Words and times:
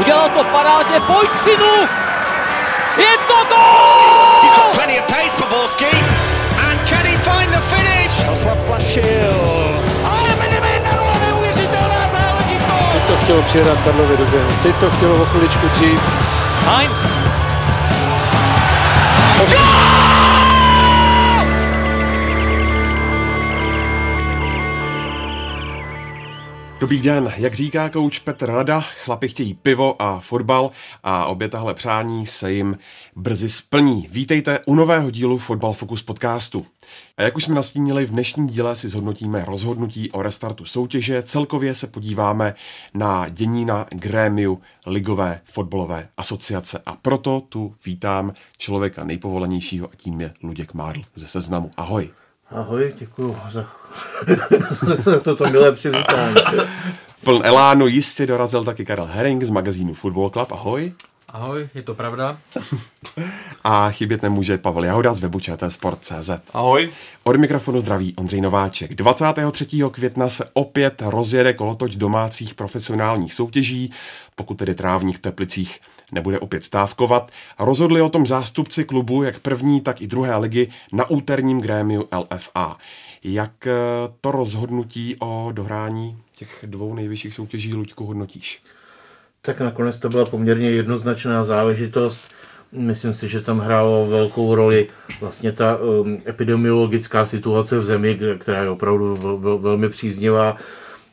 Udělal 0.00 0.28
to 0.28 0.44
parádně, 0.44 1.00
pojď 1.00 1.30
synu! 1.44 1.74
Je 2.96 3.18
to 3.28 3.34
gol! 3.48 4.42
He's 4.42 4.52
got 4.52 4.72
plenty 4.72 5.00
of 5.00 5.06
pace 5.06 5.36
for 5.36 5.48
Borski. 5.48 5.92
And 6.68 6.88
can 6.88 7.04
he 7.06 7.16
find 7.16 7.52
the 7.52 7.60
finish? 7.60 8.14
Zaplašil. 8.44 9.36
Ale 10.04 10.28
neuvěřitelná 11.20 12.02
záležitost! 12.12 12.92
Teď 12.92 13.02
to 13.06 13.16
chtělo 13.24 13.42
přijedat 13.42 13.78
Karlovi 13.84 14.16
do 14.16 14.24
běhu. 14.24 14.50
Teď 14.62 14.76
to 14.76 14.90
chtělo 14.90 15.22
o 15.22 15.24
chviličku 15.24 15.68
dřív. 15.68 16.00
Heinz. 16.66 17.06
Dobrý 26.80 27.00
den, 27.00 27.32
jak 27.36 27.54
říká 27.54 27.88
kouč 27.88 28.18
Petr 28.18 28.50
Rada, 28.50 28.80
chlapi 28.80 29.28
chtějí 29.28 29.54
pivo 29.54 30.02
a 30.02 30.20
fotbal 30.20 30.70
a 31.02 31.26
obě 31.26 31.48
tahle 31.48 31.74
přání 31.74 32.26
se 32.26 32.52
jim 32.52 32.78
brzy 33.16 33.48
splní. 33.48 34.08
Vítejte 34.10 34.58
u 34.66 34.74
nového 34.74 35.10
dílu 35.10 35.38
Fotbal 35.38 35.72
Focus 35.72 36.02
podcastu. 36.02 36.66
A 37.16 37.22
jak 37.22 37.36
už 37.36 37.44
jsme 37.44 37.54
nastínili, 37.54 38.06
v 38.06 38.10
dnešním 38.10 38.46
díle 38.46 38.76
si 38.76 38.88
zhodnotíme 38.88 39.44
rozhodnutí 39.44 40.10
o 40.10 40.22
restartu 40.22 40.64
soutěže, 40.64 41.22
celkově 41.22 41.74
se 41.74 41.86
podíváme 41.86 42.54
na 42.94 43.28
dění 43.28 43.64
na 43.64 43.86
grémiu 43.90 44.60
Ligové 44.86 45.40
fotbalové 45.44 46.08
asociace 46.16 46.82
a 46.86 46.96
proto 46.96 47.42
tu 47.48 47.74
vítám 47.86 48.32
člověka 48.58 49.04
nejpovolenějšího 49.04 49.88
a 49.92 49.96
tím 49.96 50.20
je 50.20 50.34
Luděk 50.42 50.74
Mádl 50.74 51.00
ze 51.14 51.28
Seznamu. 51.28 51.70
Ahoj. 51.76 52.10
Ahoj, 52.50 52.94
děkuji 52.98 53.36
za, 53.50 53.66
za 55.06 55.20
toto 55.24 55.50
milé 55.50 55.72
přivítání. 55.72 56.34
Pln 57.24 57.40
elánu 57.44 57.86
jistě 57.86 58.26
dorazil 58.26 58.64
taky 58.64 58.84
Karel 58.84 59.06
Herring 59.06 59.44
z 59.44 59.50
magazínu 59.50 59.94
Football 59.94 60.30
Club. 60.30 60.52
Ahoj. 60.52 60.92
Ahoj, 61.28 61.68
je 61.74 61.82
to 61.82 61.94
pravda. 61.94 62.38
A 63.64 63.90
chybět 63.90 64.22
nemůže 64.22 64.58
Pavel 64.58 64.84
Jahoda 64.84 65.14
z 65.14 65.18
webu 65.18 65.38
Sport.cz. 65.68 66.30
Ahoj. 66.52 66.90
Od 67.24 67.36
mikrofonu 67.36 67.80
zdraví 67.80 68.14
Ondřej 68.16 68.40
Nováček. 68.40 68.94
23. 68.94 69.66
května 69.90 70.28
se 70.28 70.44
opět 70.52 71.02
rozjede 71.06 71.52
kolotoč 71.52 71.96
domácích 71.96 72.54
profesionálních 72.54 73.34
soutěží, 73.34 73.92
pokud 74.34 74.54
tedy 74.54 74.74
trávních 74.74 75.16
v 75.16 75.20
Teplicích 75.20 75.80
nebude 76.12 76.38
opět 76.38 76.64
stávkovat. 76.64 77.30
Rozhodli 77.58 78.02
o 78.02 78.08
tom 78.08 78.26
zástupci 78.26 78.84
klubu 78.84 79.22
jak 79.22 79.38
první, 79.38 79.80
tak 79.80 80.02
i 80.02 80.06
druhé 80.06 80.36
ligy 80.36 80.68
na 80.92 81.10
úterním 81.10 81.60
grémiu 81.60 82.08
LFA. 82.18 82.76
Jak 83.24 83.66
eh, 83.66 83.72
to 84.20 84.30
rozhodnutí 84.30 85.16
o 85.18 85.48
dohrání 85.52 86.16
těch 86.36 86.64
dvou 86.66 86.94
nejvyšších 86.94 87.34
soutěží 87.34 87.74
Luďku 87.74 88.06
hodnotíš? 88.06 88.62
Tak 89.42 89.60
nakonec 89.60 89.98
to 89.98 90.08
byla 90.08 90.24
poměrně 90.24 90.70
jednoznačná 90.70 91.44
záležitost. 91.44 92.32
Myslím 92.72 93.14
si, 93.14 93.28
že 93.28 93.40
tam 93.40 93.58
hrálo 93.58 94.06
velkou 94.06 94.54
roli 94.54 94.88
vlastně 95.20 95.52
ta 95.52 95.76
um, 95.76 96.22
epidemiologická 96.26 97.26
situace 97.26 97.78
v 97.78 97.84
zemi, 97.84 98.18
která 98.38 98.62
je 98.62 98.70
opravdu 98.70 99.16
vel, 99.16 99.38
vel, 99.38 99.58
velmi 99.58 99.88
příznivá. 99.88 100.56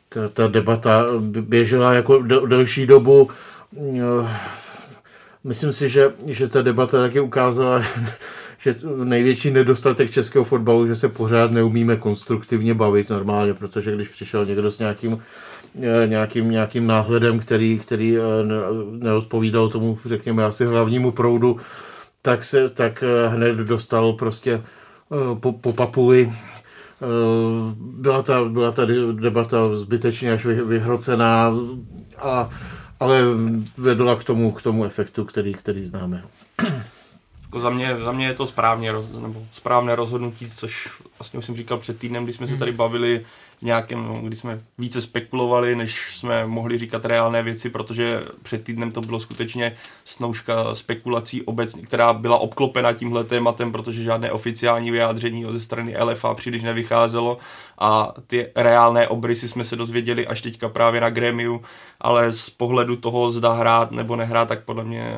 Ta, 0.08 0.28
ta 0.28 0.48
debata 0.48 1.06
běžela 1.40 1.92
jako 1.92 2.22
del, 2.22 2.46
delší 2.46 2.86
dobu. 2.86 3.30
Myslím 5.44 5.72
si, 5.72 5.88
že, 5.88 6.12
že 6.26 6.48
ta 6.48 6.62
debata 6.62 7.00
taky 7.00 7.20
ukázala, 7.20 7.82
že 8.58 8.76
největší 9.04 9.50
nedostatek 9.50 10.10
českého 10.10 10.44
fotbalu, 10.44 10.86
že 10.86 10.96
se 10.96 11.08
pořád 11.08 11.52
neumíme 11.52 11.96
konstruktivně 11.96 12.74
bavit 12.74 13.10
normálně, 13.10 13.54
protože 13.54 13.94
když 13.94 14.08
přišel 14.08 14.46
někdo 14.46 14.72
s 14.72 14.78
nějakým 14.78 15.20
nějakým, 16.06 16.50
nějakým 16.50 16.86
náhledem, 16.86 17.38
který, 17.38 17.78
který 17.78 18.16
neodpovídal 18.90 19.68
tomu, 19.68 19.98
řekněme, 20.04 20.44
asi 20.44 20.66
hlavnímu 20.66 21.12
proudu, 21.12 21.56
tak 22.22 22.44
se 22.44 22.68
tak 22.68 23.04
hned 23.28 23.56
dostal 23.56 24.12
prostě 24.12 24.62
po, 25.40 25.52
po 25.52 25.72
papuli. 25.72 26.32
Byla 27.76 28.22
ta, 28.22 28.44
byla 28.44 28.72
ta 28.72 28.82
debata 29.12 29.76
zbytečně 29.76 30.32
až 30.32 30.44
vyhrocená, 30.44 31.52
a, 32.18 32.50
ale 33.00 33.22
vedla 33.76 34.16
k 34.16 34.24
tomu, 34.24 34.52
k 34.52 34.62
tomu 34.62 34.84
efektu, 34.84 35.24
který, 35.24 35.54
který 35.54 35.84
známe. 35.84 36.24
Jako 37.42 37.60
za, 37.60 37.70
mě, 37.70 37.96
za 38.04 38.12
mě 38.12 38.26
je 38.26 38.34
to 38.34 38.46
správně, 38.46 38.92
nebo 38.92 39.42
správné 39.52 39.96
rozhodnutí, 39.96 40.50
což 40.50 40.88
vlastně 41.18 41.38
už 41.38 41.44
jsem 41.44 41.56
říkal 41.56 41.78
před 41.78 41.98
týdnem, 41.98 42.24
když 42.24 42.36
jsme 42.36 42.46
se 42.46 42.56
tady 42.56 42.72
bavili 42.72 43.26
nějakém, 43.62 44.04
no, 44.04 44.20
kdy 44.22 44.36
jsme 44.36 44.60
více 44.78 45.02
spekulovali, 45.02 45.76
než 45.76 46.16
jsme 46.16 46.46
mohli 46.46 46.78
říkat 46.78 47.04
reálné 47.04 47.42
věci, 47.42 47.70
protože 47.70 48.22
před 48.42 48.64
týdnem 48.64 48.92
to 48.92 49.00
bylo 49.00 49.20
skutečně 49.20 49.76
snouška 50.04 50.74
spekulací 50.74 51.42
obecně, 51.42 51.82
která 51.82 52.12
byla 52.12 52.38
obklopena 52.38 52.92
tímhle 52.92 53.24
tématem, 53.24 53.72
protože 53.72 54.02
žádné 54.02 54.32
oficiální 54.32 54.90
vyjádření 54.90 55.46
ze 55.50 55.60
strany 55.60 55.96
LFA 56.02 56.34
příliš 56.34 56.62
nevycházelo. 56.62 57.38
A 57.78 58.14
ty 58.26 58.46
reálné 58.56 59.08
obrysy 59.08 59.48
jsme 59.48 59.64
se 59.64 59.76
dozvěděli 59.76 60.26
až 60.26 60.40
teďka 60.40 60.68
právě 60.68 61.00
na 61.00 61.10
grémiu, 61.10 61.62
ale 62.00 62.32
z 62.32 62.50
pohledu 62.50 62.96
toho 62.96 63.30
zda 63.30 63.52
hrát 63.52 63.90
nebo 63.90 64.16
nehrát, 64.16 64.48
tak 64.48 64.64
podle 64.64 64.84
mě 64.84 65.16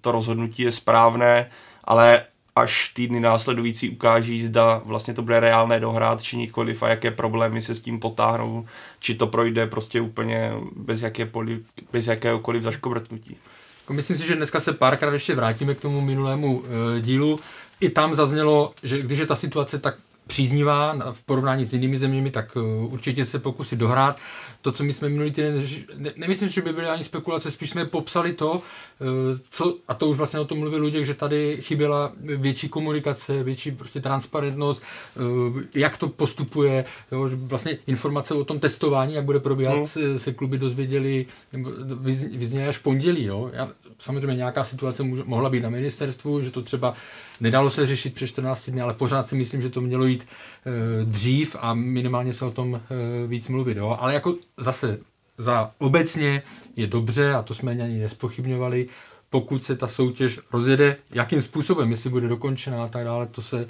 to 0.00 0.12
rozhodnutí 0.12 0.62
je 0.62 0.72
správné, 0.72 1.50
ale 1.84 2.24
až 2.56 2.88
týdny 2.88 3.20
následující 3.20 3.90
ukáží, 3.90 4.44
zda 4.44 4.82
vlastně 4.84 5.14
to 5.14 5.22
bude 5.22 5.40
reálné 5.40 5.80
dohrát, 5.80 6.22
či 6.22 6.36
nikoliv 6.36 6.82
a 6.82 6.88
jaké 6.88 7.10
problémy 7.10 7.62
se 7.62 7.74
s 7.74 7.80
tím 7.80 8.00
potáhnou, 8.00 8.66
či 9.00 9.14
to 9.14 9.26
projde 9.26 9.66
prostě 9.66 10.00
úplně 10.00 10.52
bez, 10.76 11.02
jakékoliv, 11.02 11.62
bez 11.92 12.06
jakéhokoliv 12.06 12.62
zaškobrtnutí. 12.62 13.36
Jako 13.82 13.92
myslím 13.92 14.16
si, 14.16 14.26
že 14.26 14.36
dneska 14.36 14.60
se 14.60 14.72
párkrát 14.72 15.12
ještě 15.12 15.34
vrátíme 15.34 15.74
k 15.74 15.80
tomu 15.80 16.00
minulému 16.00 16.62
e, 16.96 17.00
dílu. 17.00 17.38
I 17.80 17.90
tam 17.90 18.14
zaznělo, 18.14 18.72
že 18.82 18.98
když 18.98 19.18
je 19.18 19.26
ta 19.26 19.36
situace 19.36 19.78
tak 19.78 19.96
příznivá 20.26 21.12
v 21.12 21.22
porovnání 21.22 21.64
s 21.64 21.72
jinými 21.72 21.98
zeměmi, 21.98 22.30
tak 22.30 22.56
uh, 22.56 22.92
určitě 22.92 23.24
se 23.24 23.38
pokusit 23.38 23.78
dohrát. 23.78 24.18
To, 24.62 24.72
co 24.72 24.84
my 24.84 24.92
jsme 24.92 25.08
minulý 25.08 25.30
týden, 25.30 25.66
ne, 25.96 26.12
nemyslím 26.16 26.48
si, 26.48 26.54
že 26.54 26.62
by 26.62 26.72
byly 26.72 26.86
ani 26.86 27.04
spekulace, 27.04 27.50
spíš 27.50 27.70
jsme 27.70 27.84
popsali 27.84 28.32
to, 28.32 28.52
uh, 28.52 28.58
co, 29.50 29.78
a 29.88 29.94
to 29.94 30.08
už 30.08 30.16
vlastně 30.16 30.40
o 30.40 30.44
tom 30.44 30.58
mluvil 30.58 30.82
lidé, 30.82 31.04
že 31.04 31.14
tady 31.14 31.58
chyběla 31.60 32.12
větší 32.20 32.68
komunikace, 32.68 33.42
větší 33.42 33.70
prostě 33.70 34.00
transparentnost, 34.00 34.82
uh, 35.16 35.60
jak 35.74 35.98
to 35.98 36.08
postupuje, 36.08 36.84
jo, 37.12 37.28
že 37.28 37.36
vlastně 37.36 37.78
informace 37.86 38.34
o 38.34 38.44
tom 38.44 38.58
testování, 38.60 39.14
jak 39.14 39.24
bude 39.24 39.40
probíhat, 39.40 39.76
no. 39.76 39.88
se, 39.88 40.18
se 40.18 40.32
kluby 40.32 40.58
dozvěděli, 40.58 41.26
vyzněly 42.32 42.68
až 42.68 42.78
pondělí. 42.78 43.24
Jo. 43.24 43.50
Já, 43.52 43.68
samozřejmě 44.04 44.36
nějaká 44.36 44.64
situace 44.64 45.02
může, 45.02 45.22
mohla 45.26 45.50
být 45.50 45.62
na 45.62 45.70
ministerstvu, 45.70 46.40
že 46.40 46.50
to 46.50 46.62
třeba 46.62 46.94
nedalo 47.40 47.70
se 47.70 47.86
řešit 47.86 48.14
přes 48.14 48.30
14 48.30 48.70
dny, 48.70 48.80
ale 48.80 48.94
pořád 48.94 49.28
si 49.28 49.36
myslím, 49.36 49.62
že 49.62 49.70
to 49.70 49.80
mělo 49.80 50.04
jít 50.04 50.26
e, 50.26 51.04
dřív 51.04 51.56
a 51.60 51.74
minimálně 51.74 52.32
se 52.32 52.44
o 52.44 52.50
tom 52.50 52.74
e, 52.74 53.26
víc 53.26 53.48
mluvit. 53.48 53.76
Jo. 53.76 53.96
Ale 54.00 54.14
jako 54.14 54.34
zase 54.56 54.98
za 55.38 55.70
obecně 55.78 56.42
je 56.76 56.86
dobře, 56.86 57.34
a 57.34 57.42
to 57.42 57.54
jsme 57.54 57.72
ani 57.72 57.98
nespochybňovali, 57.98 58.88
pokud 59.30 59.64
se 59.64 59.76
ta 59.76 59.86
soutěž 59.86 60.40
rozjede, 60.52 60.96
jakým 61.10 61.40
způsobem, 61.40 61.90
jestli 61.90 62.10
bude 62.10 62.28
dokončená 62.28 62.84
a 62.84 62.88
tak 62.88 63.04
dále, 63.04 63.26
to 63.26 63.42
se, 63.42 63.66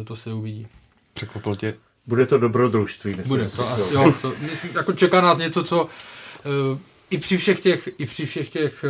e, 0.00 0.04
to 0.04 0.16
se 0.16 0.32
uvidí. 0.32 0.66
Překvapil 1.14 1.56
tě? 1.56 1.74
Bude 2.06 2.26
to 2.26 2.38
dobrodružství. 2.38 3.14
Bude 3.26 3.48
to, 3.48 3.68
asi, 3.68 3.94
jo, 3.94 4.14
to 4.22 4.32
myslím, 4.40 4.70
jako 4.74 4.92
čeká 4.92 5.20
nás 5.20 5.38
něco, 5.38 5.64
co 5.64 5.88
e, 6.46 6.78
i 7.10 7.18
při 7.18 7.36
všech 7.36 7.60
těch, 7.60 7.88
i 7.98 8.06
při 8.06 8.26
všech 8.26 8.50
těch 8.50 8.84
e, 8.84 8.88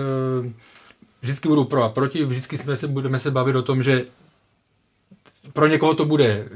vždycky 1.23 1.49
budou 1.49 1.65
pro 1.65 1.83
a 1.83 1.89
proti, 1.89 2.25
vždycky 2.25 2.59
jsme 2.59 2.77
se, 2.77 2.89
budeme 2.89 3.19
se 3.19 3.31
bavit 3.31 3.57
o 3.57 3.63
tom, 3.63 3.83
že 3.83 4.05
pro 5.53 5.67
někoho 5.67 5.95
to 5.95 6.05
bude 6.05 6.27
e, 6.27 6.49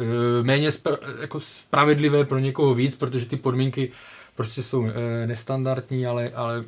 méně 0.42 0.72
spra, 0.72 0.96
jako 1.20 1.40
spravedlivé, 1.40 2.24
pro 2.24 2.38
někoho 2.38 2.74
víc, 2.74 2.96
protože 2.96 3.26
ty 3.26 3.36
podmínky 3.36 3.92
prostě 4.36 4.62
jsou 4.62 4.86
e, 4.86 5.26
nestandardní, 5.26 6.06
ale, 6.06 6.30
ale 6.30 6.64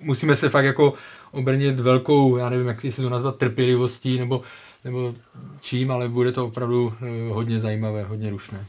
musíme 0.00 0.36
se 0.36 0.48
fakt 0.48 0.64
jako 0.64 0.94
obrnit 1.30 1.80
velkou, 1.80 2.36
já 2.36 2.48
nevím, 2.48 2.66
jak 2.68 2.80
si 2.80 3.02
to 3.02 3.08
nazvat, 3.08 3.36
trpělivostí 3.36 4.18
nebo, 4.18 4.42
nebo 4.84 5.14
čím, 5.60 5.90
ale 5.90 6.08
bude 6.08 6.32
to 6.32 6.46
opravdu 6.46 6.94
hodně 7.28 7.60
zajímavé, 7.60 8.04
hodně 8.04 8.30
rušné. 8.30 8.64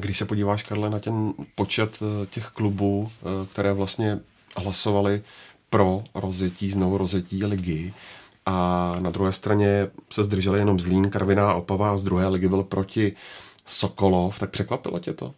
Když 0.00 0.18
se 0.18 0.24
podíváš, 0.24 0.62
Karle, 0.62 0.90
na 0.90 0.98
ten 0.98 1.32
počet 1.54 1.98
těch 2.30 2.46
klubů, 2.46 3.10
které 3.52 3.72
vlastně 3.72 4.20
hlasovali 4.56 5.22
pro 5.70 6.02
rozjetí, 6.14 6.70
znovu 6.70 6.98
rozjetí 6.98 7.44
ligy. 7.44 7.92
A 8.46 8.96
na 9.00 9.10
druhé 9.10 9.32
straně 9.32 9.90
se 10.10 10.24
zdrželi 10.24 10.58
jenom 10.58 10.80
Zlín, 10.80 11.10
Karviná, 11.10 11.54
Opava 11.54 11.92
a 11.92 11.96
z 11.96 12.04
druhé 12.04 12.28
ligy 12.28 12.48
byl 12.48 12.62
proti 12.62 13.12
Sokolov. 13.66 14.38
Tak 14.38 14.50
překvapilo 14.50 14.98
tě 14.98 15.12
to? 15.12 15.34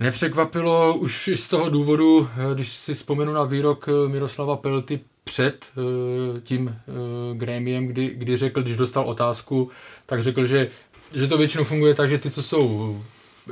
Nepřekvapilo 0.00 0.96
už 0.96 1.30
z 1.34 1.48
toho 1.48 1.70
důvodu, 1.70 2.28
když 2.54 2.72
si 2.72 2.94
vzpomenu 2.94 3.32
na 3.32 3.44
výrok 3.44 3.88
Miroslava 4.06 4.56
Pelty 4.56 5.00
před 5.24 5.64
eh, 5.66 6.40
tím 6.40 6.68
eh, 6.68 7.34
grémiem, 7.34 7.86
kdy, 7.86 8.10
kdy 8.14 8.36
řekl, 8.36 8.62
když 8.62 8.76
dostal 8.76 9.04
otázku, 9.04 9.70
tak 10.06 10.22
řekl, 10.22 10.46
že, 10.46 10.70
že 11.12 11.26
to 11.26 11.38
většinou 11.38 11.64
funguje 11.64 11.94
tak, 11.94 12.08
že 12.08 12.18
ty, 12.18 12.30
co 12.30 12.42
jsou 12.42 13.02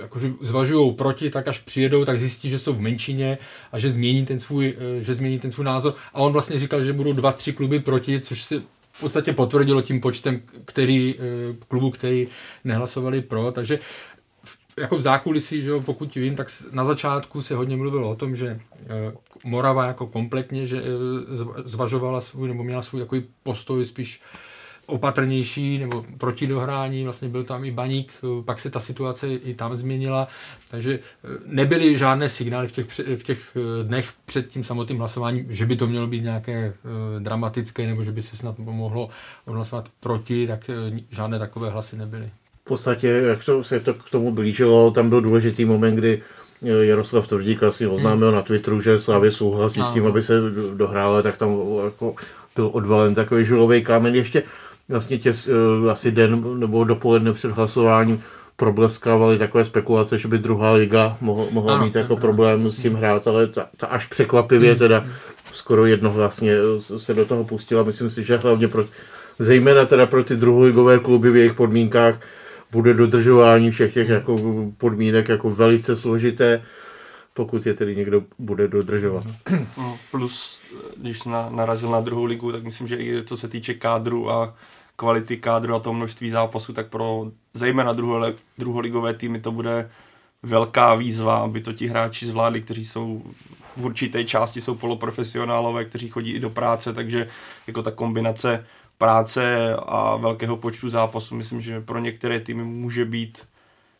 jakože 0.00 0.32
zvažují 0.40 0.94
proti, 0.94 1.30
tak 1.30 1.48
až 1.48 1.58
přijedou, 1.58 2.04
tak 2.04 2.20
zjistí, 2.20 2.50
že 2.50 2.58
jsou 2.58 2.72
v 2.72 2.80
menšině 2.80 3.38
a 3.72 3.78
že 3.78 3.90
změní 3.90 4.26
ten 4.26 4.38
svůj, 4.38 4.76
eh, 4.78 5.04
že 5.04 5.14
změní 5.14 5.38
ten 5.38 5.50
svůj 5.50 5.64
názor. 5.64 5.94
A 6.14 6.20
on 6.20 6.32
vlastně 6.32 6.60
říkal, 6.60 6.82
že 6.82 6.92
budou 6.92 7.12
dva, 7.12 7.32
tři 7.32 7.52
kluby 7.52 7.80
proti, 7.80 8.20
což 8.20 8.42
se 8.42 8.62
v 8.92 9.00
podstatě 9.00 9.32
potvrdilo 9.32 9.82
tím 9.82 10.00
počtem 10.00 10.40
který, 10.64 11.14
eh, 11.18 11.56
klubu, 11.68 11.90
který 11.90 12.28
nehlasovali 12.64 13.20
pro, 13.20 13.52
takže 13.52 13.78
jako 14.76 14.96
v 14.96 15.00
zákulisí, 15.00 15.62
že 15.62 15.70
jo, 15.70 15.80
pokud 15.80 16.14
vím, 16.14 16.36
tak 16.36 16.48
na 16.72 16.84
začátku 16.84 17.42
se 17.42 17.54
hodně 17.54 17.76
mluvilo 17.76 18.10
o 18.10 18.16
tom, 18.16 18.36
že 18.36 18.60
Morava 19.44 19.86
jako 19.86 20.06
kompletně 20.06 20.66
že 20.66 20.82
zvažovala 21.64 22.20
svůj, 22.20 22.48
nebo 22.48 22.64
měla 22.64 22.82
svůj 22.82 23.00
takový 23.00 23.24
postoj 23.42 23.86
spíš 23.86 24.20
opatrnější 24.90 25.78
nebo 25.78 26.04
proti 26.18 26.46
dohrání, 26.46 27.04
vlastně 27.04 27.28
byl 27.28 27.44
tam 27.44 27.64
i 27.64 27.70
baník, 27.70 28.12
pak 28.44 28.60
se 28.60 28.70
ta 28.70 28.80
situace 28.80 29.34
i 29.34 29.54
tam 29.54 29.76
změnila, 29.76 30.28
takže 30.70 30.98
eh, 30.98 31.28
nebyly 31.46 31.98
žádné 31.98 32.28
signály 32.28 32.68
v 32.68 32.72
těch, 32.72 32.86
v 33.16 33.22
těch 33.22 33.56
eh, 33.56 33.84
dnech 33.84 34.08
před 34.26 34.48
tím 34.48 34.64
samotným 34.64 34.98
hlasováním, 34.98 35.46
že 35.48 35.66
by 35.66 35.76
to 35.76 35.86
mělo 35.86 36.06
být 36.06 36.22
nějaké 36.22 36.52
eh, 36.56 37.20
dramatické 37.20 37.86
nebo 37.86 38.04
že 38.04 38.12
by 38.12 38.22
se 38.22 38.36
snad 38.36 38.58
mohlo 38.58 39.08
hlasovat 39.46 39.86
proti, 40.00 40.46
tak 40.46 40.70
žádné 41.10 41.38
takové 41.38 41.70
hlasy 41.70 41.96
nebyly. 41.96 42.30
V 42.60 42.64
podstatě, 42.64 43.08
jak 43.08 43.44
to, 43.44 43.64
se 43.64 43.80
to 43.80 43.94
k 43.94 44.10
tomu 44.10 44.32
blížilo, 44.32 44.90
tam 44.90 45.08
byl 45.08 45.20
důležitý 45.20 45.64
moment, 45.64 45.94
kdy 45.94 46.22
Jaroslav 46.62 47.28
Tvrdík 47.28 47.62
asi 47.62 47.86
oznámil 47.86 48.28
hmm. 48.28 48.36
na 48.36 48.42
Twitteru, 48.42 48.80
že 48.80 49.00
Slávě 49.00 49.32
souhlasí 49.32 49.80
no. 49.80 49.86
s 49.86 49.90
tím, 49.90 50.06
aby 50.06 50.22
se 50.22 50.40
dohrála, 50.74 51.22
tak 51.22 51.36
tam 51.36 51.56
jako 51.84 52.14
byl 52.56 52.70
odvalen 52.72 53.14
takový 53.14 53.44
žulový 53.44 53.82
kámen. 53.84 54.14
Ještě 54.14 54.42
vlastně 54.90 55.18
těs, 55.18 55.48
eh, 55.48 55.90
asi 55.90 56.10
den 56.10 56.60
nebo 56.60 56.84
dopoledne 56.84 57.32
před 57.32 57.50
hlasováním 57.50 58.22
probleskávaly 58.56 59.38
takové 59.38 59.64
spekulace, 59.64 60.18
že 60.18 60.28
by 60.28 60.38
druhá 60.38 60.72
liga 60.72 61.16
mohla, 61.20 61.46
mohla 61.50 61.74
ano, 61.74 61.84
mít 61.84 61.94
jako 61.94 62.12
ano. 62.12 62.20
problém 62.20 62.70
s 62.72 62.78
tím 62.78 62.94
hrát, 62.94 63.26
ale 63.26 63.46
ta, 63.46 63.66
ta 63.76 63.86
až 63.86 64.06
překvapivě 64.06 64.76
teda 64.76 65.04
skoro 65.52 65.86
jednohlasně 65.86 66.52
se 66.96 67.14
do 67.14 67.26
toho 67.26 67.44
pustila. 67.44 67.82
Myslím 67.82 68.10
si, 68.10 68.22
že 68.22 68.36
hlavně 68.36 68.68
pro, 68.68 68.84
zejména 69.38 69.84
teda 69.84 70.06
pro 70.06 70.24
ty 70.24 70.36
druholigové 70.36 70.98
kluby 70.98 71.30
v 71.30 71.36
jejich 71.36 71.54
podmínkách 71.54 72.20
bude 72.72 72.94
dodržování 72.94 73.70
všech 73.70 73.94
těch 73.94 74.08
jako 74.08 74.34
podmínek 74.78 75.28
jako 75.28 75.50
velice 75.50 75.96
složité, 75.96 76.62
pokud 77.34 77.66
je 77.66 77.74
tedy 77.74 77.96
někdo 77.96 78.22
bude 78.38 78.68
dodržovat. 78.68 79.24
No, 79.78 79.98
plus, 80.10 80.60
když 80.96 81.24
na, 81.24 81.50
narazil 81.50 81.90
na 81.90 82.00
druhou 82.00 82.24
ligu, 82.24 82.52
tak 82.52 82.62
myslím, 82.62 82.88
že 82.88 82.96
i 82.96 83.24
co 83.24 83.36
se 83.36 83.48
týče 83.48 83.74
kádru 83.74 84.30
a 84.30 84.54
kvality 85.00 85.36
kádru 85.36 85.74
a 85.74 85.78
toho 85.78 85.94
množství 85.94 86.30
zápasů, 86.30 86.72
tak 86.72 86.88
pro 86.88 87.26
zejména 87.54 87.92
druho, 87.92 88.26
druholigové 88.58 89.14
týmy 89.14 89.40
to 89.40 89.52
bude 89.52 89.90
velká 90.42 90.94
výzva, 90.94 91.36
aby 91.36 91.60
to 91.60 91.72
ti 91.72 91.86
hráči 91.86 92.26
zvládli, 92.26 92.62
kteří 92.62 92.84
jsou 92.84 93.22
v 93.76 93.84
určité 93.84 94.24
části 94.24 94.60
jsou 94.60 94.74
poloprofesionálové, 94.74 95.84
kteří 95.84 96.08
chodí 96.08 96.32
i 96.32 96.40
do 96.40 96.50
práce, 96.50 96.92
takže 96.92 97.28
jako 97.66 97.82
ta 97.82 97.90
kombinace 97.90 98.66
práce 98.98 99.74
a 99.76 100.16
velkého 100.16 100.56
počtu 100.56 100.90
zápasů, 100.90 101.34
myslím, 101.34 101.60
že 101.60 101.80
pro 101.80 101.98
některé 101.98 102.40
týmy 102.40 102.64
může 102.64 103.04
být 103.04 103.46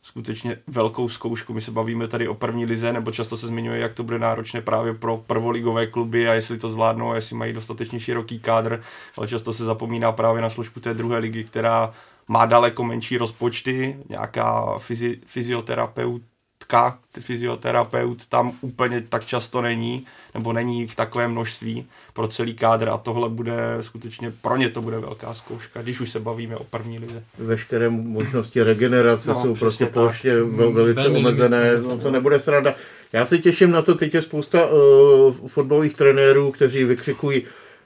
skutečně 0.02 0.58
velkou 0.67 1.08
zkoušku. 1.08 1.55
My 1.55 1.61
se 1.61 1.70
bavíme 1.70 2.08
tady 2.08 2.29
o 2.29 2.35
první 2.35 2.67
lize, 2.67 2.93
nebo 2.93 3.11
často 3.11 3.37
se 3.37 3.47
zmiňuje, 3.47 3.81
jak 3.81 3.94
to 3.94 4.05
bude 4.05 4.19
náročné 4.19 4.61
právě 4.61 4.94
pro 4.94 5.17
prvoligové 5.17 5.87
kluby 5.87 6.29
a 6.29 6.35
jestli 6.35 6.58
to 6.58 6.70
zvládnou, 6.70 7.11
a 7.11 7.14
jestli 7.14 7.37
mají 7.37 7.52
dostatečně 7.52 8.00
široký 8.00 8.38
kádr, 8.38 8.82
ale 9.17 9.29
často 9.29 9.52
se 9.52 9.64
zapomíná 9.64 10.12
právě 10.12 10.43
na 10.43 10.50
složku 10.50 10.81
té 10.81 10.94
druhé 10.94 11.19
ligy, 11.19 11.44
která 11.44 11.93
má 12.29 12.47
daleko 12.47 12.85
menší 12.85 13.19
rozpočty, 13.19 13.97
nějaká 14.08 14.79
fyzi, 14.79 15.20
fyzioterapeut 15.26 16.23
Ka, 16.70 16.99
fyzioterapeut, 17.20 18.26
tam 18.26 18.52
úplně 18.61 19.05
tak 19.08 19.25
často 19.25 19.62
není, 19.62 20.06
nebo 20.34 20.52
není 20.52 20.87
v 20.87 20.94
takovém 20.94 21.31
množství 21.31 21.87
pro 22.12 22.28
celý 22.28 22.55
kádr 22.55 22.88
a 22.88 22.96
tohle 22.99 23.28
bude 23.28 23.56
skutečně, 23.81 24.32
pro 24.43 24.56
ně 24.56 24.69
to 24.69 24.82
bude 24.82 24.99
velká 24.99 25.34
zkouška, 25.34 25.82
když 25.82 26.00
už 26.00 26.11
se 26.11 26.20
bavíme 26.20 26.56
o 26.56 26.64
první 26.64 26.99
lize. 26.99 27.22
Veškeré 27.38 27.88
možnosti 27.88 28.62
regenerace 28.62 29.28
no, 29.28 29.43
jsou 29.43 29.55
prostě 29.55 29.87
plošně 29.87 30.34
vel, 30.34 30.72
velice 30.72 31.02
Velmi 31.02 31.19
omezené, 31.19 31.76
no 31.82 31.99
to 31.99 32.11
nebude 32.11 32.38
sranda. 32.38 32.75
Já 33.12 33.26
se 33.26 33.38
těším 33.38 33.70
na 33.70 33.82
to, 33.82 33.94
teď 33.94 34.14
je 34.14 34.23
spousta 34.23 34.66
uh, 34.66 35.34
fotbalových 35.46 35.94
trenérů, 35.94 36.50
kteří 36.50 36.84
vykřikují, 36.84 37.43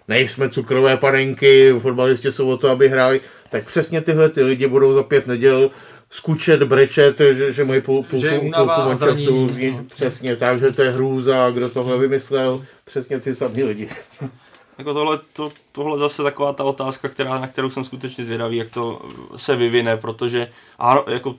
nejsme 0.08 0.48
cukrové 0.48 0.96
panenky, 0.96 1.74
fotbalisti 1.80 2.32
jsou 2.32 2.48
o 2.48 2.56
to, 2.56 2.68
aby 2.68 2.88
hráli, 2.88 3.20
tak 3.50 3.66
přesně 3.66 4.00
tyhle 4.00 4.28
ty 4.28 4.42
lidi 4.42 4.66
budou 4.66 4.92
za 4.92 5.02
pět 5.02 5.26
neděl 5.26 5.70
skučet, 6.14 6.62
brečet, 6.62 7.18
že, 7.18 7.52
že 7.52 7.64
mají 7.64 7.80
půl, 7.80 8.02
půlku, 8.02 8.26
že 8.26 8.38
půlku 8.38 8.94
zranění, 8.94 9.70
no. 9.70 9.84
přesně 9.84 10.36
tak, 10.36 10.58
že 10.58 10.72
to 10.72 10.82
je 10.82 10.90
hrůza, 10.90 11.50
kdo 11.50 11.68
tohle 11.68 11.98
vymyslel, 11.98 12.64
přesně 12.84 13.20
ty 13.20 13.34
samý 13.34 13.62
lidi. 13.62 13.88
Jako 14.78 14.94
tohle, 14.94 15.20
to, 15.32 15.48
tohle 15.72 15.98
zase 15.98 16.22
taková 16.22 16.52
ta 16.52 16.64
otázka, 16.64 17.08
která, 17.08 17.38
na 17.38 17.46
kterou 17.46 17.70
jsem 17.70 17.84
skutečně 17.84 18.24
zvědavý, 18.24 18.56
jak 18.56 18.70
to 18.70 19.02
se 19.36 19.56
vyvine, 19.56 19.96
protože 19.96 20.50
a, 20.78 21.04
jako, 21.10 21.34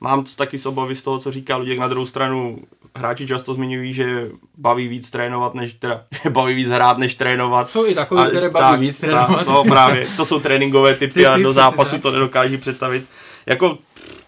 mám 0.00 0.24
taky 0.36 0.58
z 0.58 0.66
obavy 0.66 0.96
z 0.96 1.02
toho, 1.02 1.18
co 1.18 1.32
říká 1.32 1.56
Luděk. 1.56 1.78
Na 1.78 1.88
druhou 1.88 2.06
stranu 2.06 2.58
hráči 2.96 3.26
často 3.26 3.54
zmiňují, 3.54 3.92
že 3.92 4.28
baví 4.58 4.88
víc 4.88 5.10
trénovat, 5.10 5.54
než 5.54 5.72
teda, 5.72 6.04
že 6.22 6.30
baví 6.30 6.54
víc 6.54 6.68
hrát, 6.68 6.98
než 6.98 7.14
trénovat. 7.14 7.70
Jsou 7.70 7.86
i 7.86 7.94
takové, 7.94 8.30
které 8.30 8.50
baví 8.50 8.72
tak, 8.72 8.80
víc 8.80 9.00
trénovat. 9.00 9.38
Tak, 9.38 9.46
no 9.46 9.64
právě, 9.64 10.06
to 10.16 10.24
jsou 10.24 10.40
tréninkové 10.40 10.94
typy 10.94 11.14
Ty, 11.14 11.26
a 11.26 11.38
do 11.38 11.52
zápasu 11.52 11.98
to 11.98 12.10
nedokáží 12.10 12.56
představit. 12.56 13.04
Jako 13.46 13.78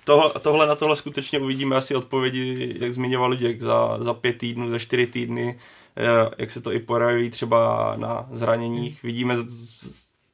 tohle, 0.05 0.31
tohle 0.41 0.67
na 0.67 0.75
tohle 0.75 0.97
skutečně 0.97 1.39
uvidíme 1.39 1.77
asi 1.77 1.95
odpovědi, 1.95 2.77
jak 2.81 2.95
zmiňoval 2.95 3.31
Luděk, 3.31 3.63
za, 3.63 3.97
za 4.01 4.15
pět 4.15 4.39
týdnů, 4.39 4.71
za 4.71 4.79
čtyři 4.79 5.07
týdny, 5.07 5.59
eh, 5.97 6.31
jak 6.39 6.51
se 6.51 6.61
to 6.61 6.73
i 6.73 6.79
poraví 6.79 7.31
třeba 7.31 7.93
na 7.97 8.27
zraněních. 8.33 9.03
Vidíme, 9.03 9.37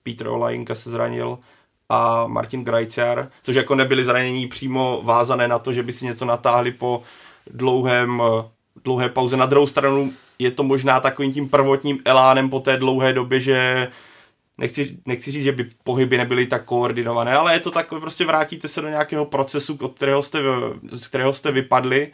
Petr 0.02 0.28
Olajinka 0.28 0.74
se 0.74 0.90
zranil 0.90 1.38
a 1.88 2.26
Martin 2.26 2.64
Grajciar, 2.64 3.28
což 3.42 3.56
jako 3.56 3.74
nebyly 3.74 4.04
zranění 4.04 4.46
přímo 4.46 5.00
vázané 5.04 5.48
na 5.48 5.58
to, 5.58 5.72
že 5.72 5.82
by 5.82 5.92
si 5.92 6.04
něco 6.04 6.24
natáhli 6.24 6.72
po 6.72 7.02
dlouhém, 7.50 8.22
dlouhé 8.84 9.08
pauze. 9.08 9.36
Na 9.36 9.46
druhou 9.46 9.66
stranu 9.66 10.12
je 10.38 10.50
to 10.50 10.62
možná 10.62 11.00
takovým 11.00 11.32
tím 11.32 11.48
prvotním 11.48 11.98
elánem 12.04 12.50
po 12.50 12.60
té 12.60 12.76
dlouhé 12.76 13.12
době, 13.12 13.40
že 13.40 13.88
nechci, 14.60 14.98
nechci 15.06 15.32
říct, 15.32 15.44
že 15.44 15.52
by 15.52 15.70
pohyby 15.84 16.16
nebyly 16.16 16.46
tak 16.46 16.64
koordinované, 16.64 17.32
ale 17.32 17.54
je 17.54 17.60
to 17.60 17.70
takové, 17.70 18.00
prostě 18.00 18.24
vrátíte 18.24 18.68
se 18.68 18.80
do 18.80 18.88
nějakého 18.88 19.24
procesu, 19.24 19.78
od 19.80 19.94
kterého 19.94 20.22
jste, 20.22 20.38
z 20.92 21.06
kterého 21.06 21.32
jste 21.32 21.52
vypadli 21.52 22.12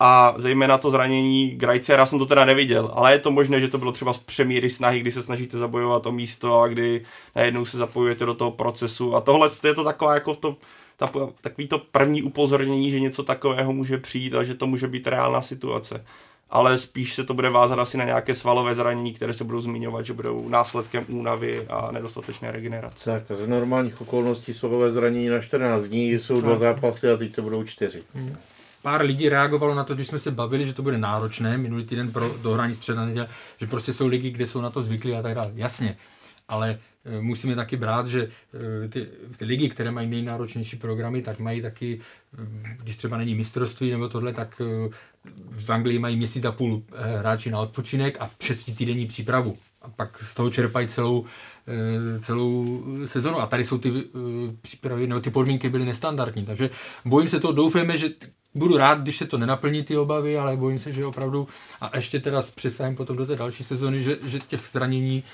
a 0.00 0.34
zejména 0.36 0.78
to 0.78 0.90
zranění 0.90 1.50
Grajce, 1.50 1.92
já 1.92 2.06
jsem 2.06 2.18
to 2.18 2.26
teda 2.26 2.44
neviděl, 2.44 2.90
ale 2.94 3.12
je 3.12 3.18
to 3.18 3.30
možné, 3.30 3.60
že 3.60 3.68
to 3.68 3.78
bylo 3.78 3.92
třeba 3.92 4.12
z 4.12 4.18
přemíry 4.18 4.70
snahy, 4.70 5.00
kdy 5.00 5.10
se 5.10 5.22
snažíte 5.22 5.58
zabojovat 5.58 6.06
o 6.06 6.12
místo 6.12 6.60
a 6.60 6.68
kdy 6.68 7.04
najednou 7.36 7.64
se 7.64 7.78
zapojujete 7.78 8.26
do 8.26 8.34
toho 8.34 8.50
procesu. 8.50 9.16
A 9.16 9.20
tohle 9.20 9.50
je 9.64 9.74
to 9.74 9.84
taková 9.84 10.14
jako 10.14 10.34
to, 10.34 10.56
ta, 10.96 11.10
takový 11.40 11.68
to 11.68 11.78
první 11.78 12.22
upozornění, 12.22 12.90
že 12.90 13.00
něco 13.00 13.22
takového 13.22 13.72
může 13.72 13.98
přijít 13.98 14.34
a 14.34 14.44
že 14.44 14.54
to 14.54 14.66
může 14.66 14.88
být 14.88 15.06
reálná 15.06 15.42
situace 15.42 16.04
ale 16.50 16.78
spíš 16.78 17.14
se 17.14 17.24
to 17.24 17.34
bude 17.34 17.50
vázat 17.50 17.78
asi 17.78 17.96
na 17.96 18.04
nějaké 18.04 18.34
svalové 18.34 18.74
zranění, 18.74 19.14
které 19.14 19.34
se 19.34 19.44
budou 19.44 19.60
zmiňovat, 19.60 20.06
že 20.06 20.12
budou 20.12 20.48
následkem 20.48 21.04
únavy 21.08 21.66
a 21.68 21.92
nedostatečné 21.92 22.50
regenerace. 22.50 23.24
Tak 23.28 23.38
z 23.38 23.46
normálních 23.46 24.00
okolností 24.00 24.54
svalové 24.54 24.90
zranění 24.90 25.28
na 25.28 25.40
14 25.40 25.84
dní 25.84 26.12
jsou 26.12 26.40
dva 26.40 26.56
zápasy 26.56 27.10
a 27.10 27.16
teď 27.16 27.34
to 27.34 27.42
budou 27.42 27.64
čtyři. 27.64 28.02
Hmm. 28.14 28.36
Pár 28.82 29.02
lidí 29.02 29.28
reagovalo 29.28 29.74
na 29.74 29.84
to, 29.84 29.94
když 29.94 30.06
jsme 30.06 30.18
se 30.18 30.30
bavili, 30.30 30.66
že 30.66 30.74
to 30.74 30.82
bude 30.82 30.98
náročné 30.98 31.58
minulý 31.58 31.84
týden 31.84 32.12
pro 32.12 32.34
dohrání 32.42 32.74
středa 32.74 33.04
neděle, 33.04 33.28
že 33.58 33.66
prostě 33.66 33.92
jsou 33.92 34.06
ligy, 34.06 34.30
kde 34.30 34.46
jsou 34.46 34.60
na 34.60 34.70
to 34.70 34.82
zvyklí 34.82 35.14
a 35.14 35.22
tak 35.22 35.34
dále. 35.34 35.52
Jasně, 35.54 35.96
ale 36.48 36.78
musíme 37.20 37.54
taky 37.54 37.76
brát, 37.76 38.06
že 38.06 38.28
e, 38.84 38.88
ty, 38.88 39.08
ty 39.36 39.44
ligy, 39.44 39.68
které 39.68 39.90
mají 39.90 40.08
nejnáročnější 40.08 40.76
programy, 40.76 41.22
tak 41.22 41.38
mají 41.38 41.62
taky, 41.62 42.00
e, 42.38 42.76
když 42.82 42.96
třeba 42.96 43.16
není 43.16 43.34
mistrovství 43.34 43.90
nebo 43.90 44.08
tohle, 44.08 44.32
tak 44.32 44.60
v 45.50 45.70
Anglii 45.70 45.98
mají 45.98 46.16
měsíc 46.16 46.44
a 46.44 46.52
půl 46.52 46.82
eh, 46.92 47.18
hráči 47.18 47.50
na 47.50 47.60
odpočinek 47.60 48.16
a 48.20 48.30
šestitýdenní 48.40 49.06
přípravu. 49.06 49.58
A 49.82 49.88
pak 49.88 50.22
z 50.22 50.34
toho 50.34 50.50
čerpají 50.50 50.88
celou, 50.88 51.24
eh, 51.66 52.20
celou 52.20 52.82
sezonu. 53.06 53.40
A 53.40 53.46
tady 53.46 53.64
jsou 53.64 53.78
ty 53.78 53.90
eh, 53.90 54.18
přípravy, 54.62 55.06
nebo 55.06 55.20
ty 55.20 55.30
podmínky 55.30 55.68
byly 55.68 55.84
nestandardní. 55.84 56.44
Takže 56.44 56.70
bojím 57.04 57.28
se 57.28 57.40
to, 57.40 57.52
doufejme, 57.52 57.98
že 57.98 58.08
budu 58.54 58.76
rád, 58.76 59.00
když 59.00 59.16
se 59.16 59.26
to 59.26 59.38
nenaplní 59.38 59.84
ty 59.84 59.96
obavy, 59.96 60.38
ale 60.38 60.56
bojím 60.56 60.78
se, 60.78 60.92
že 60.92 61.06
opravdu, 61.06 61.48
a 61.80 61.96
ještě 61.96 62.20
teda 62.20 62.42
s 62.42 62.50
přesahem 62.50 62.96
potom 62.96 63.16
do 63.16 63.26
té 63.26 63.36
další 63.36 63.64
sezony, 63.64 64.02
že, 64.02 64.18
že 64.26 64.38
těch 64.38 64.60
zranění, 64.72 65.24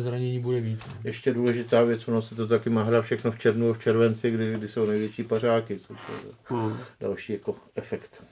zranění 0.00 0.40
bude 0.40 0.60
víc. 0.60 0.88
Ještě 1.04 1.32
důležitá 1.34 1.82
věc, 1.82 2.08
ono 2.08 2.22
se 2.22 2.34
to 2.34 2.46
taky 2.46 2.70
má 2.70 2.82
hrát 2.82 3.02
všechno 3.02 3.32
v 3.32 3.38
červnu 3.38 3.70
a 3.70 3.74
v 3.74 3.82
červenci, 3.82 4.30
kdy, 4.30 4.54
kdy 4.54 4.68
jsou 4.68 4.86
největší 4.86 5.22
pařáky, 5.22 5.78
což 5.78 5.98
je 6.08 6.30
hmm. 6.44 6.76
další 7.00 7.32
jako 7.32 7.54
efekt. 7.74 8.22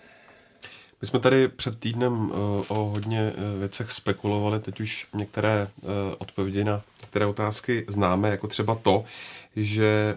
My 1.01 1.09
jsme 1.09 1.21
tady 1.21 1.49
před 1.49 1.81
týdnem 1.81 2.13
uh, 2.13 2.37
o 2.69 2.75
hodně 2.75 3.33
uh, 3.33 3.59
věcech 3.59 3.91
spekulovali, 3.91 4.61
teď 4.61 4.81
už 4.81 5.07
některé 5.15 5.69
odpovědi 6.19 6.65
na 6.65 6.83
některé 7.03 7.27
otázky 7.27 7.85
známe, 7.89 8.31
jako 8.31 8.47
třeba 8.47 8.75
to, 8.75 9.05
že 9.57 10.17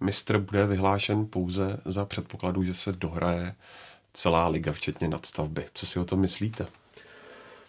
mistr 0.00 0.38
bude 0.38 0.66
vyhlášen 0.66 1.26
pouze 1.26 1.80
za 1.84 2.04
předpokladu, 2.04 2.62
že 2.62 2.74
se 2.74 2.92
dohraje 2.92 3.54
celá 4.12 4.48
liga, 4.48 4.72
včetně 4.72 5.08
nadstavby. 5.08 5.64
Co 5.74 5.86
si 5.86 5.98
o 5.98 6.04
tom 6.04 6.20
myslíte? 6.20 6.66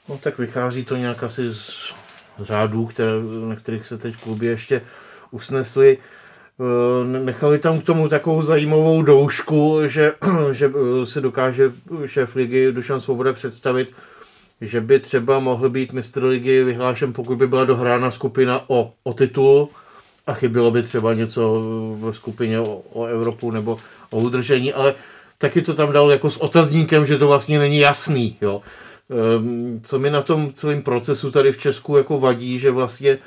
No 0.10 0.18
tak 0.18 0.38
vychází 0.38 0.86
to 0.86 0.96
nějak 0.96 1.24
asi 1.24 1.54
z 1.54 1.94
řádů, 2.40 2.86
které, 2.86 3.12
na 3.48 3.56
kterých 3.56 3.88
se 3.88 3.98
teď 3.98 4.16
kluby 4.16 4.46
ještě 4.46 4.82
usnesli. 5.32 5.98
Eh, 6.60 7.20
nechali 7.20 7.60
tam 7.60 7.80
k 7.80 7.84
tomu 7.84 8.10
takovou 8.10 8.42
zajímavou 8.42 9.02
doušku, 9.02 9.80
že, 9.86 10.14
že 10.52 10.72
eh, 10.76 11.06
si 11.06 11.22
dokáže 11.22 11.72
šéf 12.06 12.36
ligy 12.36 12.72
Dušan 12.72 13.02
Svoboda 13.02 13.34
představit, 13.34 13.96
že 14.62 14.82
by 14.82 15.00
třeba 15.00 15.40
mohl 15.40 15.70
být 15.70 15.94
mistr 15.94 16.24
ligy 16.24 16.64
vyhlášen, 16.64 17.14
pokud 17.14 17.38
by 17.38 17.48
byla 17.48 17.66
dohrána 17.66 18.12
skupina 18.12 18.70
o, 18.70 18.94
o 19.04 19.14
titul 19.14 19.70
a 20.28 20.34
chybilo 20.34 20.72
by 20.72 20.84
třeba 20.84 21.14
něco 21.14 21.62
v 22.00 22.14
skupině 22.14 22.60
o, 22.60 22.82
o 22.94 23.06
Evropu 23.06 23.52
nebo 23.52 23.78
o 24.12 24.18
udržení, 24.18 24.74
ale 24.74 24.96
taky 25.38 25.62
to 25.62 25.74
tam 25.74 25.92
dal 25.92 26.12
jako 26.12 26.30
s 26.30 26.38
otazníkem, 26.38 27.06
že 27.06 27.18
to 27.18 27.28
vlastně 27.28 27.60
není 27.60 27.78
jasný. 27.78 28.38
Jo. 28.42 28.62
Ehm, 29.10 29.80
co 29.84 30.00
mi 30.00 30.10
na 30.10 30.22
tom 30.22 30.54
celém 30.54 30.82
procesu 30.82 31.32
tady 31.32 31.52
v 31.52 31.58
Česku 31.58 31.98
jako 31.98 32.20
vadí, 32.20 32.60
že 32.60 32.72
vlastně 32.72 33.18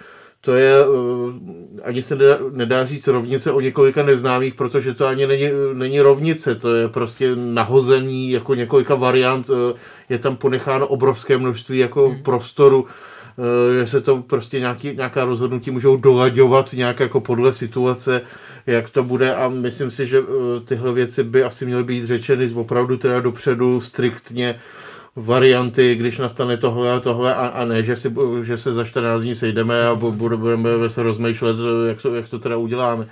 to 0.41 0.55
je, 0.55 0.75
eh, 0.75 1.81
ani 1.83 2.03
se 2.03 2.17
nedá, 2.17 2.39
nedá 2.51 2.85
říct 2.85 3.07
rovnice 3.07 3.53
o 3.53 3.61
několika 3.61 4.03
neznámých, 4.03 4.55
protože 4.55 4.95
to 4.95 5.07
ani 5.07 5.27
není, 5.27 5.49
není 5.73 6.01
rovnice, 6.01 6.55
to 6.55 6.75
je 6.75 6.89
prostě 6.89 7.37
nahozený 7.37 8.31
jako 8.31 8.55
několika 8.55 8.95
variant, 8.95 9.51
eh, 9.51 9.79
je 10.09 10.19
tam 10.19 10.37
ponecháno 10.37 10.87
obrovské 10.87 11.39
množství 11.39 11.79
jako 11.79 12.09
hmm. 12.09 12.23
prostoru, 12.23 12.87
že 13.79 13.87
se 13.87 14.01
to 14.01 14.23
prostě 14.23 14.61
nějaký, 14.61 14.97
nějaká 14.97 15.25
rozhodnutí 15.25 15.71
můžou 15.71 15.97
dolaďovat 15.97 16.73
nějak 16.73 17.01
jako 17.01 17.21
podle 17.21 17.53
situace, 17.53 18.21
jak 18.67 18.91
to 18.91 19.05
bude 19.05 19.35
a 19.35 19.49
myslím 19.49 19.91
si, 19.91 20.07
že 20.07 20.23
tyhle 20.65 20.93
věci 20.93 21.25
by 21.25 21.45
asi 21.45 21.67
měly 21.67 21.85
být 21.85 22.07
řečeny 22.07 22.51
opravdu 22.55 22.97
teda 22.97 23.21
dopředu 23.21 23.81
striktně, 23.81 24.55
varianty, 25.17 25.95
když 25.95 26.19
nastane 26.19 26.57
tohle 26.57 26.93
a 26.93 27.01
tohle 27.01 27.35
a, 27.35 27.47
a 27.47 27.65
ne, 27.65 27.83
že, 27.83 27.97
si, 27.97 28.15
že 28.43 28.57
se 28.57 28.73
za 28.73 28.85
14 28.85 29.23
dní 29.23 29.35
sejdeme 29.35 29.87
a 29.87 29.95
budeme 29.95 30.91
se 30.91 31.03
rozmýšlet, 31.03 31.57
jak 31.89 32.03
to, 32.03 32.15
jak 32.15 32.29
to 32.29 32.39
teda 32.39 32.57
uděláme. 32.57 33.07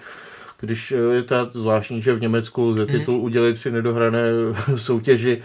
Když 0.60 0.94
je 1.12 1.22
ta 1.22 1.48
zvláštní, 1.52 2.02
že 2.02 2.14
v 2.14 2.20
Německu 2.20 2.64
lze 2.64 2.84
mhm. 2.84 2.98
titul 2.98 3.20
udělit 3.20 3.56
při 3.56 3.70
nedohrané 3.70 4.22
soutěži, 4.76 5.42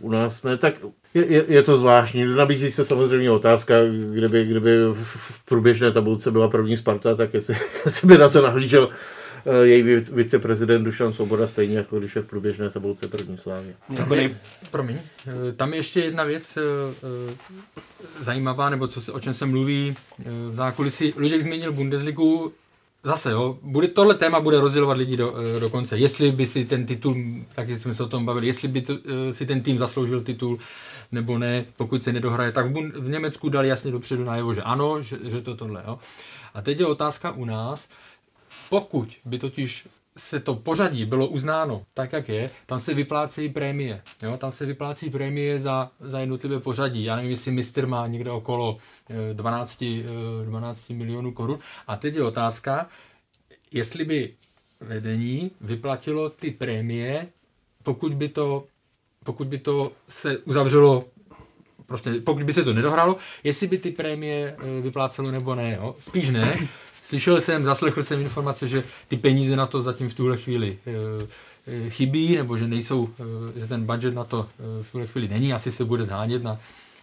u 0.00 0.10
nás 0.10 0.42
ne, 0.42 0.56
tak 0.56 0.74
je, 1.14 1.26
je, 1.32 1.44
je 1.48 1.62
to 1.62 1.76
zvláštní. 1.76 2.24
Nabízí 2.24 2.70
se 2.70 2.84
samozřejmě 2.84 3.30
otázka, 3.30 3.74
kdyby, 4.10 4.44
kdyby 4.44 4.70
v 4.92 5.44
průběžné 5.44 5.92
tabulce 5.92 6.30
byla 6.30 6.48
první 6.48 6.76
Sparta, 6.76 7.14
tak 7.14 7.34
jestli, 7.34 7.56
jestli 7.84 8.08
by 8.08 8.18
na 8.18 8.28
to 8.28 8.42
nahlížel 8.42 8.88
Eh, 9.46 9.66
její 9.66 9.82
viceprezident 10.12 10.84
Dušan 10.84 11.12
Svoboda, 11.12 11.46
stejně 11.46 11.76
jako 11.76 11.98
když 11.98 12.16
je 12.16 12.22
v 12.22 12.26
průběžné 12.26 12.70
tabulce 12.70 13.08
první 13.08 13.38
slávy. 13.38 13.74
Promiň, 14.70 14.98
eh, 14.98 15.52
tam 15.52 15.72
je 15.72 15.78
ještě 15.78 16.00
jedna 16.00 16.24
věc 16.24 16.56
eh, 16.56 16.62
zajímavá, 18.20 18.70
nebo 18.70 18.86
co 18.86 19.00
se, 19.00 19.12
o 19.12 19.20
čem 19.20 19.34
se 19.34 19.46
mluví 19.46 19.94
v 20.50 20.54
zákulisí. 20.54 21.14
Luděk 21.16 21.42
změnil 21.42 21.72
Bundesligu, 21.72 22.52
zase, 23.04 23.30
jo, 23.30 23.58
bude, 23.62 23.88
tohle 23.88 24.14
téma 24.14 24.40
bude 24.40 24.60
rozdělovat 24.60 24.96
lidi 24.96 25.16
do, 25.16 25.34
do 25.60 25.70
konce. 25.70 25.98
Jestli 25.98 26.32
by 26.32 26.46
si 26.46 26.64
ten 26.64 26.86
titul, 26.86 27.16
tak 27.54 27.70
jsme 27.70 27.94
se 27.94 28.02
o 28.02 28.08
tom 28.08 28.26
bavili, 28.26 28.46
jestli 28.46 28.68
by 28.68 28.80
to, 28.80 28.94
si 29.32 29.46
ten 29.46 29.62
tým 29.62 29.78
zasloužil 29.78 30.22
titul, 30.22 30.58
nebo 31.12 31.38
ne, 31.38 31.64
pokud 31.76 32.04
se 32.04 32.12
nedohraje, 32.12 32.52
tak 32.52 32.66
v, 32.66 32.90
v 33.00 33.08
Německu 33.08 33.48
dali 33.48 33.68
jasně 33.68 33.90
dopředu 33.90 34.24
najevo, 34.24 34.54
že 34.54 34.62
ano, 34.62 35.02
že, 35.02 35.18
že 35.24 35.40
to 35.40 35.56
tohle. 35.56 35.82
Jo. 35.86 35.98
A 36.54 36.62
teď 36.62 36.80
je 36.80 36.86
otázka 36.86 37.30
u 37.30 37.44
nás, 37.44 37.88
pokud 38.70 39.08
by 39.24 39.38
totiž 39.38 39.86
se 40.18 40.40
to 40.40 40.54
pořadí 40.54 41.04
bylo 41.04 41.26
uznáno 41.26 41.82
tak, 41.94 42.12
jak 42.12 42.28
je, 42.28 42.50
tam 42.66 42.80
se 42.80 42.94
vyplácejí 42.94 43.48
prémie. 43.48 44.02
Jo? 44.22 44.36
Tam 44.36 44.50
se 44.50 44.66
vyplácí 44.66 45.10
prémie 45.10 45.60
za, 45.60 45.90
za 46.00 46.20
jednotlivé 46.20 46.60
pořadí. 46.60 47.04
Já 47.04 47.16
nevím, 47.16 47.30
jestli 47.30 47.52
mistr 47.52 47.86
má 47.86 48.06
někde 48.06 48.30
okolo 48.30 48.78
12, 49.32 49.82
eh, 49.82 50.44
12 50.44 50.90
eh, 50.90 50.94
milionů 50.94 51.32
korun. 51.32 51.58
A 51.86 51.96
teď 51.96 52.14
je 52.14 52.24
otázka, 52.24 52.88
jestli 53.72 54.04
by 54.04 54.34
vedení 54.80 55.50
vyplatilo 55.60 56.30
ty 56.30 56.50
prémie, 56.50 57.28
pokud 57.82 58.14
by 58.14 58.28
to, 58.28 58.64
pokud 59.24 59.46
by 59.46 59.58
to 59.58 59.92
se 60.08 60.38
uzavřelo 60.38 61.04
prostě 61.86 62.12
pokud 62.24 62.42
by 62.42 62.52
se 62.52 62.64
to 62.64 62.72
nedohralo, 62.72 63.16
jestli 63.44 63.66
by 63.66 63.78
ty 63.78 63.90
prémie 63.90 64.56
eh, 64.58 64.80
vyplácelo 64.80 65.30
nebo 65.30 65.54
ne. 65.54 65.74
Jo? 65.74 65.94
Spíš 65.98 66.30
ne, 66.30 66.58
Slyšel 67.14 67.40
jsem, 67.40 67.64
zaslechl 67.64 68.02
jsem 68.02 68.20
informace, 68.20 68.68
že 68.68 68.84
ty 69.08 69.16
peníze 69.16 69.56
na 69.56 69.66
to 69.66 69.82
zatím 69.82 70.08
v 70.08 70.14
tuhle 70.14 70.36
chvíli 70.36 70.78
eh, 70.86 71.26
eh, 71.66 71.90
chybí, 71.90 72.36
nebo 72.36 72.56
že 72.56 72.68
nejsou, 72.68 73.08
eh, 73.56 73.60
že 73.60 73.66
ten 73.66 73.86
budget 73.86 74.14
na 74.14 74.24
to 74.24 74.48
v 74.82 74.92
tuhle 74.92 75.06
chvíli 75.06 75.28
není, 75.28 75.52
asi 75.52 75.72
se 75.72 75.84
bude 75.84 76.04
zhánět 76.04 76.42
na, 76.42 76.58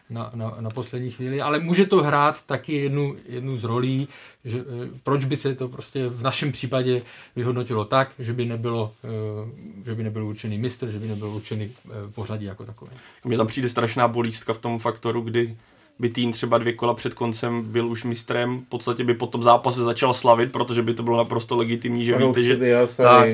na, 0.10 0.32
na, 0.36 0.56
na 0.60 0.70
poslední 0.70 1.12
chvíli, 1.12 1.42
ale 1.42 1.60
může 1.60 1.86
to 1.86 2.04
hrát 2.04 2.42
taky 2.46 2.74
jednu, 2.74 3.16
jednu 3.30 3.58
z 3.58 3.64
rolí, 3.64 4.08
že, 4.46 4.64
proč 5.04 5.26
by 5.26 5.38
se 5.38 5.56
to 5.56 5.68
prostě 5.68 6.08
v 6.08 6.24
našem 6.24 6.52
případě 6.52 7.02
vyhodnotilo 7.36 7.86
tak, 7.86 8.12
že 8.20 8.34
by 8.34 8.46
nebylo, 8.46 8.92
že 9.86 9.96
by 9.96 10.04
nebyl 10.04 10.26
určený 10.26 10.58
mistr, 10.58 10.92
že 10.92 11.00
by 11.00 11.08
nebyl 11.08 11.28
určený 11.28 11.72
pořadí 12.16 12.46
jako 12.46 12.66
takové. 12.66 12.92
Mně 13.26 13.38
tam 13.38 13.48
přijde 13.48 13.70
strašná 13.70 14.08
bolístka 14.08 14.54
v 14.54 14.58
tom 14.58 14.80
faktoru, 14.80 15.22
kdy 15.22 15.56
by 16.02 16.10
tým 16.10 16.32
třeba 16.32 16.58
dvě 16.58 16.74
kola 16.74 16.94
před 16.94 17.14
koncem 17.14 17.64
byl 17.68 17.88
už 17.88 18.04
mistrem, 18.04 18.60
v 18.60 18.70
podstatě 18.70 19.04
by 19.04 19.14
po 19.14 19.28
tom 19.28 19.44
zápase 19.44 19.84
začal 19.84 20.14
slavit, 20.14 20.52
protože 20.52 20.82
by 20.82 20.94
to 20.94 21.04
bylo 21.04 21.18
naprosto 21.18 21.58
legitimní, 21.58 22.06
že 22.06 22.16
ano, 22.16 22.28
víte, 22.28 22.44
že... 22.44 22.60
Tak, 22.98 23.30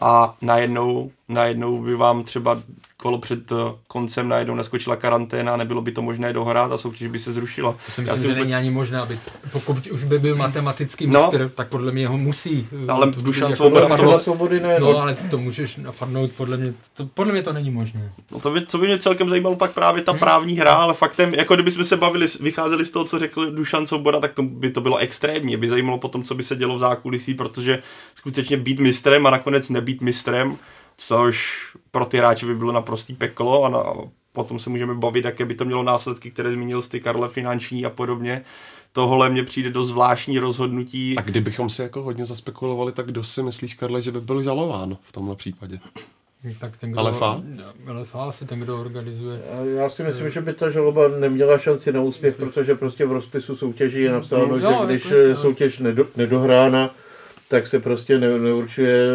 a 0.00 0.36
najednou, 0.42 1.10
najednou 1.28 1.82
by 1.82 1.96
vám 1.96 2.24
třeba 2.24 2.62
kolo 3.02 3.18
před 3.18 3.52
eh, 3.52 3.54
koncem 3.88 4.28
najednou 4.28 4.54
naskočila 4.54 4.96
karanténa, 4.96 5.56
nebylo 5.56 5.82
by 5.82 5.92
to 5.92 6.02
možné 6.02 6.32
dohrát 6.32 6.72
a 6.72 6.78
soutěž 6.78 7.08
by 7.08 7.18
se 7.18 7.32
zrušila. 7.32 7.72
To 7.72 7.92
si 7.92 8.00
myslím, 8.00 8.06
Já 8.06 8.16
si 8.16 8.22
že 8.22 8.28
úplně... 8.28 8.40
není 8.40 8.54
ani 8.54 8.70
možné, 8.70 8.98
aby 8.98 9.18
pokud 9.52 9.86
už 9.86 10.04
by 10.04 10.18
byl 10.18 10.36
matematický 10.36 11.06
no. 11.06 11.20
mistr, 11.20 11.42
no, 11.42 11.48
tak 11.48 11.68
podle 11.68 11.92
mě 11.92 12.08
ho 12.08 12.18
musí. 12.18 12.68
Eh, 12.84 12.92
ale 12.92 13.06
Dušan 13.06 13.54
Svoboda 13.54 13.88
jako 13.88 14.18
svobody 14.18 14.60
ne. 14.60 14.76
No, 14.80 14.98
ale 14.98 15.14
to 15.14 15.38
můžeš 15.38 15.76
napadnout, 15.76 16.30
podle 16.32 16.56
mě, 16.56 16.74
to, 16.94 17.06
podle 17.06 17.32
mě 17.32 17.42
to 17.42 17.52
není 17.52 17.70
možné. 17.70 18.12
No 18.32 18.40
to 18.40 18.50
by, 18.50 18.66
co 18.66 18.78
by 18.78 18.86
mě 18.86 18.98
celkem 18.98 19.28
zajímalo 19.28 19.56
pak 19.56 19.74
právě 19.74 20.02
ta 20.02 20.12
hmm. 20.12 20.18
právní 20.18 20.54
hra, 20.54 20.74
ale 20.74 20.94
faktem, 20.94 21.34
jako 21.34 21.54
kdybychom 21.54 21.84
se 21.84 21.96
bavili, 21.96 22.26
vycházeli 22.40 22.86
z 22.86 22.90
toho, 22.90 23.04
co 23.04 23.18
řekl 23.18 23.50
Dušan 23.50 23.86
Svoboda, 23.86 24.20
tak 24.20 24.32
to 24.32 24.42
by 24.42 24.70
to 24.70 24.80
bylo 24.80 24.96
extrémní. 24.96 25.56
By 25.56 25.68
zajímalo 25.68 25.98
potom, 25.98 26.22
co 26.22 26.34
by 26.34 26.42
se 26.42 26.56
dělo 26.56 26.76
v 26.76 26.78
zákulisí, 26.78 27.34
protože 27.34 27.82
skutečně 28.14 28.56
být 28.56 28.80
mistrem 28.80 29.26
a 29.26 29.30
nakonec 29.30 29.68
nebýt 29.68 30.00
mistrem, 30.00 30.56
což 31.06 31.62
pro 31.90 32.04
ty 32.04 32.18
hráče 32.18 32.46
by 32.46 32.54
bylo 32.54 32.72
naprostý 32.72 33.14
peklo 33.14 33.64
a 33.64 33.68
na, 33.68 33.84
potom 34.32 34.58
se 34.58 34.70
můžeme 34.70 34.94
bavit, 34.94 35.24
jaké 35.24 35.44
by 35.44 35.54
to 35.54 35.64
mělo 35.64 35.82
následky, 35.82 36.30
které 36.30 36.52
zmínil 36.52 36.82
ty 36.82 37.00
Karle, 37.00 37.28
finanční 37.28 37.84
a 37.84 37.90
podobně. 37.90 38.44
Tohle 38.92 39.30
mně 39.30 39.44
přijde 39.44 39.70
do 39.70 39.84
zvláštní 39.84 40.38
rozhodnutí. 40.38 41.18
A 41.18 41.22
kdybychom 41.22 41.70
si 41.70 41.82
jako 41.82 42.02
hodně 42.02 42.24
zaspekulovali, 42.24 42.92
tak 42.92 43.06
kdo 43.06 43.24
si 43.24 43.42
myslíš, 43.42 43.74
Karle, 43.74 44.02
že 44.02 44.12
by 44.12 44.20
byl 44.20 44.42
žalován 44.42 44.96
v 45.02 45.12
tomhle 45.12 45.36
případě? 45.36 45.78
Tak 46.60 46.76
ten, 46.76 46.92
kdo, 46.92 47.02
LFA? 47.02 47.42
LFA 47.92 48.24
asi 48.24 48.44
ten, 48.44 48.60
kdo 48.60 48.80
organizuje. 48.80 49.40
Já 49.76 49.88
si 49.88 50.02
myslím, 50.02 50.30
že 50.30 50.40
by 50.40 50.52
ta 50.52 50.70
žaloba 50.70 51.08
neměla 51.08 51.58
šanci 51.58 51.92
na 51.92 52.00
úspěch, 52.00 52.36
protože 52.36 52.74
prostě 52.74 53.06
v 53.06 53.12
rozpisu 53.12 53.56
soutěží 53.56 54.00
je 54.00 54.12
napsáno, 54.12 54.46
no, 54.46 54.60
že 54.60 54.86
když 54.86 55.12
soutěž 55.42 55.78
nedo, 55.78 56.06
nedohrána, 56.16 56.90
tak 57.52 57.66
se 57.66 57.80
prostě 57.80 58.18
ne, 58.18 58.38
neurčuje 58.38 59.06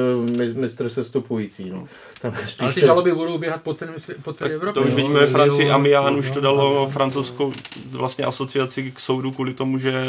mistr 0.54 0.90
sestupující. 0.90 1.70
No. 1.70 1.88
Tam 2.22 2.34
spíš 2.36 2.56
Ale 2.60 2.74
ty 2.74 2.80
žaloby 2.80 3.14
budou 3.14 3.38
běhat 3.38 3.62
po 3.62 3.74
celé, 3.74 3.92
po 4.24 4.34
celé 4.34 4.52
Evropě. 4.52 4.82
To 4.82 4.88
už 4.88 4.94
vidíme 4.94 5.20
ve 5.20 5.28
Francii, 5.28 5.70
Amián 5.70 6.16
už 6.16 6.32
to 6.32 6.42
dalo 6.42 6.88
francouzskou 6.88 7.54
vlastně 7.92 8.26
asociaci 8.26 8.92
k 8.92 9.00
soudu 9.00 9.32
kvůli 9.32 9.54
tomu, 9.54 9.78
že 9.78 10.04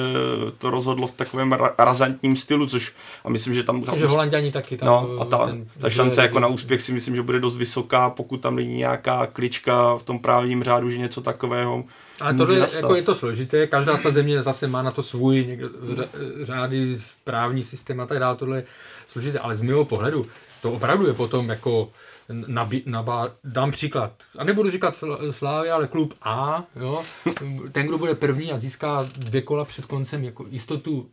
to 0.58 0.70
rozhodlo 0.70 1.06
v 1.06 1.10
takovém 1.12 1.56
razantním 1.78 2.36
stylu, 2.36 2.66
což 2.66 2.92
a 3.24 3.30
myslím, 3.30 3.54
že 3.54 3.62
tam... 3.62 3.80
Myslím, 3.80 3.98
že 3.98 4.06
Holanděni 4.06 4.52
taky 4.52 4.76
tam... 4.76 4.86
No, 4.86 5.20
a 5.20 5.24
ta, 5.24 5.46
ten, 5.46 5.66
ta 5.80 5.90
šance 5.90 6.22
jako 6.22 6.40
na 6.40 6.48
úspěch 6.48 6.82
si 6.82 6.92
myslím, 6.92 7.16
že 7.16 7.22
bude 7.22 7.40
dost 7.40 7.56
vysoká, 7.56 8.10
pokud 8.10 8.36
tam 8.36 8.56
není 8.56 8.74
nějaká 8.76 9.26
klička 9.26 9.96
v 9.96 10.02
tom 10.02 10.18
právním 10.18 10.64
řádu, 10.64 10.90
že 10.90 10.98
něco 10.98 11.20
takového 11.20 11.84
ale 12.20 12.34
to 12.34 12.52
je, 12.52 12.68
jako 12.76 12.94
je 12.94 13.02
to 13.02 13.14
složité, 13.14 13.66
každá 13.66 13.96
ta 13.96 14.10
země 14.10 14.42
zase 14.42 14.66
má 14.66 14.82
na 14.82 14.90
to 14.90 15.02
svůj 15.02 15.46
někdo, 15.46 15.68
řády, 16.42 16.98
právní 17.24 17.64
systém 17.64 18.00
a 18.00 18.06
tak 18.06 18.18
dále, 18.18 18.36
tohle 18.36 18.56
je 18.56 18.64
složité, 19.08 19.38
ale 19.38 19.56
z 19.56 19.62
mého 19.62 19.84
pohledu 19.84 20.26
to 20.62 20.72
opravdu 20.72 21.06
je 21.06 21.14
potom 21.14 21.48
jako 21.48 21.90
nabí, 22.46 22.82
nabá, 22.86 23.30
dám 23.44 23.70
příklad, 23.70 24.12
a 24.38 24.44
nebudu 24.44 24.70
říkat 24.70 25.04
Slávy, 25.30 25.70
ale 25.70 25.86
klub 25.86 26.14
A, 26.22 26.64
jo, 26.76 27.02
ten, 27.72 27.86
kdo 27.86 27.98
bude 27.98 28.14
první 28.14 28.52
a 28.52 28.58
získá 28.58 29.08
dvě 29.16 29.42
kola 29.42 29.64
před 29.64 29.84
koncem 29.84 30.24
jako 30.24 30.46
jistotu 30.48 30.92
uh, 31.00 31.08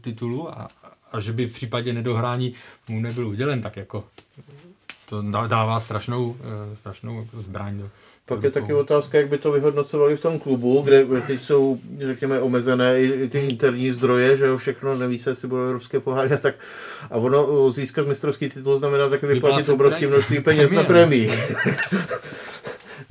titulu 0.00 0.50
a, 0.50 0.68
a 1.12 1.20
že 1.20 1.32
by 1.32 1.46
v 1.46 1.52
případě 1.52 1.92
nedohrání 1.92 2.54
mu 2.88 3.00
nebyl 3.00 3.28
udělen, 3.28 3.62
tak 3.62 3.76
jako 3.76 4.04
to 5.12 5.22
dává 5.46 5.80
strašnou, 5.80 6.24
uh, 6.24 6.36
strašnou 6.74 7.26
zbraň 7.32 7.78
do, 7.78 7.88
Pak 8.26 8.42
je 8.42 8.50
taky 8.50 8.74
otázka, 8.74 9.18
jak 9.18 9.28
by 9.28 9.38
to 9.38 9.52
vyhodnocovali 9.52 10.16
v 10.16 10.20
tom 10.20 10.38
klubu, 10.38 10.82
kde, 10.82 11.04
teď 11.26 11.42
jsou, 11.42 11.78
řekněme, 11.98 12.40
omezené 12.40 13.00
i, 13.00 13.06
i 13.06 13.28
ty 13.28 13.38
interní 13.38 13.92
zdroje, 13.92 14.36
že 14.36 14.46
jo, 14.46 14.56
všechno, 14.56 14.96
neví 14.96 15.18
se, 15.18 15.30
jestli 15.30 15.48
budou 15.48 15.62
evropské 15.62 16.00
poháry 16.00 16.34
a 16.34 16.36
tak. 16.36 16.54
A 17.10 17.16
ono 17.16 17.70
získat 17.70 18.06
mistrovský 18.06 18.48
titul 18.48 18.76
znamená 18.76 19.08
taky 19.08 19.26
vyplatit 19.26 19.68
obrovské 19.68 20.06
množství 20.06 20.40
peněz 20.40 20.72
na 20.72 20.82
prémii. 20.92 21.30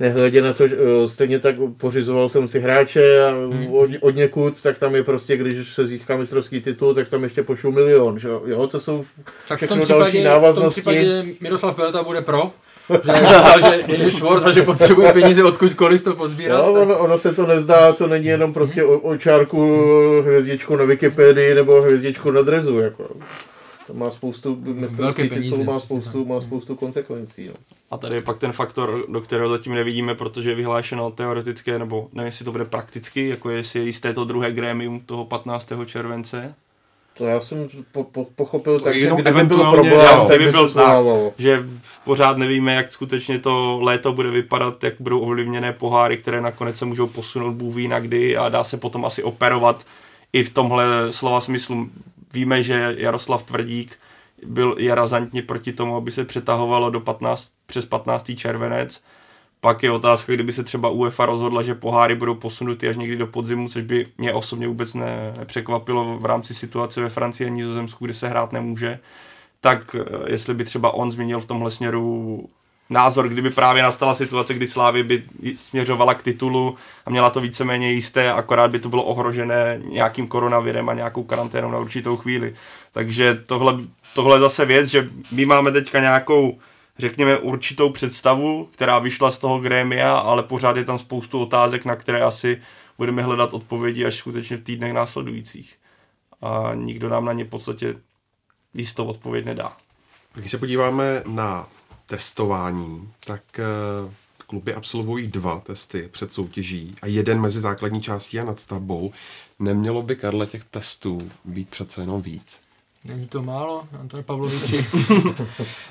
nehledě 0.00 0.42
na 0.42 0.52
to, 0.52 0.68
že 0.68 0.76
stejně 1.06 1.38
tak 1.38 1.56
pořizoval 1.76 2.28
jsem 2.28 2.48
si 2.48 2.60
hráče 2.60 3.24
a 3.24 3.30
hmm. 3.30 3.74
od, 3.74 3.90
od 4.00 4.16
někud, 4.16 4.62
tak 4.62 4.78
tam 4.78 4.94
je 4.94 5.02
prostě, 5.02 5.36
když 5.36 5.74
se 5.74 5.86
získá 5.86 6.16
mistrovský 6.16 6.60
titul, 6.60 6.94
tak 6.94 7.08
tam 7.08 7.24
ještě 7.24 7.42
pošlu 7.42 7.72
milion, 7.72 8.18
že 8.18 8.28
jo, 8.28 8.66
to 8.66 8.80
jsou 8.80 9.04
tak 9.48 9.62
v 9.62 9.68
tom 9.68 9.80
případě, 9.80 10.00
další 10.00 10.22
návaznosti. 10.22 10.80
V 10.80 10.84
tom 10.84 10.92
případě 10.94 11.24
Miroslav 11.40 11.76
Pelta 11.76 12.02
bude 12.02 12.20
pro, 12.20 12.52
že, 13.04 13.96
že 13.96 14.04
je 14.04 14.10
švort 14.10 14.46
a 14.46 14.52
že 14.52 14.62
potřebuje 14.62 15.12
peníze 15.12 15.44
odkudkoliv 15.44 16.02
to 16.02 16.14
pozbírat. 16.14 16.58
No, 16.58 16.72
ono, 16.72 16.98
ono, 16.98 17.18
se 17.18 17.34
to 17.34 17.46
nezdá, 17.46 17.92
to 17.92 18.06
není 18.06 18.26
jenom 18.26 18.52
prostě 18.52 18.84
o, 18.84 18.98
o 18.98 19.16
čárku 19.16 19.80
hvězdičku 20.24 20.76
na 20.76 20.84
Wikipedii 20.84 21.54
nebo 21.54 21.80
hvězdičku 21.80 22.30
na 22.30 22.42
drezu. 22.42 22.78
Jako. 22.78 23.04
To 23.92 23.98
má 23.98 24.10
spoustu, 24.10 24.56
mistrovský 24.56 25.28
titul 25.28 25.64
má 25.64 25.80
spoustu, 25.80 26.24
má 26.24 26.40
spoustu 26.40 26.76
konsekvencí. 26.76 27.48
No. 27.48 27.54
A 27.90 27.96
tady 27.96 28.14
je 28.14 28.22
pak 28.22 28.38
ten 28.38 28.52
faktor, 28.52 29.04
do 29.08 29.20
kterého 29.20 29.48
zatím 29.48 29.74
nevidíme, 29.74 30.14
protože 30.14 30.50
je 30.50 30.54
vyhlášeno 30.54 31.10
teoretické, 31.10 31.78
nebo 31.78 32.08
nevím, 32.12 32.26
jestli 32.26 32.44
to 32.44 32.52
bude 32.52 32.64
prakticky, 32.64 33.28
jako 33.28 33.50
jestli 33.50 33.80
je 33.80 33.86
jisté 33.86 34.14
to 34.14 34.24
druhé 34.24 34.52
grémium 34.52 35.00
toho 35.00 35.24
15. 35.24 35.72
července. 35.86 36.54
To 37.14 37.26
já 37.26 37.40
jsem 37.40 37.68
po, 37.92 38.04
po, 38.04 38.26
pochopil 38.36 38.80
tak, 38.80 38.94
že 38.94 39.10
kdyby 39.10 39.44
byl 39.44 39.70
problém, 39.70 39.92
jo, 39.92 40.24
tak 40.28 40.38
by 40.38 40.50
byl 40.50 40.68
znak, 40.68 40.96
že 41.38 41.64
pořád 42.04 42.36
nevíme, 42.36 42.74
jak 42.74 42.92
skutečně 42.92 43.38
to 43.38 43.78
léto 43.82 44.12
bude 44.12 44.30
vypadat, 44.30 44.84
jak 44.84 44.94
budou 45.00 45.20
ovlivněné 45.20 45.72
poháry, 45.72 46.16
které 46.16 46.40
nakonec 46.40 46.76
se 46.78 46.84
můžou 46.84 47.06
posunout 47.06 47.54
bůh 47.54 47.74
ví 47.74 47.88
na 47.88 48.00
kdy 48.00 48.36
a 48.36 48.48
dá 48.48 48.64
se 48.64 48.76
potom 48.76 49.04
asi 49.04 49.22
operovat 49.22 49.84
i 50.32 50.44
v 50.44 50.52
tomhle 50.52 51.12
slova 51.12 51.40
smyslu. 51.40 51.88
Víme, 52.32 52.62
že 52.62 52.94
Jaroslav 52.98 53.42
Tvrdík 53.42 53.98
byl 54.46 54.74
je 54.78 54.94
razantně 54.94 55.42
proti 55.42 55.72
tomu, 55.72 55.96
aby 55.96 56.10
se 56.10 56.24
přetahovalo 56.24 56.90
do 56.90 57.00
15, 57.00 57.52
přes 57.66 57.86
15. 57.86 58.32
červenec. 58.36 59.02
Pak 59.60 59.82
je 59.82 59.90
otázka, 59.90 60.32
kdyby 60.32 60.52
se 60.52 60.64
třeba 60.64 60.88
UEFA 60.88 61.26
rozhodla, 61.26 61.62
že 61.62 61.74
poháry 61.74 62.14
budou 62.14 62.34
posunuty 62.34 62.88
až 62.88 62.96
někdy 62.96 63.16
do 63.16 63.26
podzimu, 63.26 63.68
což 63.68 63.82
by 63.82 64.04
mě 64.18 64.34
osobně 64.34 64.68
vůbec 64.68 64.94
ne, 64.94 65.34
nepřekvapilo 65.38 66.18
v 66.18 66.24
rámci 66.24 66.54
situace 66.54 67.00
ve 67.00 67.08
Francii 67.08 67.46
a 67.46 67.50
Nizozemsku, 67.50 68.04
kde 68.04 68.14
se 68.14 68.28
hrát 68.28 68.52
nemůže. 68.52 68.98
Tak 69.60 69.96
eh, 69.98 70.32
jestli 70.32 70.54
by 70.54 70.64
třeba 70.64 70.94
on 70.94 71.10
změnil 71.10 71.40
v 71.40 71.46
tomhle 71.46 71.70
směru 71.70 72.48
názor, 72.90 73.28
kdyby 73.28 73.50
právě 73.50 73.82
nastala 73.82 74.14
situace, 74.14 74.54
kdy 74.54 74.68
Slávy 74.68 75.02
by 75.02 75.22
směřovala 75.54 76.14
k 76.14 76.22
titulu 76.22 76.76
a 77.06 77.10
měla 77.10 77.30
to 77.30 77.40
víceméně 77.40 77.92
jisté, 77.92 78.32
akorát 78.32 78.70
by 78.70 78.78
to 78.78 78.88
bylo 78.88 79.02
ohrožené 79.02 79.80
nějakým 79.84 80.26
koronavirem 80.26 80.88
a 80.88 80.94
nějakou 80.94 81.22
karanténou 81.22 81.70
na 81.70 81.78
určitou 81.78 82.16
chvíli. 82.16 82.54
Takže 82.92 83.34
tohle, 83.46 83.78
tohle 84.14 84.36
je 84.36 84.40
zase 84.40 84.64
věc, 84.64 84.88
že 84.88 85.10
my 85.32 85.46
máme 85.46 85.72
teďka 85.72 86.00
nějakou 86.00 86.58
řekněme, 86.98 87.38
určitou 87.38 87.90
představu, 87.90 88.68
která 88.72 88.98
vyšla 88.98 89.30
z 89.30 89.38
toho 89.38 89.58
grémia, 89.58 90.14
ale 90.14 90.42
pořád 90.42 90.76
je 90.76 90.84
tam 90.84 90.98
spoustu 90.98 91.40
otázek, 91.40 91.84
na 91.84 91.96
které 91.96 92.22
asi 92.22 92.62
budeme 92.98 93.22
hledat 93.22 93.54
odpovědi 93.54 94.06
až 94.06 94.14
skutečně 94.14 94.56
v 94.56 94.64
týdnech 94.64 94.92
následujících. 94.92 95.76
A 96.42 96.70
nikdo 96.74 97.08
nám 97.08 97.24
na 97.24 97.32
ně 97.32 97.44
v 97.44 97.48
podstatě 97.48 97.94
jistou 98.74 99.06
odpověď 99.06 99.44
nedá. 99.44 99.76
Když 100.34 100.50
se 100.50 100.58
podíváme 100.58 101.22
na 101.26 101.68
testování, 102.12 103.08
tak 103.26 103.42
eh, 103.58 103.64
kluby 104.46 104.74
absolvují 104.74 105.26
dva 105.26 105.60
testy 105.60 106.08
před 106.12 106.32
soutěží 106.32 106.94
a 107.02 107.06
jeden 107.06 107.40
mezi 107.40 107.60
základní 107.60 108.02
částí 108.02 108.40
a 108.40 108.44
nadstavbou. 108.44 109.12
Nemělo 109.58 110.02
by, 110.02 110.16
Karle, 110.16 110.46
těch 110.46 110.64
testů 110.64 111.30
být 111.44 111.68
přece 111.68 112.00
jenom 112.00 112.22
víc? 112.22 112.60
Není 113.04 113.26
to 113.26 113.42
málo, 113.42 113.88
Antone 114.00 114.22
Pavloviči? 114.22 114.86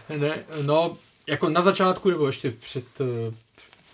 ne, 0.18 0.44
no, 0.66 0.98
jako 1.28 1.50
na 1.50 1.62
začátku, 1.62 2.10
nebo 2.10 2.28
ještě 2.28 2.52
před, 2.52 2.86
eh, 3.02 3.34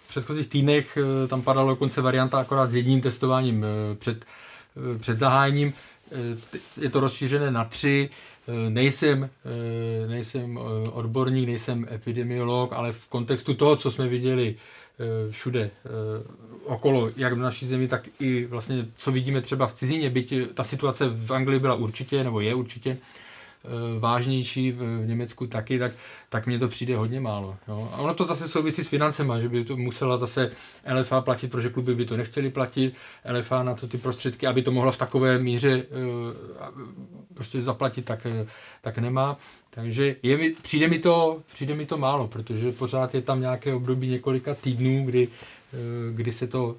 v 0.04 0.08
předchozích 0.08 0.48
týdnech 0.48 0.98
eh, 0.98 1.28
tam 1.28 1.42
padala 1.42 1.72
dokonce 1.72 2.02
varianta 2.02 2.40
akorát 2.40 2.70
s 2.70 2.76
jedním 2.76 3.02
testováním 3.02 3.66
před, 4.00 4.26
před 5.00 5.18
zahájením. 5.18 5.74
Je 6.82 6.90
to 6.90 7.00
rozšířené 7.00 7.52
na 7.52 7.66
tři. 7.66 8.10
Nejsem, 8.70 9.30
nejsem 10.08 10.60
odborník, 10.92 11.48
nejsem 11.48 11.88
epidemiolog, 11.92 12.74
ale 12.74 12.92
v 12.92 13.08
kontextu 13.08 13.54
toho, 13.54 13.76
co 13.76 13.92
jsme 13.92 14.08
viděli 14.08 14.56
všude 15.32 15.72
okolo, 16.66 17.10
jak 17.18 17.34
v 17.34 17.38
naší 17.38 17.66
zemi, 17.66 17.88
tak 17.88 18.08
i 18.20 18.46
vlastně, 18.46 18.86
co 18.98 19.12
vidíme 19.12 19.42
třeba 19.42 19.68
v 19.68 19.74
cizině, 19.74 20.10
byť 20.10 20.34
ta 20.54 20.64
situace 20.64 21.10
v 21.10 21.32
Anglii 21.34 21.60
byla 21.60 21.76
určitě, 21.76 22.24
nebo 22.24 22.40
je 22.40 22.56
určitě 22.56 22.98
vážnější, 24.00 24.72
v 24.72 25.04
Německu 25.06 25.48
taky, 25.48 25.80
tak, 25.80 25.92
tak 26.30 26.48
mně 26.48 26.60
to 26.60 26.68
přijde 26.68 26.96
hodně 26.96 27.20
málo. 27.20 27.58
Jo. 27.68 27.90
A 27.94 27.98
ono 27.98 28.14
to 28.14 28.26
zase 28.26 28.48
souvisí 28.48 28.84
s 28.84 28.88
financema, 28.88 29.40
že 29.40 29.50
by 29.50 29.66
to 29.66 29.78
musela 29.78 30.18
zase 30.18 30.52
LFA 31.00 31.22
platit, 31.22 31.52
protože 31.52 31.70
kluby 31.70 31.96
by 31.96 32.06
to 32.06 32.18
nechtěli 32.18 32.50
platit, 32.50 32.94
LFA 33.32 33.64
na 33.64 33.76
to 33.76 33.88
ty 33.88 33.98
prostředky, 33.98 34.48
aby 34.48 34.62
to 34.62 34.72
mohla 34.72 34.92
v 34.92 34.98
takové 34.98 35.40
míře 35.40 35.86
prostě 37.34 37.62
zaplatit, 37.62 38.06
tak, 38.06 38.28
tak 38.82 38.98
nemá. 38.98 39.38
Takže 39.70 40.16
je 40.24 40.38
mi, 40.38 40.50
přijde, 40.62 40.88
mi 40.88 41.00
to, 41.00 41.42
přijde 41.54 41.76
mi 41.76 41.86
to 41.86 41.98
málo, 41.98 42.28
protože 42.28 42.72
pořád 42.72 43.16
je 43.16 43.22
tam 43.22 43.42
nějaké 43.42 43.74
období 43.74 44.08
několika 44.08 44.56
týdnů, 44.56 45.06
kdy, 45.06 45.28
eh, 45.74 45.78
kdy 46.14 46.32
se 46.32 46.48
to 46.48 46.76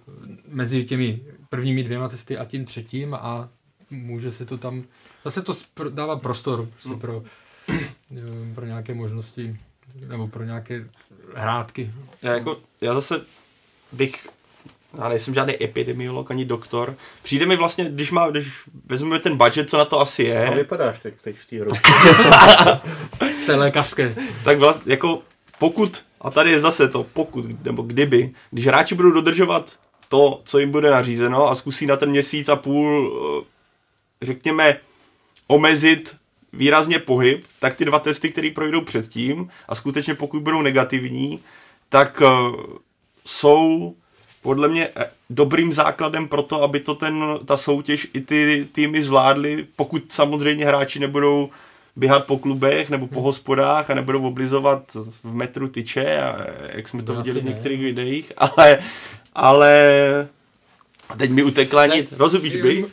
mezi 0.49 0.85
těmi 0.85 1.21
prvními 1.49 1.83
dvěma 1.83 2.09
testy 2.09 2.39
a 2.39 2.45
tím 2.45 2.65
třetím 2.65 3.15
a 3.15 3.49
může 3.91 4.33
se 4.33 4.47
to 4.47 4.59
tam, 4.59 4.85
zase 5.31 5.43
to 5.43 5.55
dává 5.89 6.17
prostor 6.17 6.67
prostě 6.67 7.01
pro, 7.01 7.23
eh, 7.69 8.55
pro 8.55 8.67
nějaké 8.67 8.95
možnosti 8.95 9.57
nebo 10.07 10.29
pro 10.29 10.45
nějaké 10.45 10.85
hrátky. 11.35 11.93
Já, 12.23 12.35
jako, 12.35 12.57
já 12.81 12.95
zase 12.95 13.21
bych 13.93 14.29
já 14.99 15.09
nejsem 15.09 15.35
žádný 15.35 15.65
epidemiolog 15.65 16.31
ani 16.31 16.45
doktor. 16.45 16.95
Přijde 17.23 17.47
mi 17.47 17.57
vlastně, 17.57 17.85
když, 17.85 18.11
má, 18.11 18.31
když 18.31 18.53
vezmeme 18.87 19.19
ten 19.19 19.37
budget, 19.37 19.71
co 19.71 19.79
na 19.79 19.85
to 19.85 20.01
asi 20.01 20.23
je. 20.23 20.47
A 20.47 20.55
vypadáš 20.55 20.99
teď, 20.99 21.15
teď 21.23 21.37
v 21.37 21.47
té 21.47 21.57
té 23.47 23.55
lékařské. 23.55 24.15
tak 24.45 24.59
vlastně, 24.59 24.93
jako 24.93 25.23
pokud, 25.59 26.05
a 26.21 26.31
tady 26.31 26.51
je 26.51 26.61
zase 26.61 26.89
to 26.89 27.05
pokud, 27.05 27.65
nebo 27.65 27.83
kdyby, 27.83 28.35
když 28.51 28.67
hráči 28.67 28.95
budou 28.95 29.11
dodržovat 29.11 29.79
to, 30.09 30.41
co 30.45 30.59
jim 30.59 30.71
bude 30.71 30.91
nařízeno 30.91 31.51
a 31.51 31.55
zkusí 31.55 31.87
na 31.87 31.97
ten 31.97 32.11
měsíc 32.11 32.49
a 32.49 32.57
půl, 32.57 33.13
eh, 34.23 34.27
řekněme, 34.27 34.81
omezit 35.49 36.17
výrazně 36.53 36.99
pohyb, 36.99 37.45
tak 37.61 37.77
ty 37.77 37.85
dva 37.85 37.99
testy, 37.99 38.31
které 38.31 38.51
projdou 38.51 38.81
předtím 38.81 39.51
a 39.69 39.75
skutečně 39.75 40.15
pokud 40.15 40.43
budou 40.43 40.63
negativní, 40.63 41.41
tak 41.89 42.23
uh, 42.25 42.61
jsou 43.25 43.95
podle 44.43 44.69
mě 44.69 44.89
eh, 44.97 45.11
dobrým 45.31 45.73
základem 45.73 46.29
pro 46.29 46.43
to, 46.43 46.63
aby 46.63 46.81
to 46.81 46.95
ten, 46.95 47.25
ta 47.45 47.57
soutěž 47.57 48.09
i 48.15 48.21
ty 48.21 48.69
týmy 48.73 49.03
zvládly, 49.03 49.67
pokud 49.77 50.03
samozřejmě 50.09 50.67
hráči 50.67 50.99
nebudou 50.99 51.51
běhat 51.97 52.27
po 52.27 52.39
klubech 52.39 52.91
nebo 52.91 53.07
po 53.07 53.15
hmm. 53.15 53.25
hospodách 53.25 53.91
a 53.91 53.95
nebudou 53.95 54.27
oblizovat 54.27 54.97
v 55.25 55.35
metru 55.35 55.69
tyče, 55.69 56.21
a 56.21 56.47
jak 56.73 56.89
jsme 56.89 57.03
to 57.03 57.13
no, 57.13 57.19
viděli 57.19 57.41
v 57.41 57.45
některých 57.45 57.79
ne. 57.79 57.85
videích, 57.85 58.33
ale, 58.37 58.79
ale 59.35 59.73
teď 61.17 61.31
mi 61.31 61.43
utekla 61.43 61.87
nic, 61.87 62.13
rozumíš 62.13 62.57
by? 62.57 62.87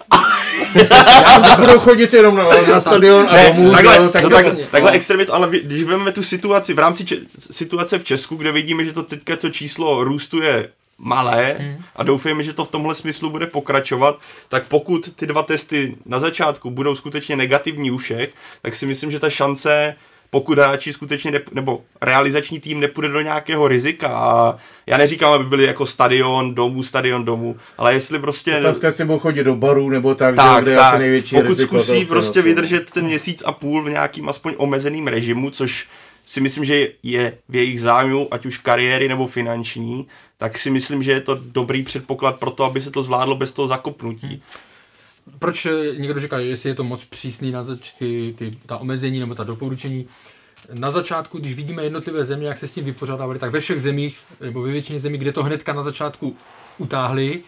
Já 0.76 1.56
budou 1.60 1.80
chodit 1.80 2.14
jenom 2.14 2.36
na, 2.36 2.44
na 2.72 2.82
stadion 2.82 3.28
a 3.30 3.34
ne, 3.34 3.48
domů. 3.48 3.72
Takhle, 3.72 4.00
no, 4.00 4.10
tak, 4.10 4.24
no, 4.24 4.30
tak, 4.30 4.46
takhle 4.72 4.92
extrémit, 4.92 5.30
ale 5.30 5.50
když 5.64 5.84
vezmeme 5.84 6.12
tu 6.12 6.24
situaci 6.24 6.74
v 6.74 6.80
rámci 6.80 7.06
če- 7.06 7.18
situace 7.52 8.00
v 8.00 8.04
Česku, 8.04 8.36
kde 8.36 8.52
vidíme, 8.52 8.86
že 8.86 8.94
to 8.94 9.04
teďka 9.04 9.36
to 9.36 9.50
číslo 9.50 10.04
růstu 10.04 10.42
je 10.42 10.70
malé 10.98 11.56
hmm. 11.60 11.84
a 11.96 12.04
doufejme, 12.04 12.44
že 12.44 12.54
to 12.54 12.66
v 12.66 12.70
tomhle 12.70 12.96
smyslu 12.96 13.30
bude 13.30 13.48
pokračovat, 13.48 14.20
tak 14.50 14.68
pokud 14.68 15.10
ty 15.16 15.28
dva 15.28 15.44
testy 15.44 15.96
na 16.06 16.20
začátku 16.20 16.70
budou 16.70 16.96
skutečně 16.96 17.36
negativní 17.36 17.92
u 17.92 17.98
všech, 17.98 18.30
tak 18.62 18.76
si 18.76 18.86
myslím, 18.86 19.12
že 19.12 19.20
ta 19.20 19.30
šance 19.30 19.96
pokud 20.30 20.58
hráči 20.58 20.94
skutečně 20.94 21.32
ne, 21.32 21.40
nebo 21.54 21.82
realizační 22.02 22.60
tým 22.60 22.80
nepůjde 22.80 23.10
do 23.10 23.22
nějakého 23.22 23.68
rizika 23.68 24.08
a 24.08 24.58
já 24.88 24.98
neříkám, 24.98 25.34
aby 25.34 25.44
byli 25.44 25.64
jako 25.64 25.86
stadion 25.86 26.56
domů, 26.56 26.84
stadion 26.84 27.26
domů, 27.26 27.58
ale 27.78 27.94
jestli 27.94 28.20
prostě... 28.20 28.58
Otázka, 28.58 28.88
jestli 28.88 29.06
budou 29.06 29.20
chodit 29.20 29.44
do 29.44 29.56
baru 29.56 29.90
nebo 29.90 30.16
tak, 30.16 30.36
tak, 30.36 30.64
kde 30.64 30.76
tak. 30.76 30.94
asi 30.94 31.00
největší 31.00 31.36
Pokud 31.36 31.60
zkusí 31.60 32.06
prostě 32.06 32.42
vydržet 32.42 32.92
ten 32.92 33.06
měsíc 33.06 33.44
a 33.46 33.52
půl 33.52 33.84
v 33.84 33.90
nějakým 33.90 34.30
aspoň 34.30 34.54
omezeným 34.58 35.08
režimu, 35.08 35.50
což 35.50 35.88
si 36.26 36.42
myslím, 36.42 36.66
že 36.66 36.88
je 37.04 37.38
v 37.50 37.56
jejich 37.56 37.82
zájmu, 37.82 38.28
ať 38.32 38.46
už 38.46 38.58
kariéry 38.58 39.08
nebo 39.08 39.28
finanční, 39.28 40.08
tak 40.38 40.60
si 40.60 40.70
myslím, 40.70 41.04
že 41.04 41.12
je 41.12 41.22
to 41.22 41.38
dobrý 41.42 41.84
předpoklad 41.84 42.40
pro 42.40 42.52
to, 42.52 42.64
aby 42.64 42.82
se 42.82 42.92
to 42.92 43.04
zvládlo 43.04 43.36
bez 43.36 43.52
toho 43.52 43.68
zakopnutí. 43.68 44.44
Proč 45.40 45.68
někdo 45.98 46.20
říká, 46.20 46.40
jestli 46.40 46.70
je 46.70 46.76
to 46.76 46.84
moc 46.84 47.06
přísný 47.06 47.52
na 47.52 47.64
zač, 47.64 47.92
ty, 47.92 48.36
ty, 48.38 48.58
ta 48.66 48.78
omezení 48.78 49.20
nebo 49.20 49.36
ta 49.36 49.44
doporučení? 49.44 50.08
na 50.80 50.92
začátku, 50.92 51.40
když 51.40 51.56
vidíme 51.56 51.84
jednotlivé 51.84 52.26
země, 52.26 52.48
jak 52.48 52.58
se 52.58 52.68
s 52.68 52.72
tím 52.72 52.86
vypořádávali, 52.86 53.40
tak 53.40 53.52
ve 53.52 53.60
všech 53.60 53.82
zemích, 53.82 54.20
nebo 54.42 54.62
ve 54.62 54.72
většině 54.72 55.00
zemí, 55.00 55.18
kde 55.18 55.32
to 55.32 55.44
hnedka 55.44 55.74
na 55.74 55.84
začátku 55.84 56.36
utáhli, 56.78 57.42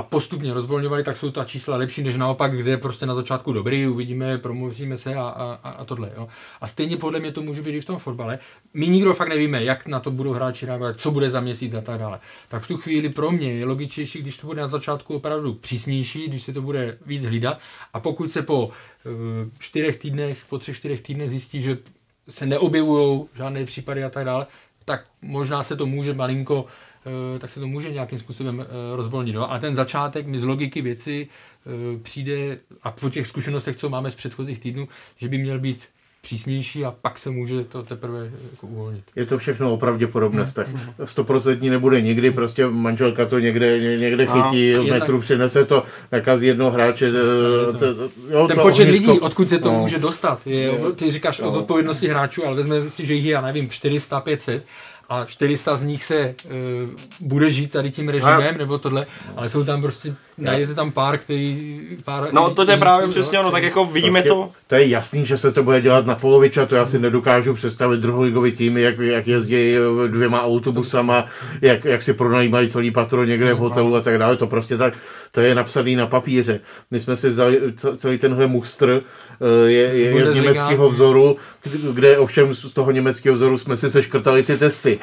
a 0.00 0.02
postupně 0.02 0.54
rozvolňovali, 0.54 1.04
tak 1.04 1.16
jsou 1.16 1.30
ta 1.30 1.44
čísla 1.44 1.76
lepší, 1.76 2.02
než 2.02 2.16
naopak, 2.16 2.56
kde 2.56 2.70
je 2.70 2.76
prostě 2.76 3.06
na 3.06 3.14
začátku 3.14 3.52
dobrý, 3.52 3.86
uvidíme, 3.86 4.38
promluvíme 4.38 4.96
se 4.96 5.14
a, 5.14 5.22
a, 5.22 5.70
a 5.70 5.84
tohle. 5.84 6.12
Jo. 6.16 6.28
A 6.60 6.66
stejně 6.66 6.96
podle 6.96 7.20
mě 7.20 7.32
to 7.32 7.42
může 7.42 7.62
být 7.62 7.76
i 7.76 7.80
v 7.80 7.84
tom 7.84 7.98
fotbale. 7.98 8.38
My 8.74 8.88
nikdo 8.88 9.14
fakt 9.14 9.28
nevíme, 9.28 9.64
jak 9.64 9.86
na 9.86 10.00
to 10.00 10.10
budou 10.10 10.32
hráči 10.32 10.66
reagovat, 10.66 10.96
co 10.96 11.10
bude 11.10 11.30
za 11.30 11.40
měsíc 11.40 11.74
a 11.74 11.80
tak 11.80 11.98
dále. 11.98 12.20
Tak 12.48 12.62
v 12.62 12.68
tu 12.68 12.76
chvíli 12.76 13.08
pro 13.08 13.30
mě 13.30 13.52
je 13.52 13.64
logičtější, 13.64 14.22
když 14.22 14.38
to 14.38 14.46
bude 14.46 14.60
na 14.60 14.68
začátku 14.68 15.14
opravdu 15.14 15.54
přísnější, 15.54 16.28
když 16.28 16.42
se 16.42 16.52
to 16.52 16.62
bude 16.62 16.98
víc 17.06 17.24
hlídat 17.24 17.60
a 17.92 18.00
pokud 18.00 18.32
se 18.32 18.42
po 18.42 18.66
uh, 18.66 18.72
čtyřech 19.58 19.96
týdnech, 19.96 20.38
po 20.48 20.58
třech, 20.58 20.76
čtyřech 20.76 21.00
týdnech 21.00 21.30
zjistí, 21.30 21.62
že 21.62 21.78
se 22.28 22.46
neobjevují 22.46 23.24
žádné 23.34 23.64
případy 23.64 24.04
a 24.04 24.10
tak 24.10 24.24
dále, 24.24 24.46
tak 24.84 25.04
možná 25.22 25.62
se 25.62 25.76
to 25.76 25.86
může 25.86 26.14
malinko 26.14 26.66
Eh, 26.66 26.89
tak 27.38 27.50
se 27.50 27.60
to 27.60 27.66
může 27.66 27.90
nějakým 27.90 28.18
způsobem 28.18 28.60
eh, 28.60 28.96
rozvolnit. 28.96 29.34
No? 29.34 29.52
A 29.52 29.58
ten 29.58 29.74
začátek 29.74 30.26
mi 30.26 30.38
z 30.38 30.44
logiky 30.44 30.82
věci 30.82 31.28
eh, 31.66 31.98
přijde, 32.02 32.58
a 32.82 32.90
po 32.90 33.10
těch 33.10 33.26
zkušenostech, 33.26 33.76
co 33.76 33.88
máme 33.88 34.10
z 34.10 34.14
předchozích 34.14 34.58
týdnů, 34.58 34.88
že 35.16 35.28
by 35.28 35.38
měl 35.38 35.58
být 35.58 35.88
přísnější 36.22 36.84
a 36.84 36.90
pak 36.90 37.18
se 37.18 37.30
může 37.30 37.64
to 37.64 37.82
teprve 37.82 38.30
jako 38.50 38.66
uvolnit. 38.66 39.04
Je 39.16 39.26
to 39.26 39.38
všechno 39.38 39.74
opravdu 39.74 40.08
podobné. 40.08 40.44
Tak 40.54 40.68
stoprocentní 41.04 41.70
nebude 41.70 42.00
nikdy, 42.00 42.30
prostě 42.30 42.66
manželka 42.66 43.26
to 43.26 43.38
někde, 43.38 43.96
někde 43.96 44.26
chytí, 44.26 44.74
v 44.74 44.90
metru 44.90 45.16
tak... 45.16 45.24
přinese 45.24 45.64
to, 45.64 45.84
nakazí 46.12 46.46
jednoho 46.46 46.70
hráče. 46.70 47.12
To, 47.12 47.78
to, 47.78 48.10
jo, 48.30 48.48
ten 48.48 48.58
počet 48.62 48.82
ohnisko... 48.82 49.10
lidí, 49.10 49.20
odkud 49.20 49.48
se 49.48 49.58
to 49.58 49.72
no. 49.72 49.78
může 49.78 49.98
dostat. 49.98 50.46
Je, 50.46 50.72
ty 50.96 51.12
říkáš 51.12 51.40
no. 51.40 51.48
o 51.48 51.52
zodpovědnosti 51.52 52.08
hráčů, 52.08 52.46
ale 52.46 52.56
vezme 52.56 52.90
si, 52.90 53.06
že 53.06 53.14
jich 53.14 53.24
je, 53.24 53.32
já 53.32 53.40
nevím, 53.40 53.68
400, 53.68 54.20
500 54.20 54.66
a 55.10 55.24
400 55.24 55.76
z 55.76 55.82
nich 55.82 56.04
se 56.04 56.34
uh, 56.44 56.90
bude 57.20 57.50
žít 57.50 57.72
tady 57.72 57.90
tím 57.90 58.08
režimem, 58.08 58.58
nebo 58.58 58.78
tohle, 58.78 59.06
ale 59.36 59.50
jsou 59.50 59.64
tam 59.64 59.82
prostě, 59.82 60.14
najdete 60.38 60.74
tam 60.74 60.92
pár, 60.92 61.18
který... 61.18 61.80
Pár, 62.04 62.28
no 62.32 62.54
to 62.54 62.70
je 62.70 62.76
právě 62.76 63.06
jsou, 63.06 63.12
přesně 63.12 63.40
ono, 63.40 63.50
tak 63.50 63.62
jako 63.62 63.84
vidíme 63.84 64.22
prostě, 64.22 64.28
to. 64.28 64.50
To 64.66 64.74
je 64.74 64.88
jasný, 64.88 65.26
že 65.26 65.38
se 65.38 65.52
to 65.52 65.62
bude 65.62 65.80
dělat 65.80 66.06
na 66.06 66.14
poloviče, 66.14 66.66
to 66.66 66.76
já 66.76 66.86
si 66.86 66.98
nedokážu 66.98 67.54
představit 67.54 68.00
druholigový 68.00 68.52
týmy, 68.52 68.82
jak, 68.82 68.98
jak 68.98 69.26
jezdí 69.26 69.74
dvěma 70.06 70.42
autobusama, 70.42 71.26
jak, 71.62 71.84
jak 71.84 72.02
si 72.02 72.12
pronajímají 72.12 72.68
celý 72.68 72.90
patro 72.90 73.24
někde 73.24 73.54
v 73.54 73.58
hotelu 73.58 73.96
a 73.96 74.00
tak 74.00 74.18
dále, 74.18 74.36
to 74.36 74.46
prostě 74.46 74.76
tak, 74.76 74.94
to 75.32 75.40
je 75.40 75.54
napsaný 75.54 75.96
na 75.96 76.06
papíře. 76.06 76.60
My 76.90 77.00
jsme 77.00 77.16
si 77.16 77.28
vzali 77.28 77.60
celý 77.96 78.18
tenhle 78.18 78.46
mustr, 78.46 79.02
eh, 79.40 79.70
je, 79.70 79.80
je, 79.80 80.10
je 80.10 80.26
z 80.26 80.34
německého 80.34 80.88
vzoru, 80.88 81.36
kde 81.92 82.18
ovšem 82.18 82.54
z 82.54 82.72
toho 82.72 82.90
německého 82.90 83.34
vzoru 83.34 83.58
jsme 83.58 83.76
si 83.76 83.90
seškrtali 83.90 84.42
ty 84.42 84.56
testy. 84.56 84.98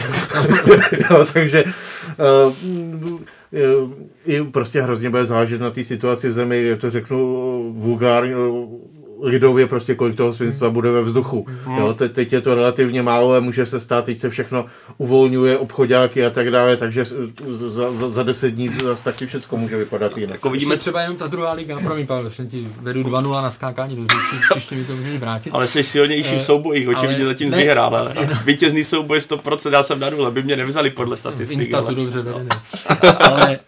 jo, 1.11 1.25
takže 1.33 1.63
uh, 1.63 2.53
je, 4.25 4.43
prostě 4.43 4.81
hrozně 4.81 5.09
bude 5.09 5.25
záležet 5.25 5.61
na 5.61 5.71
té 5.71 5.83
situaci 5.83 6.29
v 6.29 6.31
zemi, 6.31 6.63
jak 6.63 6.79
to 6.79 6.89
řeknu 6.89 7.73
vulgárně, 7.77 8.35
lidově 9.21 9.67
prostě 9.67 9.95
kolik 9.95 10.15
toho 10.15 10.33
svinstva 10.33 10.69
bude 10.69 10.91
ve 10.91 11.01
vzduchu. 11.01 11.45
Mm. 11.67 11.77
Jo, 11.77 11.93
te, 11.93 12.09
teď 12.09 12.33
je 12.33 12.41
to 12.41 12.55
relativně 12.55 13.01
málo 13.03 13.33
a 13.33 13.39
může 13.39 13.65
se 13.65 13.79
stát, 13.79 14.05
teď 14.05 14.17
se 14.17 14.29
všechno 14.29 14.65
uvolňuje, 14.97 15.57
obchodáky 15.57 16.25
a 16.25 16.29
tak 16.29 16.51
dále, 16.51 16.77
takže 16.77 17.05
za, 17.47 17.91
za, 17.91 18.09
za 18.09 18.23
deset 18.23 18.51
dní 18.51 18.69
zase 18.69 19.03
taky 19.03 19.25
všechno 19.25 19.57
může 19.57 19.77
vypadat 19.77 20.17
jinak. 20.17 20.33
Jako 20.33 20.49
vidíme 20.49 20.77
třeba 20.77 21.01
jenom 21.01 21.17
ta 21.17 21.27
druhá 21.27 21.53
liga, 21.53 21.79
promiň 21.79 22.07
Pavel, 22.07 22.31
ti 22.47 22.67
vedu 22.81 23.01
2-0 23.01 23.43
na 23.43 23.51
skákání 23.51 23.95
do 23.95 24.01
řeči, 24.01 24.43
příště 24.49 24.75
mi 24.75 24.85
to 24.85 24.95
můžeš 24.95 25.17
vrátit. 25.17 25.49
Ale 25.53 25.67
jsi 25.67 25.83
silnější 25.83 26.35
v 26.35 26.37
eh, 26.37 26.39
soubojích, 26.39 26.87
očividně 26.87 27.25
zatím 27.25 27.49
ne, 27.49 27.57
vyhrál, 27.57 27.95
ale 27.95 28.13
no. 28.13 28.39
vítězný 28.45 28.83
souboj 28.83 29.19
100%, 29.19 29.73
já 29.73 29.83
jsem 29.83 29.99
na 29.99 30.09
nule, 30.09 30.31
by 30.31 30.43
mě 30.43 30.55
nevzali 30.55 30.89
podle 30.89 31.17
statistik. 31.17 31.59
Instatu 31.59 31.87
ale... 31.87 31.95
dobře 31.95 32.21
vedené. 32.21 32.49
ale 33.19 33.59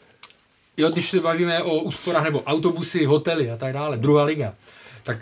jo, 0.77 0.89
když 0.89 1.09
se 1.09 1.19
bavíme 1.19 1.63
o 1.63 1.75
úsporách 1.75 2.23
nebo 2.23 2.41
autobusy, 2.41 3.05
hotely 3.05 3.51
a 3.51 3.57
tak 3.57 3.73
dále, 3.73 3.97
druhá 3.97 4.23
liga, 4.23 4.53
tak 5.03 5.17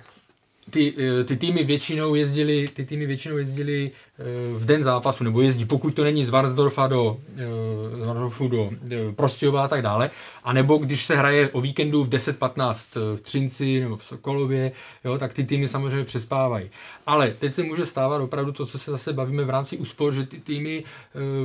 ty, 0.69 0.93
eh, 0.97 1.23
ty 1.23 1.37
týmy 1.37 1.63
většinou 1.63 2.15
jezdili, 2.15 2.65
ty 2.73 2.85
týmy 2.85 3.05
většinou 3.05 3.37
jezdili 3.37 3.91
eh, 4.19 4.23
v 4.57 4.65
den 4.65 4.83
zápasu, 4.83 5.23
nebo 5.23 5.41
jezdí, 5.41 5.65
pokud 5.65 5.93
to 5.93 6.03
není 6.03 6.25
z 6.25 6.29
Varnsdorfa 6.29 6.87
do, 6.87 7.17
eh, 7.37 8.03
z 8.03 8.07
Varnsdorfu 8.07 8.47
do 8.47 8.69
Prostějova 9.15 9.63
a 9.63 9.67
tak 9.67 9.81
dále, 9.81 10.09
a 10.43 10.53
nebo 10.53 10.77
když 10.77 11.05
se 11.05 11.15
hraje 11.15 11.49
o 11.49 11.61
víkendu 11.61 12.03
v 12.03 12.09
10-15 12.09 12.95
v 13.15 13.21
Třinci 13.21 13.79
nebo 13.79 13.97
v 13.97 14.03
Sokolově, 14.03 14.71
jo, 15.05 15.17
tak 15.17 15.33
ty 15.33 15.43
týmy 15.43 15.67
samozřejmě 15.67 16.03
přespávají. 16.03 16.69
Ale 17.05 17.33
teď 17.39 17.53
se 17.53 17.63
může 17.63 17.85
stávat 17.85 18.21
opravdu 18.21 18.51
to, 18.51 18.65
co 18.65 18.79
se 18.79 18.91
zase 18.91 19.13
bavíme 19.13 19.43
v 19.43 19.49
rámci 19.49 19.77
úspor, 19.77 20.13
že 20.13 20.23
ty 20.23 20.39
týmy 20.39 20.83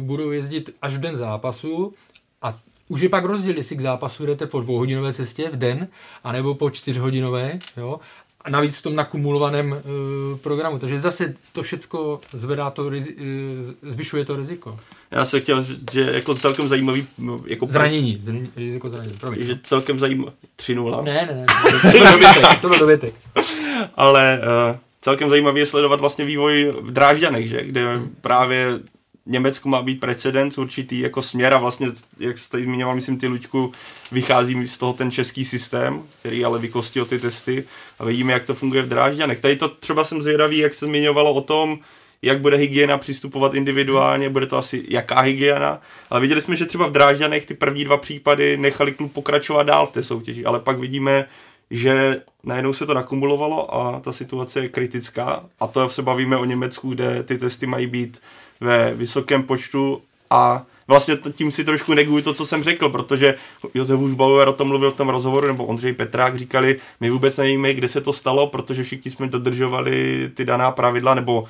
budou 0.01 0.31
jezdit 0.31 0.71
až 0.83 0.97
v 0.97 1.01
den 1.01 1.17
zápasu 1.17 1.95
a 2.43 2.59
už 2.93 3.01
je 3.01 3.09
pak 3.09 3.25
rozdíl, 3.25 3.57
jestli 3.57 3.77
k 3.77 3.81
zápasu 3.81 4.27
jdete 4.27 4.47
po 4.47 4.61
dvouhodinové 4.61 5.15
cestě 5.15 5.49
v 5.49 5.57
den, 5.57 5.89
anebo 6.25 6.55
po 6.55 6.71
čtyřhodinové, 6.71 7.59
jo, 7.77 8.01
a 8.45 8.51
navíc 8.51 8.79
v 8.79 8.83
tom 8.83 8.95
nakumulovaném 8.95 9.73
uh, 9.73 10.39
programu. 10.39 10.79
Takže 10.79 10.99
zase 10.99 11.35
to 11.53 11.63
všecko 11.63 12.21
zvedá 12.33 12.71
to, 12.71 12.89
rizi, 12.89 13.15
uh, 13.15 13.91
zvyšuje 13.91 14.25
to 14.25 14.37
riziko. 14.37 14.77
Já 15.11 15.25
se 15.25 15.41
chtěl, 15.41 15.67
že 15.93 16.01
jako 16.01 16.35
celkem 16.35 16.69
zajímavý... 16.69 17.07
Jako 17.47 17.67
zranění, 17.67 18.19
zranění, 18.21 18.51
riziko 18.57 18.91
zranění, 18.91 19.15
promiň. 19.21 19.43
Že 19.43 19.59
celkem 19.63 19.99
zajímavý... 19.99 20.33
3 20.57 20.75
0 20.75 21.03
Ne, 21.03 21.27
ne, 21.27 21.35
ne, 21.35 21.47
to 21.83 21.99
byl 21.99 22.11
dovětek, 22.13 22.61
to 22.61 22.69
byl 22.69 22.79
dovětek. 22.79 23.15
Ale 23.95 24.41
uh, 24.43 24.77
celkem 25.01 25.31
zajímavý 25.31 25.61
je 25.61 25.67
sledovat 25.67 26.01
vlastně 26.01 26.25
vývoj 26.25 26.75
v 26.81 26.91
Drážďanech, 26.91 27.49
že? 27.49 27.65
kde 27.65 27.97
hmm. 27.97 28.15
právě 28.21 28.81
Německu 29.27 29.69
má 29.69 29.83
být 29.83 30.01
precedens 30.01 30.59
určitý 30.59 30.99
jako 30.99 31.23
směr 31.23 31.55
a 31.55 31.59
vlastně, 31.59 31.87
jak 32.19 32.39
jste 32.39 32.61
zmiňoval, 32.61 32.95
myslím, 32.95 33.19
ty 33.19 33.27
Luďku, 33.27 33.73
vychází 34.13 34.69
z 34.69 34.79
toho 34.79 34.93
ten 34.93 35.11
český 35.11 35.45
systém, 35.45 36.03
který 36.21 36.45
ale 36.45 36.59
vykostil 36.59 37.05
ty 37.05 37.19
testy 37.19 37.65
a 37.99 38.05
vidíme, 38.05 38.33
jak 38.33 38.45
to 38.45 38.55
funguje 38.55 38.83
v 38.83 38.89
Drážďanech. 38.89 39.41
Tady 39.41 39.57
to 39.57 39.69
třeba 39.69 40.05
jsem 40.05 40.23
zvědavý, 40.23 40.59
jak 40.59 40.75
se 40.75 40.87
zmiňovalo 40.87 41.35
o 41.35 41.41
tom, 41.41 41.79
jak 42.23 42.41
bude 42.41 42.57
hygiena 42.57 42.99
přistupovat 42.99 43.55
individuálně, 43.55 44.29
bude 44.29 44.47
to 44.47 44.57
asi 44.57 44.85
jaká 44.89 45.21
hygiena, 45.21 45.81
ale 46.11 46.21
viděli 46.21 46.41
jsme, 46.41 46.57
že 46.57 46.67
třeba 46.67 46.87
v 46.87 46.93
Drážďanech 46.93 47.47
ty 47.47 47.55
první 47.55 47.85
dva 47.85 47.97
případy 47.97 48.57
nechali 48.57 48.93
klub 48.93 49.13
pokračovat 49.13 49.63
dál 49.63 49.87
v 49.87 49.93
té 49.93 50.03
soutěži, 50.03 50.45
ale 50.45 50.61
pak 50.61 50.79
vidíme, 50.79 51.29
že 51.71 52.23
najednou 52.45 52.73
se 52.73 52.87
to 52.87 52.95
nakumulovalo 52.95 53.75
a 53.75 54.01
ta 54.01 54.13
situace 54.13 54.61
je 54.61 54.69
kritická 54.69 55.45
a 55.61 55.67
to 55.67 55.89
se 55.89 56.03
bavíme 56.03 56.37
o 56.37 56.45
Německu, 56.45 56.91
kde 56.91 57.23
ty 57.23 57.39
testy 57.39 57.67
mají 57.67 57.87
být 57.87 58.21
ve 58.63 58.95
vysokém 58.95 59.43
počtu 59.43 60.03
a 60.31 60.63
vlastně 60.89 61.19
tím 61.33 61.53
si 61.53 61.65
trošku 61.65 61.95
neguji 61.95 62.23
to, 62.23 62.35
co 62.35 62.47
jsem 62.47 62.63
řekl, 62.63 62.89
protože 62.89 63.35
Josef 63.75 63.97
Husbauer 63.97 64.49
o 64.49 64.53
tom 64.53 64.69
mluvil 64.69 64.91
v 64.91 64.97
tom 64.97 65.09
rozhovoru, 65.09 65.47
nebo 65.47 65.65
Ondřej 65.65 65.93
Petrák 65.93 66.39
říkali, 66.39 66.81
my 67.01 67.11
vůbec 67.11 67.37
nevíme, 67.37 67.75
kde 67.75 67.89
se 67.89 68.01
to 68.01 68.13
stalo, 68.13 68.47
protože 68.47 68.85
všichni 68.85 69.11
jsme 69.11 69.27
dodržovali 69.27 70.31
ty 70.35 70.45
daná 70.45 70.71
pravidla, 70.71 71.15
nebo 71.15 71.45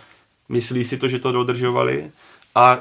myslí 0.48 0.84
si 0.84 0.96
to, 0.96 1.08
že 1.08 1.18
to 1.18 1.32
dodržovali 1.32 2.10
a 2.54 2.78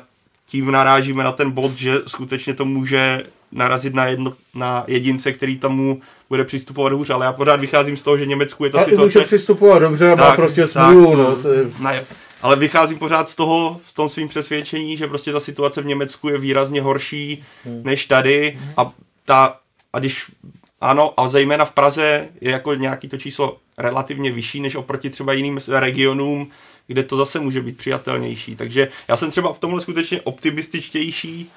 tím 0.47 0.71
narážíme 0.71 1.23
na 1.23 1.31
ten 1.31 1.51
bod, 1.51 1.73
že 1.73 1.97
skutečně 2.07 2.53
to 2.53 2.65
může 2.65 3.23
narazit 3.51 3.93
na, 3.93 4.05
jedno, 4.05 4.33
na 4.55 4.83
jedince, 4.87 5.31
který 5.31 5.57
tomu 5.57 6.01
bude 6.29 6.45
přistupovat 6.45 6.93
hůř, 6.93 7.09
ale 7.09 7.25
já 7.25 7.33
pořád 7.33 7.59
vycházím 7.59 7.97
z 7.97 8.01
toho, 8.01 8.17
že 8.17 8.25
Německu 8.25 8.63
je 8.63 8.69
ta 8.69 8.79
a 8.79 8.83
situace... 8.83 9.19
může 9.19 9.25
přistupovat 9.25 9.81
dobře 9.81 10.11
a 10.11 10.15
má 10.15 10.35
prostě 10.35 10.67
smůlu, 10.67 11.15
no. 11.15 11.35
To 11.35 11.53
je... 11.53 11.65
na, 11.79 11.91
ale 12.41 12.55
vycházím 12.55 12.97
pořád 12.97 13.29
z 13.29 13.35
toho, 13.35 13.79
v 13.85 13.93
tom 13.93 14.09
svým 14.09 14.27
přesvědčení, 14.27 14.97
že 14.97 15.07
prostě 15.07 15.31
ta 15.31 15.39
situace 15.39 15.81
v 15.81 15.85
Německu 15.85 16.29
je 16.29 16.37
výrazně 16.37 16.81
horší 16.81 17.43
hmm. 17.65 17.81
než 17.83 18.05
tady 18.05 18.59
a 18.77 18.91
ta, 19.25 19.59
a 19.93 19.99
když 19.99 20.31
ano, 20.81 21.13
a 21.19 21.27
zejména 21.27 21.65
v 21.65 21.71
Praze 21.71 22.27
je 22.41 22.51
jako 22.51 22.73
nějaký 22.73 23.07
to 23.07 23.17
číslo 23.17 23.57
relativně 23.77 24.31
vyšší 24.31 24.59
než 24.59 24.75
oproti 24.75 25.09
třeba 25.09 25.33
jiným 25.33 25.59
regionům, 25.67 26.51
kde 26.87 27.03
to 27.03 27.17
zase 27.17 27.39
může 27.39 27.61
být 27.61 27.77
přijatelnější. 27.77 28.55
Takže 28.55 28.87
já 29.07 29.17
jsem 29.17 29.31
třeba 29.31 29.53
v 29.53 29.59
tomhle 29.59 29.81
skutečně 29.81 30.21
optimističtější, 30.21 31.51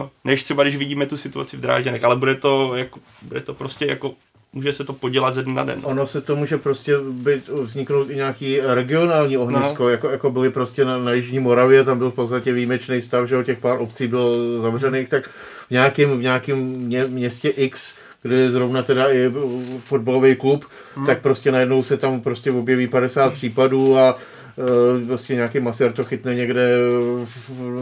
uh, 0.00 0.08
než 0.24 0.44
třeba 0.44 0.62
když 0.62 0.76
vidíme 0.76 1.06
tu 1.06 1.16
situaci 1.16 1.56
v 1.56 1.60
Drážďanech, 1.60 2.04
ale 2.04 2.16
bude 2.16 2.34
to, 2.34 2.76
jako, 2.76 3.00
bude 3.22 3.40
to 3.40 3.54
prostě 3.54 3.86
jako 3.86 4.14
může 4.52 4.72
se 4.72 4.84
to 4.84 4.92
podělat 4.92 5.34
ze 5.34 5.42
dne 5.42 5.54
na 5.54 5.64
den. 5.64 5.80
No. 5.82 5.88
Ono 5.88 6.06
se 6.06 6.20
to 6.20 6.36
může 6.36 6.58
prostě 6.58 6.98
být, 7.10 7.48
vzniknout 7.48 8.10
i 8.10 8.16
nějaký 8.16 8.60
regionální 8.60 9.36
ohnisko, 9.36 9.82
no. 9.82 9.88
jako, 9.88 10.10
jako 10.10 10.30
byly 10.30 10.50
prostě 10.50 10.84
na, 10.84 10.98
na 10.98 11.12
Jižní 11.12 11.38
Moravě, 11.38 11.84
tam 11.84 11.98
byl 11.98 12.10
v 12.10 12.14
podstatě 12.14 12.52
výjimečný 12.52 13.02
stav, 13.02 13.28
že 13.28 13.36
o 13.36 13.42
těch 13.42 13.58
pár 13.58 13.80
obcí 13.80 14.06
bylo 14.06 14.60
zavřených, 14.62 15.08
tak 15.08 15.28
v 15.68 15.70
nějakém, 15.70 16.18
v 16.18 16.22
nějakém 16.22 16.58
mě, 16.58 17.04
městě 17.04 17.48
X 17.48 17.94
kde 18.22 18.36
je 18.36 18.50
zrovna 18.50 18.82
teda 18.82 19.12
i 19.12 19.32
fotbalový 19.78 20.36
klub, 20.36 20.64
hmm. 20.96 21.06
tak 21.06 21.20
prostě 21.20 21.52
najednou 21.52 21.82
se 21.82 21.96
tam 21.96 22.20
prostě 22.20 22.50
objeví 22.50 22.86
50 22.86 23.32
případů 23.32 23.98
a 23.98 24.16
uh, 24.56 25.06
prostě 25.06 25.34
nějaký 25.34 25.60
masér 25.60 25.92
to 25.92 26.04
chytne 26.04 26.34
někde 26.34 26.68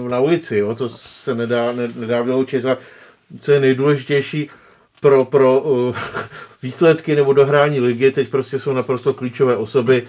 na 0.08 0.20
ulici, 0.20 0.56
jo? 0.56 0.74
to 0.74 0.88
se 0.88 1.34
nedá, 1.34 1.72
ne, 1.72 1.88
nedá 1.96 2.22
vyloučit. 2.22 2.66
A 2.66 2.78
co 3.40 3.52
je 3.52 3.60
nejdůležitější, 3.60 4.50
pro, 5.00 5.24
pro 5.24 5.60
uh, 5.60 5.96
výsledky 6.62 7.16
nebo 7.16 7.32
dohrání 7.32 7.80
ligy 7.80 8.10
teď 8.10 8.28
prostě 8.28 8.58
jsou 8.58 8.72
naprosto 8.72 9.14
klíčové 9.14 9.56
osoby 9.56 10.02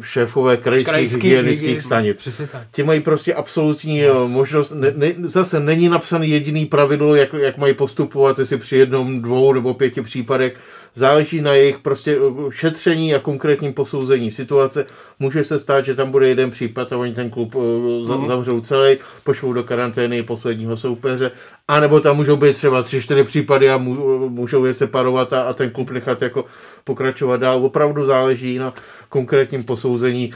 šéfové 0.00 0.56
krajských 0.56 0.88
Krajských 0.88 1.22
hygienických 1.22 1.78
hygien- 1.78 1.86
stanic. 1.86 2.28
Ti 2.72 2.82
mají 2.82 3.00
prostě 3.00 3.34
absolutní 3.34 3.98
yes. 3.98 4.12
možnost, 4.26 4.72
ne, 4.74 4.92
ne, 4.96 5.14
zase 5.24 5.60
není 5.60 5.88
napsaný 5.88 6.30
jediný 6.30 6.66
pravidlo, 6.66 7.14
jak, 7.14 7.32
jak 7.32 7.58
mají 7.58 7.74
postupovat, 7.74 8.38
jestli 8.38 8.56
při 8.56 8.76
jednom, 8.76 9.22
dvou 9.22 9.52
nebo 9.52 9.74
pěti 9.74 10.02
případech. 10.02 10.56
Záleží 10.98 11.40
na 11.40 11.52
jejich 11.52 11.78
prostě 11.78 12.18
eh, 12.20 12.50
šetření 12.50 13.14
a 13.14 13.18
konkrétním 13.18 13.72
posouzení 13.72 14.30
situace. 14.30 14.86
Může 15.18 15.44
se 15.44 15.58
stát, 15.58 15.84
že 15.84 15.94
tam 15.94 16.10
bude 16.10 16.28
jeden 16.28 16.50
případ 16.50 16.92
a 16.92 16.96
oni 16.96 17.14
ten 17.14 17.30
klub 17.30 17.54
uh, 17.54 18.06
za, 18.06 18.26
zavřou 18.26 18.60
celý, 18.60 18.98
pošlou 19.24 19.52
do 19.52 19.64
karantény 19.64 20.22
posledního 20.22 20.76
soupeře, 20.76 21.30
anebo 21.68 22.00
tam 22.00 22.16
můžou 22.16 22.36
být 22.36 22.56
třeba 22.56 22.82
tři, 22.82 23.02
čtyři 23.02 23.24
případy 23.24 23.70
a 23.70 23.78
mů- 23.78 24.28
můžou 24.28 24.64
je 24.64 24.74
separovat 24.74 25.32
a, 25.32 25.42
a 25.42 25.52
ten 25.52 25.70
klub 25.70 25.90
nechat 25.90 26.22
jako 26.22 26.44
pokračovat 26.84 27.40
dál. 27.40 27.64
Opravdu 27.64 28.06
záleží 28.06 28.58
na 28.58 28.74
konkrétním 29.08 29.64
posouzení 29.64 30.34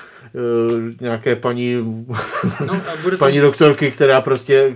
nějaké 1.00 1.36
paní, 1.36 1.74
No, 2.66 2.80
bude 3.02 3.16
to 3.16 3.24
paní 3.24 3.40
doktorky, 3.40 3.90
která 3.90 4.20
prostě 4.20 4.74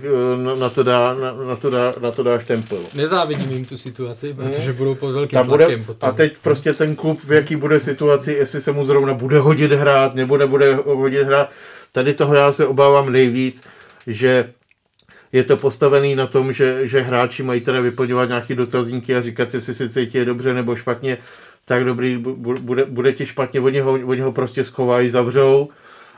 uh, 0.53 0.59
na, 0.59 0.69
to 0.69 0.83
dá, 0.83 1.13
na, 1.13 1.33
na, 1.47 1.55
to 1.55 1.69
dá, 1.69 1.93
na 2.01 2.11
to 2.11 2.23
dá 2.23 2.39
štempel. 2.39 2.77
Nezávidím 2.95 3.51
jim 3.51 3.65
tu 3.65 3.77
situaci, 3.77 4.33
protože 4.33 4.73
budou 4.73 4.95
pod 4.95 5.11
velkým 5.11 5.37
Ta 5.39 5.43
bude, 5.43 5.65
tlakem. 5.65 5.83
potom. 5.83 6.09
a 6.09 6.11
teď 6.11 6.33
prostě 6.41 6.73
ten 6.73 6.95
klub, 6.95 7.19
v 7.23 7.31
jaký 7.31 7.55
bude 7.55 7.79
situaci, 7.79 8.31
jestli 8.31 8.61
se 8.61 8.71
mu 8.71 8.85
zrovna 8.85 9.13
bude 9.13 9.39
hodit 9.39 9.71
hrát, 9.71 10.15
nebo 10.15 10.37
nebude 10.37 10.75
hodit 10.75 11.23
hrát. 11.23 11.49
Tady 11.91 12.13
toho 12.13 12.35
já 12.35 12.51
se 12.51 12.65
obávám 12.67 13.11
nejvíc, 13.11 13.63
že 14.07 14.49
je 15.31 15.43
to 15.43 15.57
postavený 15.57 16.15
na 16.15 16.27
tom, 16.27 16.53
že, 16.53 16.87
že 16.87 17.01
hráči 17.01 17.43
mají 17.43 17.61
teda 17.61 17.79
vyplňovat 17.79 18.29
nějaké 18.29 18.55
dotazníky 18.55 19.15
a 19.15 19.21
říkat, 19.21 19.53
jestli 19.53 19.73
se 19.73 19.89
cítí 19.89 20.25
dobře 20.25 20.53
nebo 20.53 20.75
špatně, 20.75 21.17
tak 21.65 21.85
dobrý, 21.85 22.17
bu- 22.17 22.59
bude, 22.59 22.85
bude 22.85 23.13
ti 23.13 23.25
špatně, 23.25 23.59
oni 23.59 23.79
ho, 23.79 23.91
oni 23.93 24.21
ho 24.21 24.31
prostě 24.31 24.63
schovají, 24.63 25.09
zavřou, 25.09 25.69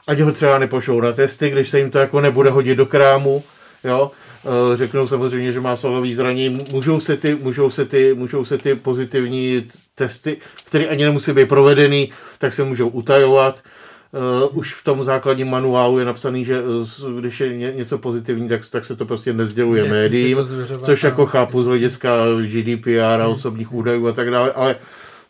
ať 0.08 0.20
ho 0.20 0.32
třeba 0.32 0.58
nepošlou 0.58 1.02
na 1.02 1.12
testy, 1.12 1.50
když 1.50 1.70
se 1.70 1.80
jim 1.80 1.92
to 1.92 2.00
jako 2.00 2.22
nebude 2.22 2.50
hodit 2.50 2.76
do 2.76 2.86
krámu, 2.86 3.44
jo, 3.84 4.12
Eh, 4.48 4.78
řeknou 4.78 5.08
samozřejmě, 5.08 5.54
že 5.54 5.60
má 5.60 5.76
svalový 5.76 6.16
zranění, 6.16 6.66
můžou 6.72 7.00
se 7.00 7.18
ty, 7.18 7.36
můžou 7.36 7.70
se 7.70 7.86
ty, 7.86 8.14
můžou 8.14 8.46
se 8.46 8.58
ty 8.58 8.76
pozitivní 8.76 9.68
testy, 9.96 10.38
které 10.66 10.86
ani 10.86 11.04
nemusí 11.04 11.34
být 11.34 11.50
provedený, 11.50 12.10
tak 12.38 12.54
se 12.54 12.64
můžou 12.64 12.88
utajovat. 12.88 13.60
Uh, 14.12 14.58
už 14.58 14.74
v 14.74 14.84
tom 14.84 15.04
základním 15.04 15.50
manuálu 15.50 16.00
je 16.00 16.06
napsaný, 16.06 16.46
že 16.46 16.62
uh, 16.62 17.20
když 17.20 17.40
je 17.40 17.58
ně, 17.58 17.72
něco 17.76 17.98
pozitivní, 17.98 18.50
tak, 18.50 18.62
tak 18.72 18.86
se 18.86 18.96
to 18.96 19.06
prostě 19.06 19.34
nezděluje 19.34 19.84
se 19.84 19.90
médiím, 19.90 20.38
což 20.84 21.04
jako 21.04 21.26
chápu 21.26 21.64
z 21.64 21.66
hlediska 21.66 22.16
GDPR 22.46 23.22
a 23.22 23.28
osobních 23.28 23.74
údajů 23.74 24.08
a 24.08 24.12
tak 24.12 24.32
dále, 24.32 24.52
ale 24.52 24.76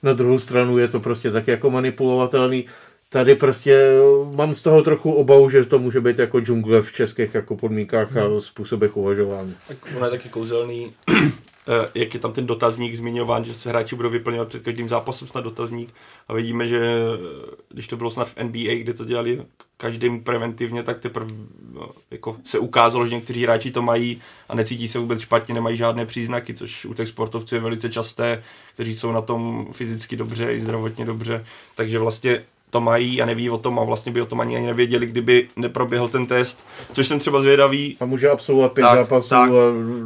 na 0.04 0.14
druhou 0.14 0.40
stranu 0.40 0.78
je 0.78 0.88
to 0.88 1.00
prostě 1.00 1.32
tak 1.32 1.48
jako 1.48 1.70
manipulovatelný. 1.70 2.66
Tady 3.10 3.36
prostě 3.36 4.00
mám 4.36 4.56
z 4.56 4.62
toho 4.62 4.84
trochu 4.84 5.12
obavu, 5.12 5.50
že 5.50 5.66
to 5.66 5.80
může 5.80 6.02
být 6.02 6.20
jako 6.20 6.40
džungle 6.40 6.82
v 6.82 6.92
českých 6.92 7.36
jako 7.36 7.56
podmínkách 7.56 8.18
a 8.18 8.40
způsobech 8.40 8.98
uvažování. 8.98 9.56
Tak 9.68 9.78
ono 9.98 10.06
je 10.06 10.12
taky 10.12 10.30
kouzelný, 10.30 10.94
eh, 11.12 11.86
jak 11.96 12.14
je 12.14 12.20
tam 12.20 12.34
ten 12.34 12.46
dotazník 12.46 12.96
zmiňován, 12.96 13.46
že 13.46 13.54
se 13.54 13.70
hráči 13.70 13.96
budou 13.96 14.10
vyplňovat 14.10 14.48
před 14.48 14.64
každým 14.64 14.90
zápasem 14.90 15.28
snad 15.28 15.44
dotazník 15.44 15.94
a 16.28 16.34
vidíme, 16.34 16.68
že 16.68 16.80
eh, 16.80 17.56
když 17.70 17.88
to 17.88 17.98
bylo 17.98 18.10
snad 18.10 18.30
v 18.30 18.44
NBA, 18.44 18.76
kde 18.76 18.94
to 18.94 19.06
dělali 19.06 19.46
každým 19.78 20.24
preventivně, 20.24 20.84
tak 20.84 21.00
teprve 21.00 21.32
no, 21.74 21.90
jako 22.12 22.36
se 22.44 22.60
ukázalo, 22.60 23.08
že 23.08 23.16
někteří 23.16 23.44
hráči 23.44 23.72
to 23.72 23.82
mají 23.82 24.22
a 24.50 24.56
necítí 24.56 24.88
se 24.88 25.00
vůbec 25.00 25.20
špatně, 25.20 25.54
nemají 25.54 25.78
žádné 25.78 26.06
příznaky, 26.06 26.54
což 26.54 26.86
u 26.86 26.94
těch 26.94 27.08
sportovců 27.08 27.56
je 27.56 27.62
velice 27.62 27.90
časté, 27.90 28.44
kteří 28.74 28.96
jsou 28.96 29.12
na 29.12 29.22
tom 29.22 29.68
fyzicky 29.72 30.16
dobře 30.16 30.54
i 30.54 30.62
zdravotně 30.62 31.06
dobře, 31.06 31.46
takže 31.76 32.00
vlastně 32.00 32.44
to 32.70 32.82
mají 32.82 33.22
a 33.22 33.26
neví 33.26 33.50
o 33.50 33.58
tom 33.58 33.80
a 33.80 33.84
vlastně 33.84 34.12
by 34.12 34.22
o 34.22 34.26
tom 34.26 34.42
ani, 34.42 34.56
ani 34.58 34.66
nevěděli, 34.66 35.08
kdyby 35.08 35.48
neproběhl 35.56 36.08
ten 36.08 36.26
test, 36.26 36.68
což 36.92 37.08
jsem 37.08 37.20
třeba 37.20 37.42
zvědavý, 37.42 37.98
A 38.00 38.06
může 38.06 38.30
absolvovat 38.30 38.72
pět 38.72 38.84
Tak, 38.84 39.00
zápasů 39.00 39.30
tak. 39.30 39.50
a 39.50 39.54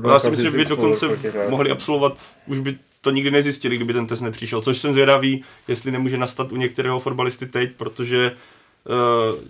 No, 0.01 0.09
já 0.09 0.19
si 0.19 0.29
myslím, 0.29 0.51
že 0.51 0.57
by 0.57 0.65
dokonce 0.65 1.05
mohli 1.49 1.71
absolvovat, 1.71 2.29
už 2.47 2.59
by 2.59 2.77
to 3.01 3.11
nikdy 3.11 3.31
nezjistili, 3.31 3.75
kdyby 3.75 3.93
ten 3.93 4.07
test 4.07 4.21
nepřišel. 4.21 4.61
Což 4.61 4.77
jsem 4.77 4.93
zvědavý, 4.93 5.43
jestli 5.67 5.91
nemůže 5.91 6.17
nastat 6.17 6.51
u 6.51 6.55
některého 6.55 6.99
fotbalisty 6.99 7.45
teď, 7.45 7.71
protože 7.77 8.31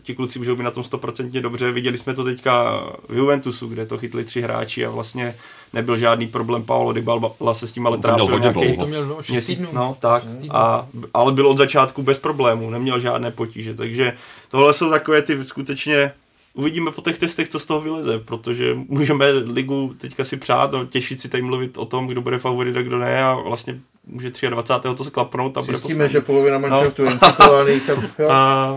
ti 0.04 0.16
kluci 0.16 0.40
můžou 0.40 0.56
být 0.56 0.64
na 0.64 0.72
tom 0.72 0.84
stoprocentně 0.84 1.42
dobře. 1.42 1.72
Viděli 1.72 1.98
jsme 1.98 2.14
to 2.14 2.24
teďka 2.24 2.84
v 3.10 3.18
Juventusu, 3.18 3.68
kde 3.68 3.86
to 3.86 3.98
chytli 3.98 4.26
tři 4.26 4.42
hráči 4.42 4.86
a 4.86 4.90
vlastně 4.90 5.36
nebyl 5.74 5.98
žádný 5.98 6.28
problém. 6.28 6.64
Paolo 6.64 6.94
Dybala 6.94 7.54
se 7.54 7.68
s 7.68 7.72
tím 7.72 7.88
ale 7.88 7.98
To 7.98 8.02
měl 8.02 8.18
trápil 8.18 8.34
hodně 8.34 8.42
nějaký 8.42 8.60
dlouho. 8.60 8.84
To 8.84 8.88
měl 8.88 9.06
no, 9.06 9.22
6 9.22 9.30
měsíc. 9.30 9.58
týdnů. 9.58 9.70
No, 9.74 9.98
tak. 10.00 10.24
A, 10.50 10.88
ale 11.14 11.32
byl 11.32 11.48
od 11.48 11.58
začátku 11.58 12.04
bez 12.04 12.18
problémů, 12.18 12.70
neměl 12.70 13.00
žádné 13.00 13.32
potíže. 13.32 13.74
Takže 13.74 14.14
tohle 14.50 14.74
jsou 14.74 14.90
takové 14.90 15.22
ty 15.22 15.44
skutečně 15.44 16.12
Uvidíme 16.54 16.92
po 16.92 17.02
těch 17.02 17.18
testech, 17.18 17.50
co 17.50 17.60
z 17.60 17.66
toho 17.66 17.82
vyleze, 17.82 18.20
protože 18.20 18.74
můžeme 18.88 19.30
ligu 19.30 19.96
teďka 19.98 20.26
si 20.26 20.38
přát 20.38 20.74
a 20.74 20.86
těšit 20.86 21.20
si 21.20 21.30
tady 21.30 21.44
mluvit 21.44 21.78
o 21.78 21.86
tom, 21.86 22.08
kdo 22.08 22.22
bude 22.22 22.38
favorit 22.38 22.78
a 22.78 22.82
kdo 22.82 23.00
ne 23.00 23.24
a 23.24 23.36
vlastně 23.36 23.80
může 24.06 24.32
23. 24.50 24.96
to 24.96 25.04
sklapnout 25.04 25.58
a 25.58 25.62
bude 25.62 25.78
Zjistíme, 25.78 26.10
že 26.10 26.22
polovina 26.22 26.78
je 26.78 26.92
infikovaný, 27.12 27.80
tak 27.80 28.00
jo. 28.20 28.30
a 28.30 28.76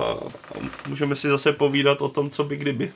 můžeme 0.88 1.16
si 1.16 1.28
zase 1.28 1.52
povídat 1.52 2.02
o 2.02 2.08
tom, 2.08 2.30
co 2.30 2.44
by 2.44 2.56
kdyby. 2.56 2.92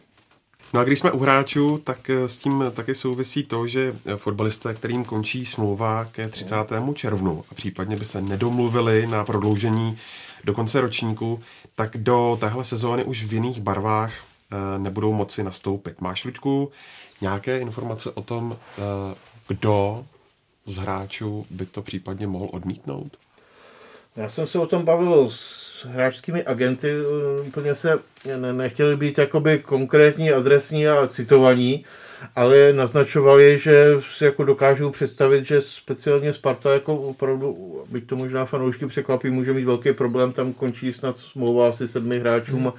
No 0.75 0.81
a 0.81 0.85
když 0.85 0.99
jsme 0.99 1.11
u 1.11 1.19
hráčů, 1.19 1.79
tak 1.85 2.11
eh, 2.11 2.29
s 2.29 2.39
tím 2.39 2.65
taky 2.75 2.95
souvisí 2.95 3.45
to, 3.45 3.67
že 3.67 3.95
eh, 4.07 4.17
fotbalisté, 4.17 4.75
kterým 4.75 5.05
končí 5.05 5.47
smlouva 5.47 6.05
ke 6.05 6.29
30. 6.29 6.55
červnu 6.95 7.45
a 7.51 7.55
případně 7.55 7.97
by 7.97 8.05
se 8.05 8.23
nedomluvili 8.23 9.07
na 9.07 9.25
prodloužení 9.25 9.97
do 10.45 10.55
konce 10.55 10.81
ročníku, 10.81 11.41
tak 11.75 11.97
do 11.97 12.37
téhle 12.41 12.65
sezóny 12.65 13.05
už 13.05 13.25
v 13.25 13.33
jiných 13.33 13.61
barvách 13.61 14.13
eh, 14.13 14.79
nebudou 14.79 15.13
moci 15.13 15.43
nastoupit. 15.43 16.01
Máš, 16.01 16.25
Luďku, 16.25 16.71
nějaké 17.21 17.59
informace 17.59 18.11
o 18.11 18.23
tom, 18.23 18.57
eh, 18.79 18.83
kdo 19.49 20.05
z 20.69 20.77
hráčů 20.77 21.47
by 21.51 21.67
to 21.67 21.83
případně 21.83 22.27
mohl 22.27 22.49
odmítnout? 22.53 23.17
Já 24.17 24.29
jsem 24.29 24.47
se 24.47 24.59
o 24.59 24.67
tom 24.67 24.85
bavil 24.85 25.31
s 25.31 25.87
hráčskými 25.87 26.45
agenty, 26.45 26.91
eh, 26.91 27.41
úplně 27.41 27.75
se 27.75 27.99
ne, 28.37 28.53
nechtěli 28.53 28.97
být 28.97 29.19
jakoby 29.19 29.59
konkrétní, 29.59 30.33
adresní 30.33 30.89
a 30.89 31.07
citovaní, 31.07 31.85
ale 32.37 32.73
naznačovali, 32.73 33.59
že 33.59 33.95
si 34.17 34.25
jako 34.25 34.45
dokážou 34.45 34.91
představit, 34.91 35.47
že 35.47 35.63
speciálně 35.63 36.33
Sparta 36.33 36.73
jako 36.73 36.97
opravdu, 36.97 37.77
byť 37.91 38.07
to 38.07 38.17
možná 38.17 38.45
fanoušky 38.45 38.87
překvapí, 38.87 39.31
může 39.31 39.53
mít 39.53 39.65
velký 39.65 39.93
problém, 39.93 40.33
tam 40.33 40.53
končí 40.53 40.93
snad 40.93 41.17
smlouva 41.17 41.69
asi 41.69 41.89
sedmi 41.89 42.19
hráčům 42.19 42.69
a 42.69 42.73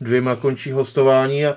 dvěma 0.00 0.36
končí 0.36 0.72
hostování 0.72 1.46
a 1.46 1.56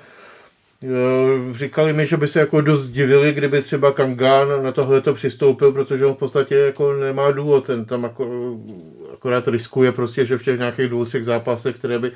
Říkali 1.52 1.92
mi, 1.92 2.06
že 2.06 2.16
by 2.16 2.28
se 2.28 2.40
jako 2.40 2.60
dost 2.60 2.88
divili, 2.88 3.32
kdyby 3.32 3.62
třeba 3.62 3.92
Kangan 3.92 4.62
na 4.62 4.72
tohle 4.72 5.00
to 5.00 5.14
přistoupil, 5.14 5.72
protože 5.72 6.06
on 6.06 6.14
v 6.14 6.18
podstatě 6.18 6.54
jako 6.54 6.92
nemá 6.92 7.30
důvod, 7.30 7.66
ten 7.66 7.84
tam 7.84 8.02
jako, 8.02 8.56
akorát 9.12 9.48
riskuje 9.48 9.92
prostě, 9.92 10.24
že 10.24 10.38
v 10.38 10.42
těch 10.42 10.58
nějakých 10.58 10.88
dvou, 10.88 11.04
třech 11.04 11.24
zápasech, 11.24 11.76
které 11.76 11.98
by 11.98 12.12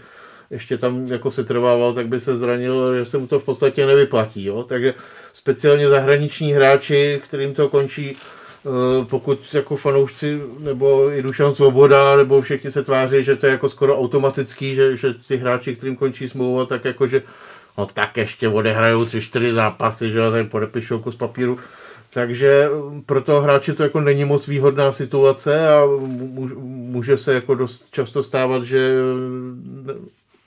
ještě 0.51 0.79
tam 0.79 1.07
jako 1.11 1.31
se 1.31 1.45
trvával, 1.45 1.95
tak 1.95 2.09
by 2.09 2.21
se 2.21 2.37
zranil, 2.37 2.97
že 2.97 3.05
se 3.05 3.19
mu 3.19 3.27
to 3.27 3.41
v 3.41 3.45
podstatě 3.45 3.87
nevyplatí. 3.87 4.45
Jo? 4.45 4.63
Takže 4.63 4.95
speciálně 5.33 5.89
zahraniční 5.89 6.53
hráči, 6.53 7.21
kterým 7.25 7.55
to 7.55 7.69
končí, 7.69 8.17
eh, 8.17 9.05
pokud 9.05 9.55
jako 9.55 9.77
fanoušci 9.77 10.41
nebo 10.59 11.13
i 11.13 11.23
Dušan 11.23 11.55
Svoboda, 11.55 12.17
nebo 12.17 12.43
všichni 12.43 12.73
se 12.73 12.83
tváří, 12.83 13.25
že 13.25 13.37
to 13.37 13.47
je 13.47 13.53
jako 13.53 13.69
skoro 13.69 13.99
automatický, 13.99 14.75
že, 14.75 14.97
že 14.97 15.15
ty 15.29 15.37
hráči, 15.37 15.77
kterým 15.77 15.97
končí 15.97 16.29
smlouva, 16.29 16.65
tak 16.65 16.85
jako, 16.85 17.07
že 17.07 17.23
no 17.79 17.87
tak 17.87 18.17
ještě 18.17 18.49
odehrajou 18.49 19.05
tři, 19.05 19.21
čtyři 19.21 19.53
zápasy, 19.53 20.11
že 20.11 20.19
jo, 20.19 20.31
tady 20.31 20.45
podepíšou 20.45 20.99
kus 20.99 21.17
papíru. 21.17 21.59
Takže 22.11 22.69
pro 23.07 23.23
toho 23.23 23.41
hráče 23.41 23.73
to 23.73 23.83
jako 23.83 24.01
není 24.01 24.25
moc 24.25 24.47
výhodná 24.47 24.93
situace 24.93 25.69
a 25.69 25.85
může 26.65 27.19
se 27.19 27.35
jako 27.35 27.55
dost 27.55 27.91
často 27.91 28.23
stávat, 28.23 28.65
že 28.65 28.95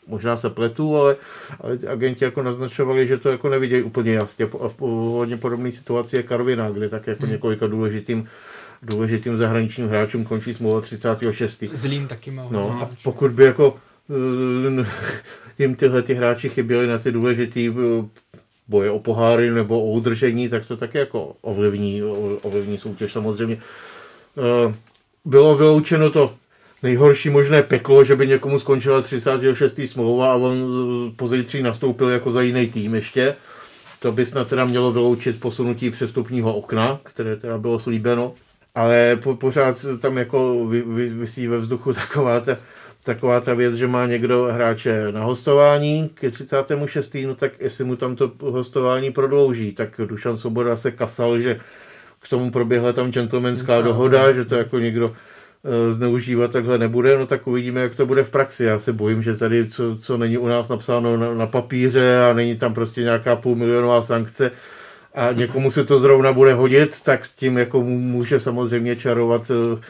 možná 0.08 0.38
se 0.38 0.50
pletu, 0.50 0.98
ale, 0.98 1.15
ale 1.62 1.78
agenti 1.88 2.26
jako 2.26 2.44
naznačovali, 2.44 3.08
že 3.08 3.18
to 3.18 3.30
jako 3.30 3.50
nevidějí 3.50 3.84
úplně 3.84 4.13
jasně. 4.13 4.46
A 4.46 4.68
v 4.68 4.80
hodně 4.80 5.38
podobné 5.38 5.72
situaci 5.72 6.15
je 6.15 6.24
Karvina, 6.24 6.70
kde 6.70 6.89
tak 6.89 7.08
jako 7.08 7.26
několika 7.26 7.68
důležitým 7.68 8.28
důležitým 8.82 9.38
zahraničním 9.38 9.88
hráčům 9.88 10.24
končí 10.24 10.54
smlouva 10.54 10.82
36. 10.82 11.63
Zlín 11.72 12.08
taky 12.08 12.32
má. 12.32 12.48
No 12.50 12.82
a 12.82 12.89
pokud 13.04 13.32
by 13.32 13.44
jako 13.44 13.78
jim 15.60 15.76
tyhle 15.76 16.02
ty 16.02 16.13
hráči 16.13 16.50
chyběli 16.50 16.88
na 16.88 16.98
ty 16.98 17.12
důležitý 17.12 17.69
eh, 17.69 18.06
boje 18.67 18.91
o 18.91 19.00
poháry 19.00 19.52
nebo 19.52 19.82
o 19.82 19.91
udržení, 19.91 20.50
tak 20.50 20.65
to 20.65 20.78
taky 20.78 20.98
jako 20.98 21.36
ovlivní, 21.41 22.04
ovlivní 22.41 22.78
soutěž 22.78 23.13
samozřejmě. 23.13 23.58
Eh, 24.38 24.74
Bylo 25.26 25.56
vyloučeno 25.56 26.10
to 26.10 26.34
nejhorší 26.84 27.30
možné 27.30 27.63
peklo, 27.63 28.04
že 28.04 28.15
by 28.15 28.28
někomu 28.28 28.60
skončila 28.60 29.02
36. 29.02 29.80
smlouva 29.86 30.32
a 30.32 30.36
on 30.36 30.58
eh, 30.58 31.12
pozítří 31.15 31.63
nastoupil 31.63 32.10
jako 32.10 32.32
za 32.32 32.41
jiný 32.41 32.67
tým 32.67 32.95
ještě. 32.95 33.36
To 34.00 34.12
by 34.12 34.26
snad 34.26 34.48
teda 34.48 34.65
mělo 34.65 34.91
vyloučit 34.91 35.39
posunutí 35.39 35.89
přestupního 35.91 36.56
okna, 36.56 37.00
které 37.04 37.36
teda 37.36 37.58
bylo 37.58 37.80
slíbeno. 37.80 38.34
Ale 38.76 39.19
po, 39.24 39.36
pořád 39.36 39.86
tam 40.02 40.17
jako 40.17 40.65
vy, 40.65 40.82
vy, 40.82 41.10
vysí 41.10 41.48
ve 41.48 41.58
vzduchu 41.58 41.93
taková 42.08 42.39
ta, 42.39 42.58
taková 43.13 43.41
ta 43.41 43.54
věc, 43.54 43.76
že 43.76 43.88
má 43.88 44.06
někdo 44.06 44.50
hráče 44.52 45.12
na 45.12 45.24
hostování 45.24 46.10
ke 46.13 46.32
36. 46.32 47.15
no 47.26 47.36
tak 47.36 47.52
jestli 47.60 47.84
mu 47.84 47.95
tam 47.95 48.15
to 48.15 48.32
hostování 48.41 49.12
prodlouží, 49.12 49.72
tak 49.72 49.89
Dušan 50.06 50.38
Svoboda 50.38 50.78
se 50.78 50.91
kasal, 50.91 51.39
že 51.39 51.60
k 52.19 52.30
tomu 52.30 52.52
proběhla 52.52 52.93
tam 52.93 53.12
gentlemanská 53.12 53.82
dohoda, 53.82 54.32
že 54.32 54.45
to 54.45 54.56
jako 54.56 54.80
někdo 54.80 55.10
eh, 55.10 55.93
zneužívat 55.93 56.52
takhle 56.52 56.78
nebude, 56.78 57.17
no 57.17 57.26
tak 57.26 57.48
uvidíme, 57.48 57.82
jak 57.82 57.95
to 57.95 58.06
bude 58.06 58.24
v 58.24 58.30
praxi. 58.30 58.63
Já 58.63 58.80
se 58.80 58.93
bojím, 58.93 59.22
že 59.22 59.38
tady, 59.38 59.67
co, 59.69 59.95
co 59.95 60.17
není 60.17 60.38
u 60.38 60.48
nás 60.48 60.69
napsáno 60.69 61.17
na, 61.17 61.34
na 61.34 61.48
papíře 61.48 62.19
a 62.30 62.34
není 62.34 62.58
tam 62.58 62.74
prostě 62.74 63.02
nějaká 63.02 63.36
půlmilionová 63.36 64.02
sankce 64.02 64.52
a 65.13 65.32
někomu 65.32 65.72
se 65.72 65.84
to 65.84 66.00
zrovna 66.00 66.34
bude 66.34 66.54
hodit, 66.54 67.02
tak 67.02 67.26
s 67.26 67.36
tím 67.36 67.58
jako 67.58 67.82
může 67.82 68.39
samozřejmě 68.39 68.95
čarovat 68.95 69.52
eh, 69.52 69.82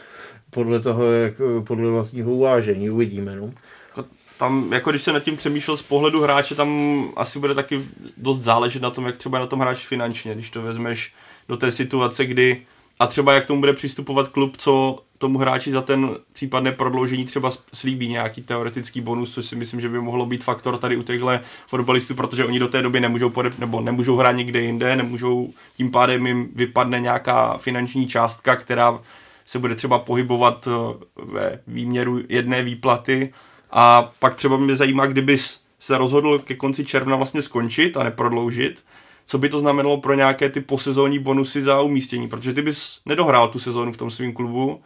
podle 0.50 0.80
toho, 0.80 1.12
jak, 1.12 1.34
podle 1.66 1.90
vlastního 1.90 2.32
uvážení. 2.32 2.90
Uvidíme. 2.90 3.36
No. 3.36 3.50
Jako 3.88 4.08
tam, 4.38 4.72
jako 4.72 4.90
když 4.90 5.02
se 5.02 5.12
nad 5.12 5.20
tím 5.20 5.36
přemýšlel 5.36 5.76
z 5.76 5.82
pohledu 5.82 6.22
hráče, 6.22 6.54
tam 6.54 7.02
asi 7.16 7.38
bude 7.38 7.54
taky 7.54 7.80
dost 8.16 8.40
záležet 8.40 8.82
na 8.82 8.90
tom, 8.90 9.06
jak 9.06 9.18
třeba 9.18 9.38
na 9.38 9.46
tom 9.46 9.60
hráč 9.60 9.86
finančně, 9.86 10.34
když 10.34 10.50
to 10.50 10.62
vezmeš 10.62 11.12
do 11.48 11.56
té 11.56 11.72
situace, 11.72 12.26
kdy 12.26 12.62
a 13.00 13.06
třeba 13.06 13.32
jak 13.32 13.46
tomu 13.46 13.60
bude 13.60 13.72
přistupovat 13.72 14.28
klub, 14.28 14.56
co 14.56 15.02
tomu 15.18 15.38
hráči 15.38 15.72
za 15.72 15.82
ten 15.82 16.16
případné 16.32 16.72
prodloužení 16.72 17.24
třeba 17.24 17.50
slíbí 17.72 18.08
nějaký 18.08 18.42
teoretický 18.42 19.00
bonus, 19.00 19.34
což 19.34 19.46
si 19.46 19.56
myslím, 19.56 19.80
že 19.80 19.88
by 19.88 20.00
mohlo 20.00 20.26
být 20.26 20.44
faktor 20.44 20.78
tady 20.78 20.96
u 20.96 21.02
těchto 21.02 21.30
fotbalistů, 21.66 22.14
protože 22.14 22.44
oni 22.44 22.58
do 22.58 22.68
té 22.68 22.82
doby 22.82 23.00
nemůžou 23.00 23.30
podep, 23.30 23.58
nebo 23.58 23.80
nemůžou 23.80 24.16
hrát 24.16 24.32
někde 24.32 24.60
jinde, 24.60 24.96
nemůžou, 24.96 25.52
tím 25.76 25.90
pádem 25.90 26.26
jim 26.26 26.48
vypadne 26.54 27.00
nějaká 27.00 27.56
finanční 27.56 28.06
částka, 28.06 28.56
která 28.56 28.98
se 29.50 29.58
bude 29.58 29.74
třeba 29.74 29.98
pohybovat 29.98 30.68
eh, 30.68 31.04
ve 31.16 31.60
výměru 31.66 32.20
jedné 32.28 32.62
výplaty. 32.62 33.32
A 33.70 34.12
pak 34.18 34.34
třeba 34.34 34.56
mě 34.56 34.76
zajímá, 34.76 35.06
kdybys 35.06 35.60
se 35.78 35.98
rozhodl 35.98 36.38
ke 36.38 36.54
konci 36.54 36.84
června 36.84 37.16
vlastně 37.16 37.42
skončit 37.42 37.96
a 37.96 38.02
neprodloužit, 38.02 38.84
co 39.26 39.38
by 39.38 39.48
to 39.48 39.60
znamenalo 39.60 40.00
pro 40.00 40.14
nějaké 40.14 40.50
ty 40.50 40.60
posezónní 40.60 41.18
bonusy 41.18 41.62
za 41.62 41.80
umístění, 41.80 42.28
protože 42.28 42.54
ty 42.54 42.62
bys 42.62 43.00
nedohrál 43.06 43.48
tu 43.48 43.58
sezónu 43.58 43.92
v 43.92 43.96
tom 43.96 44.10
svém 44.10 44.32
klubu 44.32 44.80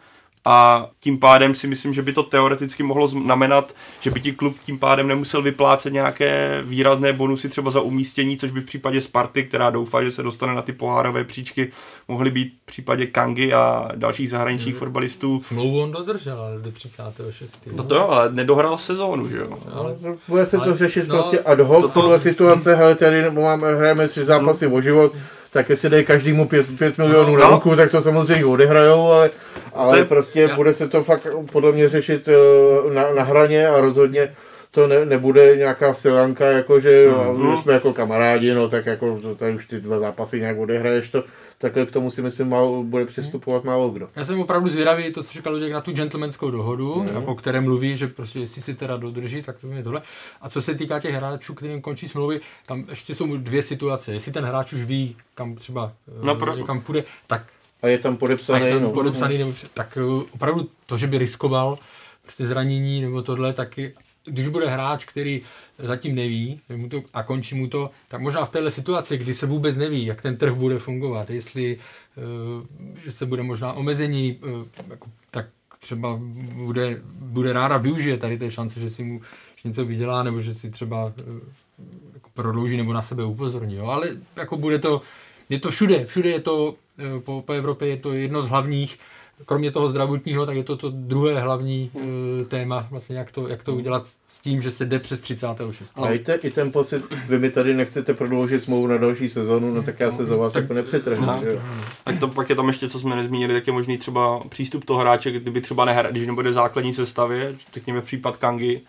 a 0.45 0.87
tím 0.99 1.19
pádem 1.19 1.55
si 1.55 1.67
myslím, 1.67 1.93
že 1.93 2.01
by 2.01 2.13
to 2.13 2.23
teoreticky 2.23 2.83
mohlo 2.83 3.07
znamenat, 3.07 3.75
že 3.99 4.11
by 4.11 4.19
ti 4.19 4.31
klub 4.31 4.57
tím 4.65 4.79
pádem 4.79 5.07
nemusel 5.07 5.41
vyplácet 5.41 5.93
nějaké 5.93 6.61
výrazné 6.65 7.13
bonusy 7.13 7.49
třeba 7.49 7.71
za 7.71 7.81
umístění, 7.81 8.37
což 8.37 8.51
by 8.51 8.61
v 8.61 8.65
případě 8.65 9.01
Sparty, 9.01 9.43
která 9.43 9.69
doufá, 9.69 10.03
že 10.03 10.11
se 10.11 10.23
dostane 10.23 10.55
na 10.55 10.61
ty 10.61 10.73
pohárové 10.73 11.23
příčky, 11.23 11.71
mohly 12.07 12.31
být 12.31 12.53
v 12.63 12.65
případě 12.65 13.07
Kangy 13.07 13.53
a 13.53 13.91
dalších 13.95 14.29
zahraničních 14.29 14.75
hmm. 14.75 14.79
fotbalistů. 14.79 15.41
Smlouvu 15.47 15.81
on 15.81 15.91
dodržel 15.91 16.41
ale 16.41 16.59
do 16.59 16.71
36. 16.71 17.59
No 17.71 17.83
to 17.83 17.95
jo, 17.95 18.07
ale 18.07 18.31
nedohrál 18.31 18.77
sezónu, 18.77 19.29
že 19.29 19.37
jo. 19.37 19.59
Ale, 19.73 19.95
bude 20.27 20.45
se 20.45 20.57
ale, 20.57 20.65
to 20.65 20.75
řešit 20.75 21.07
no, 21.07 21.15
prostě 21.15 21.39
ad 21.39 21.59
hoc, 21.59 21.81
to, 21.81 21.87
to, 21.87 22.01
tohle 22.01 22.19
situace, 22.19 22.75
hele, 22.75 22.95
tady 22.95 23.31
máme, 23.31 23.75
hrajeme 23.75 24.07
tři 24.07 24.25
zápasy 24.25 24.69
no. 24.69 24.75
o 24.75 24.81
život, 24.81 25.11
tak 25.51 25.69
jestli 25.69 25.89
dají 25.89 26.05
každému 26.05 26.47
5, 26.47 26.97
milionů 26.97 27.35
no, 27.35 27.41
na 27.41 27.49
ruku, 27.49 27.75
tak 27.75 27.91
to 27.91 28.01
samozřejmě 28.01 28.45
odehrajou, 28.45 29.11
ale, 29.11 29.29
ale 29.75 29.97
je, 29.97 30.05
prostě 30.05 30.41
já. 30.41 30.55
bude 30.55 30.73
se 30.73 30.87
to 30.87 31.03
fakt 31.03 31.27
podle 31.51 31.71
mě 31.71 31.89
řešit 31.89 32.27
eh, 32.27 32.93
na, 32.93 33.13
na 33.13 33.23
hraně 33.23 33.67
a 33.67 33.81
rozhodně 33.81 34.31
to 34.75 34.87
ne, 34.87 35.05
nebude 35.05 35.57
nějaká 35.57 35.93
silanka, 35.93 36.45
jako 36.45 36.79
že 36.79 37.09
mm-hmm. 37.09 37.61
jsme 37.61 37.73
jako 37.73 37.93
kamarádi, 37.93 38.53
no 38.53 38.69
tak 38.69 38.85
jako 38.85 39.19
to, 39.21 39.35
tady 39.35 39.55
už 39.55 39.65
ty 39.67 39.81
dva 39.81 39.99
zápasy 39.99 40.39
nějak 40.39 40.57
odehraješ 40.57 41.09
to, 41.09 41.23
takhle 41.57 41.85
k 41.85 41.91
tomu 41.91 42.11
si 42.11 42.21
myslím 42.21 42.49
málo, 42.49 42.83
bude 42.83 43.05
přistupovat 43.05 43.63
málo 43.63 43.89
kdo. 43.89 44.09
Já 44.15 44.25
jsem 44.25 44.39
opravdu 44.39 44.69
zvědavý, 44.69 45.13
to 45.13 45.23
co 45.23 45.33
říkal 45.33 45.53
Luděk, 45.53 45.71
na 45.71 45.81
tu 45.81 45.91
gentlemanskou 45.91 46.51
dohodu, 46.51 46.95
mm. 46.95 47.25
po 47.25 47.35
které 47.35 47.61
mluví, 47.61 47.97
že 47.97 48.07
prostě 48.07 48.39
jestli 48.39 48.61
si 48.61 48.73
teda 48.73 48.97
dodrží, 48.97 49.41
tak 49.41 49.57
to 49.59 49.67
je 49.67 49.83
tohle. 49.83 50.01
A 50.41 50.49
co 50.49 50.61
se 50.61 50.75
týká 50.75 50.99
těch 50.99 51.15
hráčů, 51.15 51.53
kterým 51.53 51.81
končí 51.81 52.07
smlouvy, 52.07 52.39
tam 52.65 52.85
ještě 52.89 53.15
jsou 53.15 53.37
dvě 53.37 53.61
situace. 53.61 54.13
Jestli 54.13 54.31
ten 54.31 54.45
hráč 54.45 54.73
už 54.73 54.83
ví, 54.83 55.15
kam 55.35 55.55
třeba 55.55 55.91
no, 56.21 56.35
pro... 56.35 56.65
kam 56.65 56.81
půjde, 56.81 57.03
tak 57.27 57.43
a 57.85 57.87
je 57.87 57.97
tam 57.97 58.17
podepsaný, 58.17 58.63
a 58.63 58.67
je 58.67 58.73
tam 58.73 58.83
no. 58.83 58.91
podepsaný 58.91 59.37
nebo, 59.37 59.53
tak 59.73 59.97
eh, 59.97 60.25
opravdu 60.31 60.69
to, 60.85 60.97
že 60.97 61.07
by 61.07 61.17
riskoval 61.17 61.77
prostě 62.21 62.47
zranění 62.47 63.01
nebo 63.01 63.21
tohle, 63.21 63.53
tak 63.53 63.79
když 64.25 64.47
bude 64.47 64.69
hráč, 64.69 65.05
který 65.05 65.41
zatím 65.79 66.15
neví 66.15 66.59
mu 66.75 66.89
to, 66.89 67.01
a 67.13 67.23
končí 67.23 67.55
mu 67.55 67.67
to, 67.67 67.91
tak 68.07 68.21
možná 68.21 68.45
v 68.45 68.49
této 68.49 68.71
situaci, 68.71 69.17
kdy 69.17 69.33
se 69.33 69.45
vůbec 69.45 69.77
neví, 69.77 70.05
jak 70.05 70.21
ten 70.21 70.37
trh 70.37 70.53
bude 70.53 70.79
fungovat, 70.79 71.29
jestli 71.29 71.77
uh, 71.77 72.93
že 73.03 73.11
se 73.11 73.25
bude 73.25 73.43
možná 73.43 73.73
omezení, 73.73 74.39
uh, 74.43 74.67
jako, 74.89 75.07
tak 75.31 75.45
třeba 75.79 76.19
bude, 76.53 77.01
bude 77.19 77.53
ráda 77.53 77.77
využije 77.77 78.17
tady 78.17 78.37
té 78.37 78.51
šance, 78.51 78.79
že 78.79 78.89
si 78.89 79.03
mu 79.03 79.21
něco 79.63 79.85
vydělá, 79.85 80.23
nebo 80.23 80.41
že 80.41 80.53
si 80.53 80.71
třeba 80.71 81.13
jako 82.13 82.29
prodlouží 82.33 82.77
nebo 82.77 82.93
na 82.93 83.01
sebe 83.01 83.25
upozorní. 83.25 83.75
Jo? 83.75 83.85
Ale 83.85 84.09
jako 84.35 84.57
bude 84.57 84.79
to, 84.79 85.01
je 85.49 85.59
to 85.59 85.71
všude, 85.71 86.05
všude 86.05 86.29
je 86.29 86.41
to, 86.41 86.75
po, 87.23 87.41
po 87.41 87.53
Evropě 87.53 87.87
je 87.87 87.97
to 87.97 88.13
jedno 88.13 88.41
z 88.41 88.47
hlavních 88.47 88.99
kromě 89.45 89.71
toho 89.71 89.89
zdravotního, 89.89 90.45
tak 90.45 90.55
je 90.55 90.63
to 90.63 90.77
to 90.77 90.89
druhé 90.89 91.39
hlavní 91.39 91.91
uh, 91.93 92.03
téma, 92.47 92.87
vlastně 92.91 93.17
jak 93.17 93.31
to, 93.31 93.47
jak 93.47 93.63
to 93.63 93.75
udělat 93.75 94.07
s 94.27 94.39
tím, 94.39 94.61
že 94.61 94.71
se 94.71 94.85
jde 94.85 94.99
přes 94.99 95.19
36. 95.19 95.93
A 95.95 96.11
i, 96.11 96.19
te, 96.19 96.35
i 96.35 96.51
ten 96.51 96.71
pocit, 96.71 97.03
vy 97.27 97.39
mi 97.39 97.49
tady 97.49 97.73
nechcete 97.73 98.13
prodloužit 98.13 98.63
smlouvu 98.63 98.87
na 98.87 98.97
další 98.97 99.29
sezonu, 99.29 99.73
no 99.73 99.83
tak 99.83 99.99
já 99.99 100.11
se 100.11 100.25
za 100.25 100.35
vás 100.35 100.53
tak, 100.53 100.63
jako 100.63 100.73
nepřetrhnu. 100.73 101.25
No, 101.25 101.41
tak 102.03 102.19
to 102.19 102.27
pak 102.27 102.49
je 102.49 102.55
tam 102.55 102.67
ještě, 102.67 102.89
co 102.89 102.99
jsme 102.99 103.15
nezmínili, 103.15 103.53
tak 103.53 103.67
je 103.67 103.73
možný 103.73 103.97
třeba 103.97 104.43
přístup 104.49 104.85
toho 104.85 104.99
hráče, 104.99 105.31
kdyby 105.31 105.61
třeba 105.61 105.85
nehra, 105.85 106.11
když 106.11 106.27
nebude 106.27 106.53
základní 106.53 106.93
sestavě, 106.93 107.55
řekněme 107.73 108.01
případ 108.01 108.37
Kangy, 108.37 108.81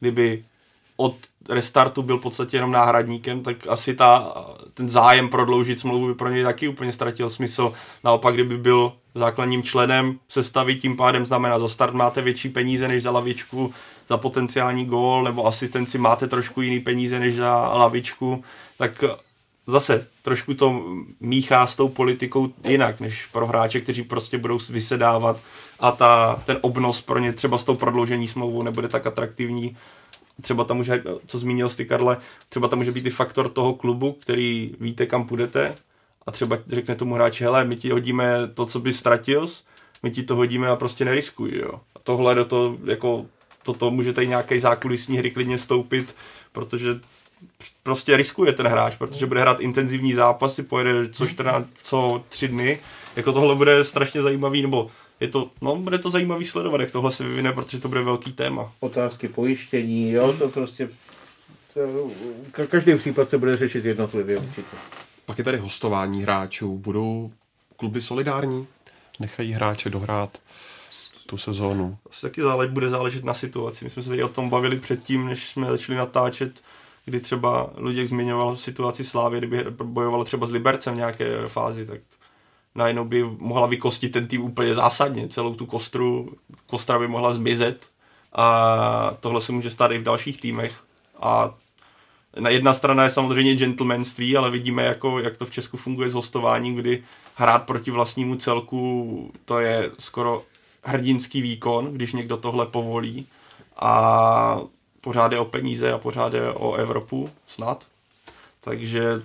kdyby 0.00 0.44
od 0.96 1.16
restartu 1.48 2.02
byl 2.02 2.18
v 2.18 2.22
podstatě 2.22 2.56
jenom 2.56 2.72
náhradníkem, 2.72 3.42
tak 3.42 3.56
asi 3.68 3.94
ta, 3.94 4.34
ten 4.74 4.88
zájem 4.88 5.28
prodloužit 5.28 5.80
smlouvu 5.80 6.06
by 6.06 6.14
pro 6.14 6.28
něj 6.28 6.44
taky 6.44 6.68
úplně 6.68 6.92
ztratil 6.92 7.30
smysl. 7.30 7.72
Naopak, 8.04 8.34
kdyby 8.34 8.56
byl 8.58 8.92
základním 9.14 9.62
členem 9.62 10.18
sestavy, 10.28 10.74
tím 10.76 10.96
pádem 10.96 11.26
znamená, 11.26 11.58
za 11.58 11.68
start 11.68 11.94
máte 11.94 12.22
větší 12.22 12.48
peníze 12.48 12.88
než 12.88 13.02
za 13.02 13.10
lavičku, 13.10 13.74
za 14.08 14.16
potenciální 14.16 14.84
gól 14.84 15.22
nebo 15.22 15.46
asistenci 15.46 15.98
máte 15.98 16.26
trošku 16.28 16.60
jiný 16.60 16.80
peníze 16.80 17.20
než 17.20 17.36
za 17.36 17.56
lavičku, 17.56 18.44
tak 18.78 19.04
zase 19.66 20.06
trošku 20.22 20.54
to 20.54 20.82
míchá 21.20 21.66
s 21.66 21.76
tou 21.76 21.88
politikou 21.88 22.48
jinak, 22.68 23.00
než 23.00 23.26
pro 23.26 23.46
hráče, 23.46 23.80
kteří 23.80 24.02
prostě 24.02 24.38
budou 24.38 24.58
vysedávat 24.70 25.40
a 25.80 25.92
ta, 25.92 26.42
ten 26.46 26.58
obnos 26.60 27.00
pro 27.00 27.18
ně 27.18 27.32
třeba 27.32 27.58
s 27.58 27.64
tou 27.64 27.74
prodloužení 27.74 28.28
smlouvou 28.28 28.62
nebude 28.62 28.88
tak 28.88 29.06
atraktivní. 29.06 29.76
Třeba 30.40 30.64
tam 30.64 30.76
může, 30.76 31.02
co 31.26 31.38
zmínil 31.38 31.68
jsi 31.68 31.84
Karle, 31.84 32.16
třeba 32.48 32.68
tam 32.68 32.78
může 32.78 32.92
být 32.92 33.06
i 33.06 33.10
faktor 33.10 33.48
toho 33.48 33.74
klubu, 33.74 34.12
který 34.12 34.74
víte, 34.80 35.06
kam 35.06 35.26
půjdete, 35.26 35.74
a 36.26 36.30
třeba 36.30 36.58
řekne 36.68 36.94
tomu 36.94 37.14
hráči, 37.14 37.44
hele, 37.44 37.64
my 37.64 37.76
ti 37.76 37.90
hodíme 37.90 38.34
to, 38.54 38.66
co 38.66 38.80
by 38.80 38.92
ztratil, 38.92 39.46
my 40.02 40.10
ti 40.10 40.22
to 40.22 40.36
hodíme 40.36 40.68
a 40.68 40.76
prostě 40.76 41.04
neriskuj, 41.04 41.50
jo. 41.54 41.80
A 41.96 41.98
tohle 42.02 42.34
do 42.34 42.44
toho, 42.44 42.76
jako, 42.84 43.26
toto 43.62 43.90
může 43.90 44.12
tady 44.12 44.26
nějaký 44.26 44.58
zákulisní 44.58 45.18
hry 45.18 45.30
klidně 45.30 45.58
stoupit, 45.58 46.14
protože 46.52 47.00
prostě 47.82 48.16
riskuje 48.16 48.52
ten 48.52 48.66
hráč, 48.66 48.96
protože 48.96 49.26
bude 49.26 49.40
hrát 49.40 49.60
intenzivní 49.60 50.12
zápasy, 50.12 50.62
pojede 50.62 51.08
co 51.08 51.26
14, 51.26 51.68
co 51.82 52.24
3 52.28 52.48
dny, 52.48 52.80
jako 53.16 53.32
tohle 53.32 53.54
bude 53.54 53.84
strašně 53.84 54.22
zajímavý, 54.22 54.62
nebo 54.62 54.90
je 55.20 55.28
to, 55.28 55.50
no, 55.60 55.76
bude 55.76 55.98
to 55.98 56.10
zajímavý 56.10 56.46
sledovat, 56.46 56.80
jak 56.80 56.90
tohle 56.90 57.12
se 57.12 57.24
vyvine, 57.24 57.52
protože 57.52 57.80
to 57.80 57.88
bude 57.88 58.02
velký 58.02 58.32
téma. 58.32 58.72
Otázky 58.80 59.28
pojištění, 59.28 60.10
jo, 60.10 60.32
to 60.38 60.48
prostě 60.48 60.88
to, 61.74 62.10
každý 62.66 62.94
případ 62.94 63.28
se 63.28 63.38
bude 63.38 63.56
řešit 63.56 63.84
jednotlivě 63.84 64.38
určitě. 64.38 64.76
Pak 65.26 65.38
je 65.38 65.44
tady 65.44 65.58
hostování 65.58 66.22
hráčů. 66.22 66.78
Budou 66.78 67.32
kluby 67.76 68.00
solidární? 68.00 68.66
Nechají 69.20 69.52
hráče 69.52 69.90
dohrát 69.90 70.38
tu 71.26 71.38
sezónu? 71.38 71.98
Asi 72.10 72.22
taky 72.22 72.42
zálež, 72.42 72.70
bude 72.70 72.90
záležet 72.90 73.24
na 73.24 73.34
situaci. 73.34 73.84
My 73.84 73.90
jsme 73.90 74.02
se 74.02 74.08
tady 74.08 74.22
o 74.22 74.28
tom 74.28 74.50
bavili 74.50 74.78
předtím, 74.78 75.26
než 75.26 75.48
jsme 75.48 75.66
začali 75.66 75.98
natáčet, 75.98 76.62
kdy 77.04 77.20
třeba 77.20 77.70
Luděk 77.76 78.08
zmiňoval 78.08 78.56
situaci 78.56 79.04
Slávy, 79.04 79.38
kdyby 79.38 79.64
bojovala 79.70 80.24
třeba 80.24 80.46
s 80.46 80.50
Libercem 80.50 80.94
v 80.94 80.96
nějaké 80.96 81.48
fázi, 81.48 81.86
tak 81.86 82.00
najednou 82.74 83.04
by 83.04 83.24
mohla 83.38 83.66
vykostit 83.66 84.12
ten 84.12 84.28
tým 84.28 84.42
úplně 84.42 84.74
zásadně. 84.74 85.28
Celou 85.28 85.54
tu 85.54 85.66
kostru, 85.66 86.36
kostra 86.66 86.98
by 86.98 87.08
mohla 87.08 87.32
zmizet 87.32 87.86
a 88.32 89.16
tohle 89.20 89.40
se 89.40 89.52
může 89.52 89.70
stát 89.70 89.92
i 89.92 89.98
v 89.98 90.02
dalších 90.02 90.40
týmech. 90.40 90.84
A 91.20 91.54
na 92.40 92.50
jedna 92.50 92.74
strana 92.74 93.04
je 93.04 93.10
samozřejmě 93.10 93.54
gentlemanství, 93.54 94.36
ale 94.36 94.50
vidíme, 94.50 94.82
jako, 94.82 95.18
jak 95.18 95.36
to 95.36 95.46
v 95.46 95.50
Česku 95.50 95.76
funguje 95.76 96.08
s 96.08 96.14
hostováním, 96.14 96.74
kdy 96.74 97.02
hrát 97.34 97.58
proti 97.58 97.90
vlastnímu 97.90 98.36
celku, 98.36 99.32
to 99.44 99.58
je 99.58 99.90
skoro 99.98 100.42
hrdinský 100.82 101.42
výkon, 101.42 101.92
když 101.92 102.12
někdo 102.12 102.36
tohle 102.36 102.66
povolí. 102.66 103.26
A 103.76 104.60
pořád 105.00 105.32
je 105.32 105.38
o 105.38 105.44
peníze 105.44 105.92
a 105.92 105.98
pořád 105.98 106.34
je 106.34 106.52
o 106.52 106.74
Evropu, 106.74 107.30
snad. 107.46 107.84
Takže 108.60 109.22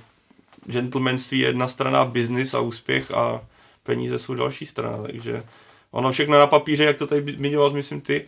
gentlemanství 0.71 1.39
je 1.39 1.47
jedna 1.47 1.67
strana, 1.67 2.05
biznis 2.05 2.53
a 2.53 2.59
úspěch 2.59 3.11
a 3.11 3.41
peníze 3.83 4.19
jsou 4.19 4.33
další 4.33 4.65
strana. 4.65 5.03
Takže 5.03 5.43
ono 5.91 6.11
všechno 6.11 6.39
na 6.39 6.47
papíře, 6.47 6.83
jak 6.83 6.97
to 6.97 7.07
tady 7.07 7.31
zmiňoval, 7.31 7.69
myslím 7.69 8.01
ty, 8.01 8.25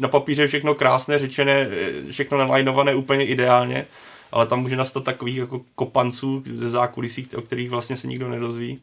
na 0.00 0.08
papíře 0.08 0.46
všechno 0.46 0.74
krásné, 0.74 1.18
řečené, 1.18 1.68
všechno 2.10 2.38
nalajnované 2.38 2.94
úplně 2.94 3.26
ideálně, 3.26 3.86
ale 4.32 4.46
tam 4.46 4.60
může 4.60 4.76
nastat 4.76 5.04
takových 5.04 5.36
jako 5.36 5.60
kopanců 5.74 6.42
ze 6.54 6.70
zákulisí, 6.70 7.28
o 7.36 7.42
kterých 7.42 7.70
vlastně 7.70 7.96
se 7.96 8.06
nikdo 8.06 8.28
nedozví. 8.28 8.80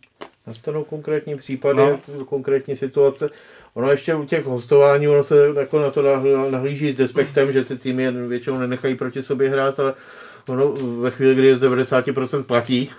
Nastanou 0.47 0.83
konkrétní 0.83 1.37
případy, 1.37 1.77
no. 1.77 2.25
konkrétní 2.25 2.75
situace. 2.75 3.29
Ono 3.73 3.91
ještě 3.91 4.15
u 4.15 4.25
těch 4.25 4.45
hostování, 4.45 5.07
ono 5.07 5.23
se 5.23 5.53
jako 5.59 5.79
na 5.79 5.91
to 5.91 6.01
nahlíží 6.51 6.91
s 6.91 6.95
despektem, 6.95 7.51
že 7.51 7.65
ty 7.65 7.77
týmy 7.77 8.11
většinou 8.11 8.59
nenechají 8.59 8.95
proti 8.95 9.23
sobě 9.23 9.49
hrát, 9.49 9.79
ale 9.79 9.93
ono 10.49 10.73
ve 11.01 11.11
chvíli, 11.11 11.35
kdy 11.35 11.47
je 11.47 11.55
z 11.55 11.63
90% 11.63 12.43
platí, 12.43 12.89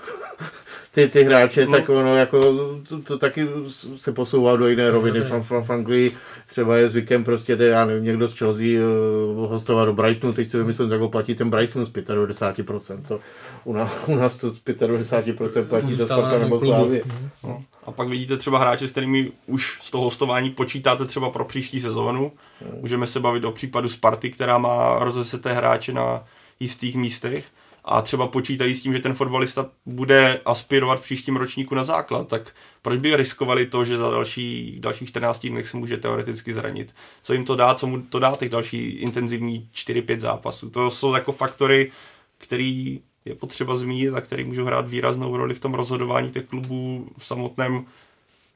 ty, 0.92 1.08
ty 1.08 1.24
hráče, 1.24 1.66
no. 1.66 1.72
tak 1.72 1.88
ono 1.88 2.16
jako 2.16 2.40
to, 2.88 3.02
to, 3.02 3.18
taky 3.18 3.48
se 3.96 4.12
posouvá 4.12 4.56
do 4.56 4.68
jiné 4.68 4.90
roviny. 4.90 5.20
V, 5.20 5.30
v, 5.30 5.50
v 5.66 5.70
Anglii 5.70 6.10
třeba 6.48 6.76
je 6.76 6.88
zvykem 6.88 7.24
prostě, 7.24 7.56
jde, 7.56 7.66
já 7.66 7.84
nevím, 7.84 8.04
někdo 8.04 8.28
z 8.28 8.38
Chelsea 8.38 8.66
uh, 8.66 9.50
hostovat 9.50 9.86
do 9.86 9.92
Brightonu, 9.92 10.32
teď 10.32 10.48
si 10.48 10.58
vymyslím, 10.58 10.90
jak 10.90 11.00
ho 11.00 11.08
platí 11.08 11.34
ten 11.34 11.50
Brighton 11.50 11.84
z 11.84 11.92
95%. 11.92 13.02
To, 13.08 13.20
u, 13.64 13.72
nás, 13.72 14.02
u 14.06 14.14
nás 14.14 14.36
to 14.36 14.50
z 14.50 14.60
95% 14.64 15.64
platí 15.64 15.96
to 15.96 16.04
Sparta 16.04 16.38
nebo 16.38 16.60
Slávě. 16.60 17.02
No. 17.44 17.64
A 17.84 17.92
pak 17.92 18.08
vidíte 18.08 18.36
třeba 18.36 18.58
hráče, 18.58 18.88
s 18.88 18.92
kterými 18.92 19.32
už 19.46 19.78
z 19.82 19.90
toho 19.90 20.04
hostování 20.04 20.50
počítáte 20.50 21.04
třeba 21.04 21.30
pro 21.30 21.44
příští 21.44 21.80
sezónu. 21.80 22.32
Můžeme 22.80 23.06
se 23.06 23.20
bavit 23.20 23.44
o 23.44 23.52
případu 23.52 23.88
Sparty, 23.88 24.30
která 24.30 24.58
má 24.58 24.98
rozeseté 24.98 25.52
hráče 25.52 25.92
na 25.92 26.24
jistých 26.60 26.96
místech 26.96 27.52
a 27.84 28.02
třeba 28.02 28.26
počítají 28.26 28.74
s 28.74 28.82
tím, 28.82 28.92
že 28.92 29.00
ten 29.00 29.14
fotbalista 29.14 29.70
bude 29.86 30.40
aspirovat 30.44 31.00
v 31.00 31.02
příštím 31.02 31.36
ročníku 31.36 31.74
na 31.74 31.84
základ, 31.84 32.28
tak 32.28 32.54
proč 32.82 33.00
by 33.00 33.16
riskovali 33.16 33.66
to, 33.66 33.84
že 33.84 33.98
za 33.98 34.10
další, 34.10 34.76
dalších 34.80 35.08
14 35.08 35.46
dnech 35.46 35.68
se 35.68 35.76
může 35.76 35.96
teoreticky 35.96 36.52
zranit? 36.52 36.94
Co 37.22 37.32
jim 37.32 37.44
to 37.44 37.56
dá, 37.56 37.74
co 37.74 37.86
mu 37.86 38.02
to 38.02 38.18
dá 38.18 38.36
těch 38.36 38.48
další 38.48 38.88
intenzivní 38.88 39.68
4-5 39.74 40.18
zápasů? 40.18 40.70
To 40.70 40.90
jsou 40.90 41.14
jako 41.14 41.32
faktory, 41.32 41.92
který 42.38 43.00
je 43.24 43.34
potřeba 43.34 43.74
zmínit 43.74 44.14
a 44.14 44.20
který 44.20 44.44
můžou 44.44 44.64
hrát 44.64 44.88
výraznou 44.88 45.36
roli 45.36 45.54
v 45.54 45.60
tom 45.60 45.74
rozhodování 45.74 46.30
těch 46.30 46.44
klubů 46.44 47.08
v 47.18 47.26
samotném 47.26 47.86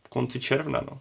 konci 0.09 0.41
června. 0.41 0.81
No. 0.91 1.01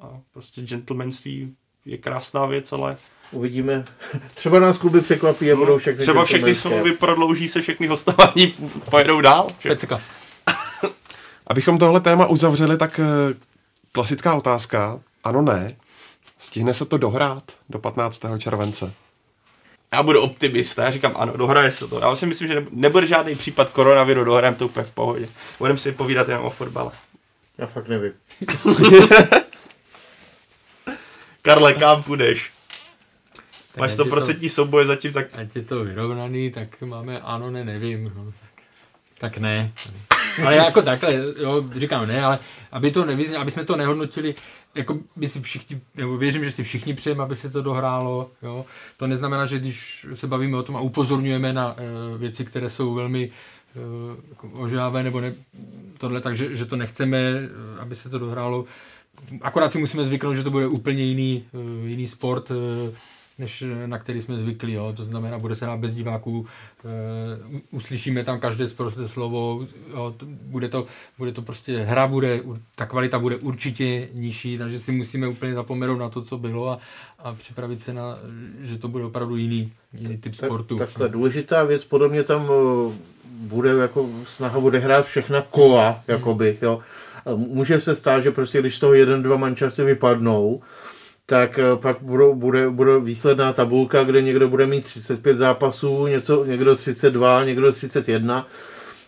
A 0.00 0.20
prostě 0.32 0.62
gentlemanství 0.62 1.56
je 1.84 1.98
krásná 1.98 2.46
věc, 2.46 2.72
ale 2.72 2.96
Uvidíme. 3.30 3.84
Třeba 4.34 4.60
nás 4.60 4.78
kluby 4.78 5.00
překvapí 5.00 5.52
a 5.52 5.56
budou 5.56 5.78
všechny. 5.78 6.02
Třeba 6.02 6.24
všechny 6.24 6.54
smlouvy 6.54 6.92
prodlouží 6.92 7.48
se, 7.48 7.62
všechny 7.62 7.86
hostování 7.86 8.54
pojedou 8.90 9.20
dál. 9.20 9.46
Pecka. 9.62 10.00
Abychom 11.46 11.78
tohle 11.78 12.00
téma 12.00 12.26
uzavřeli, 12.26 12.78
tak 12.78 13.00
eh, 13.00 13.34
klasická 13.92 14.34
otázka. 14.34 15.00
Ano, 15.24 15.42
ne. 15.42 15.76
Stihne 16.38 16.74
se 16.74 16.84
to 16.84 16.98
dohrát 16.98 17.42
do 17.70 17.78
15. 17.78 18.22
července? 18.38 18.92
Já 19.92 20.02
budu 20.02 20.20
optimista, 20.20 20.84
já 20.84 20.90
říkám 20.90 21.12
ano, 21.16 21.36
dohraje 21.36 21.72
se 21.72 21.88
to. 21.88 22.00
Já 22.00 22.16
si 22.16 22.26
myslím, 22.26 22.48
že 22.48 22.66
nebude 22.70 23.06
žádný 23.06 23.34
případ 23.34 23.72
koronaviru, 23.72 24.24
dohrajeme 24.24 24.56
to 24.56 24.66
úplně 24.66 24.86
v 24.86 24.90
pohodě. 24.90 25.28
Budeme 25.58 25.78
si 25.78 25.92
povídat 25.92 26.28
jen 26.28 26.38
o 26.42 26.50
fotbale. 26.50 26.90
Já 27.58 27.66
fakt 27.66 27.88
nevím. 27.88 28.12
Karle, 31.42 31.74
kam 31.74 32.02
půjdeš? 32.02 32.50
Máš 33.78 33.96
100% 33.96 34.40
to, 34.40 34.48
souboje 34.48 34.86
zatím, 34.86 35.12
tak... 35.12 35.26
Ať 35.32 35.56
je 35.56 35.62
to 35.62 35.84
vyrovnaný, 35.84 36.50
tak 36.50 36.82
máme 36.82 37.20
ano, 37.20 37.50
ne, 37.50 37.64
nevím. 37.64 38.12
No, 38.16 38.24
tak, 38.24 38.64
tak 39.18 39.38
ne. 39.38 39.72
Ale 40.44 40.56
jako 40.56 40.82
takhle, 40.82 41.14
jo, 41.14 41.64
říkám 41.78 42.06
ne, 42.06 42.24
ale 42.24 42.38
aby 42.72 42.90
to 42.90 43.04
nevyznělo, 43.04 43.42
aby 43.42 43.50
jsme 43.50 43.64
to 43.64 43.76
nehodnotili, 43.76 44.34
jako 44.74 44.98
by 45.16 45.28
si 45.28 45.40
všichni, 45.40 45.80
nebo 45.94 46.16
věřím, 46.16 46.44
že 46.44 46.50
si 46.50 46.62
všichni 46.62 46.94
přejeme, 46.94 47.22
aby 47.22 47.36
se 47.36 47.50
to 47.50 47.62
dohrálo, 47.62 48.30
jo. 48.42 48.66
To 48.96 49.06
neznamená, 49.06 49.46
že 49.46 49.58
když 49.58 50.06
se 50.14 50.26
bavíme 50.26 50.56
o 50.56 50.62
tom 50.62 50.76
a 50.76 50.80
upozorňujeme 50.80 51.52
na 51.52 51.72
uh, 51.72 52.18
věci, 52.18 52.44
které 52.44 52.70
jsou 52.70 52.94
velmi 52.94 53.28
uh, 53.28 53.82
jako 54.30 54.48
ožávé, 54.48 55.02
nebo 55.02 55.20
ne, 55.20 55.34
tohle, 55.98 56.20
takže 56.20 56.56
že 56.56 56.64
to 56.64 56.76
nechceme, 56.76 57.32
uh, 57.32 57.80
aby 57.80 57.96
se 57.96 58.08
to 58.08 58.18
dohrálo. 58.18 58.64
Akorát 59.40 59.72
si 59.72 59.78
musíme 59.78 60.04
zvyknout, 60.04 60.36
že 60.36 60.42
to 60.42 60.50
bude 60.50 60.66
úplně 60.66 61.02
jiný, 61.02 61.44
uh, 61.52 61.86
jiný 61.86 62.06
sport, 62.06 62.50
uh, 62.50 62.56
než 63.38 63.64
na 63.86 63.98
který 63.98 64.22
jsme 64.22 64.38
zvyklí. 64.38 64.72
Jo. 64.72 64.92
To 64.96 65.04
znamená, 65.04 65.38
bude 65.38 65.56
se 65.56 65.64
hrát 65.64 65.80
bez 65.80 65.94
diváků, 65.94 66.46
e, 66.84 67.64
uslyšíme 67.70 68.24
tam 68.24 68.40
každé 68.40 68.68
zprosté 68.68 69.08
slovo, 69.08 69.66
jo. 69.90 70.14
Bude, 70.24 70.68
to, 70.68 70.86
bude 71.18 71.32
to 71.32 71.42
prostě, 71.42 71.78
hra 71.78 72.06
bude, 72.06 72.40
ta 72.74 72.86
kvalita 72.86 73.18
bude 73.18 73.36
určitě 73.36 74.08
nižší, 74.12 74.58
takže 74.58 74.78
si 74.78 74.92
musíme 74.92 75.28
úplně 75.28 75.54
zapomenout 75.54 75.98
na 75.98 76.08
to, 76.08 76.22
co 76.22 76.38
bylo 76.38 76.70
a, 76.70 76.78
a 77.18 77.32
připravit 77.32 77.80
se 77.80 77.92
na, 77.92 78.18
že 78.60 78.78
to 78.78 78.88
bude 78.88 79.04
opravdu 79.04 79.36
jiný, 79.36 79.72
jiný 79.92 80.18
typ 80.18 80.34
sportu. 80.34 80.78
Tak, 80.78 80.88
takhle 80.88 81.08
důležitá 81.08 81.64
věc, 81.64 81.84
podobně 81.84 82.22
tam 82.22 82.50
eh, 82.50 82.92
bude 83.24 83.70
jako 83.70 84.08
snaha 84.26 84.58
odehrát 84.58 85.06
všechna 85.06 85.42
kola, 85.42 86.02
jakoby, 86.08 86.58
jo. 86.62 86.80
Může 87.36 87.80
se 87.80 87.94
stát, 87.94 88.20
že 88.20 88.30
prostě 88.30 88.60
když 88.60 88.76
z 88.76 88.80
toho 88.80 88.94
jeden, 88.94 89.22
dva 89.22 89.36
mančasty 89.36 89.84
vypadnou, 89.84 90.62
tak 91.26 91.58
eh, 91.58 91.76
pak 91.76 91.96
budou, 92.00 92.34
bude, 92.34 92.70
bude 92.70 93.00
výsledná 93.00 93.52
tabulka, 93.52 94.04
kde 94.04 94.22
někdo 94.22 94.48
bude 94.48 94.66
mít 94.66 94.84
35 94.84 95.36
zápasů, 95.36 96.06
něco, 96.06 96.44
někdo 96.44 96.76
32, 96.76 97.44
někdo 97.44 97.72
31, 97.72 98.46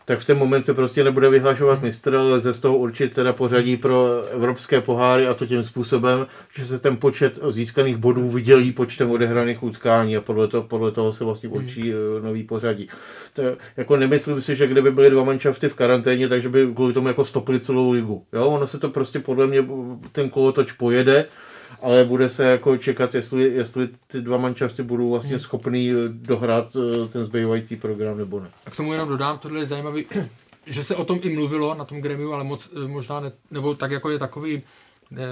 tak 0.06 0.18
v 0.18 0.24
ten 0.24 0.38
moment 0.38 0.64
se 0.64 0.74
prostě 0.74 1.04
nebude 1.04 1.28
vyhlašovat 1.30 1.82
mistr, 1.82 2.16
ale 2.16 2.34
lze 2.34 2.52
z 2.52 2.60
toho 2.60 2.76
určit 2.76 3.12
teda 3.12 3.32
pořadí 3.32 3.76
pro 3.76 4.22
evropské 4.30 4.80
poháry 4.80 5.26
a 5.26 5.34
to 5.34 5.46
tím 5.46 5.62
způsobem, 5.62 6.26
že 6.54 6.66
se 6.66 6.78
ten 6.78 6.96
počet 6.96 7.38
získaných 7.50 7.96
bodů 7.96 8.30
vydělí 8.30 8.72
počtem 8.72 9.10
odehraných 9.10 9.62
utkání 9.62 10.16
a 10.16 10.20
podle 10.20 10.48
toho, 10.48 10.62
podle 10.62 10.92
toho 10.92 11.12
se 11.12 11.24
vlastně 11.24 11.48
určí 11.48 11.92
hmm. 11.92 12.24
nový 12.24 12.42
pořadí. 12.42 12.88
To, 13.32 13.42
jako 13.76 13.96
nemyslím 13.96 14.40
si, 14.40 14.56
že 14.56 14.66
kdyby 14.66 14.90
byly 14.90 15.10
dva 15.10 15.24
manšafty 15.24 15.68
v 15.68 15.74
karanténě, 15.74 16.28
takže 16.28 16.48
by 16.48 16.66
kvůli 16.74 16.92
tomu 16.92 17.08
jako 17.08 17.24
stopili 17.24 17.60
celou 17.60 17.90
ligu. 17.90 18.24
Jo, 18.32 18.46
ono 18.46 18.66
se 18.66 18.78
to 18.78 18.88
prostě 18.88 19.18
podle 19.18 19.46
mě 19.46 19.66
ten 20.12 20.30
kolotoč 20.30 20.72
pojede, 20.72 21.24
ale 21.82 22.04
bude 22.04 22.28
se 22.28 22.44
jako 22.44 22.76
čekat, 22.76 23.14
jestli, 23.14 23.42
jestli 23.42 23.88
ty 24.06 24.20
dva 24.20 24.38
mančafty 24.38 24.82
budou 24.82 25.10
vlastně 25.10 25.30
hmm. 25.30 25.38
schopný 25.38 25.90
eh, 25.90 26.08
dohrát 26.08 26.76
eh, 26.76 27.08
ten 27.08 27.24
zbývající 27.24 27.76
program 27.76 28.18
nebo 28.18 28.40
ne. 28.40 28.48
A 28.66 28.70
k 28.70 28.76
tomu 28.76 28.92
jenom 28.92 29.08
dodám, 29.08 29.38
tohle 29.38 29.60
je 29.60 29.66
zajímavý, 29.66 30.06
že 30.66 30.84
se 30.84 30.96
o 30.96 31.04
tom 31.04 31.18
i 31.22 31.34
mluvilo 31.34 31.74
na 31.74 31.84
tom 31.84 32.00
gremiu, 32.00 32.32
ale 32.32 32.44
moc 32.44 32.70
eh, 32.84 32.88
možná 32.88 33.20
ne, 33.20 33.32
nebo 33.50 33.74
tak 33.74 33.90
jako 33.90 34.10
je 34.10 34.18
takový 34.18 34.62
ne, 35.10 35.22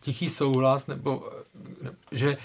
tichý 0.00 0.30
souhlas, 0.30 0.86
nebo 0.86 1.28
ne, 1.82 1.90
že 2.12 2.36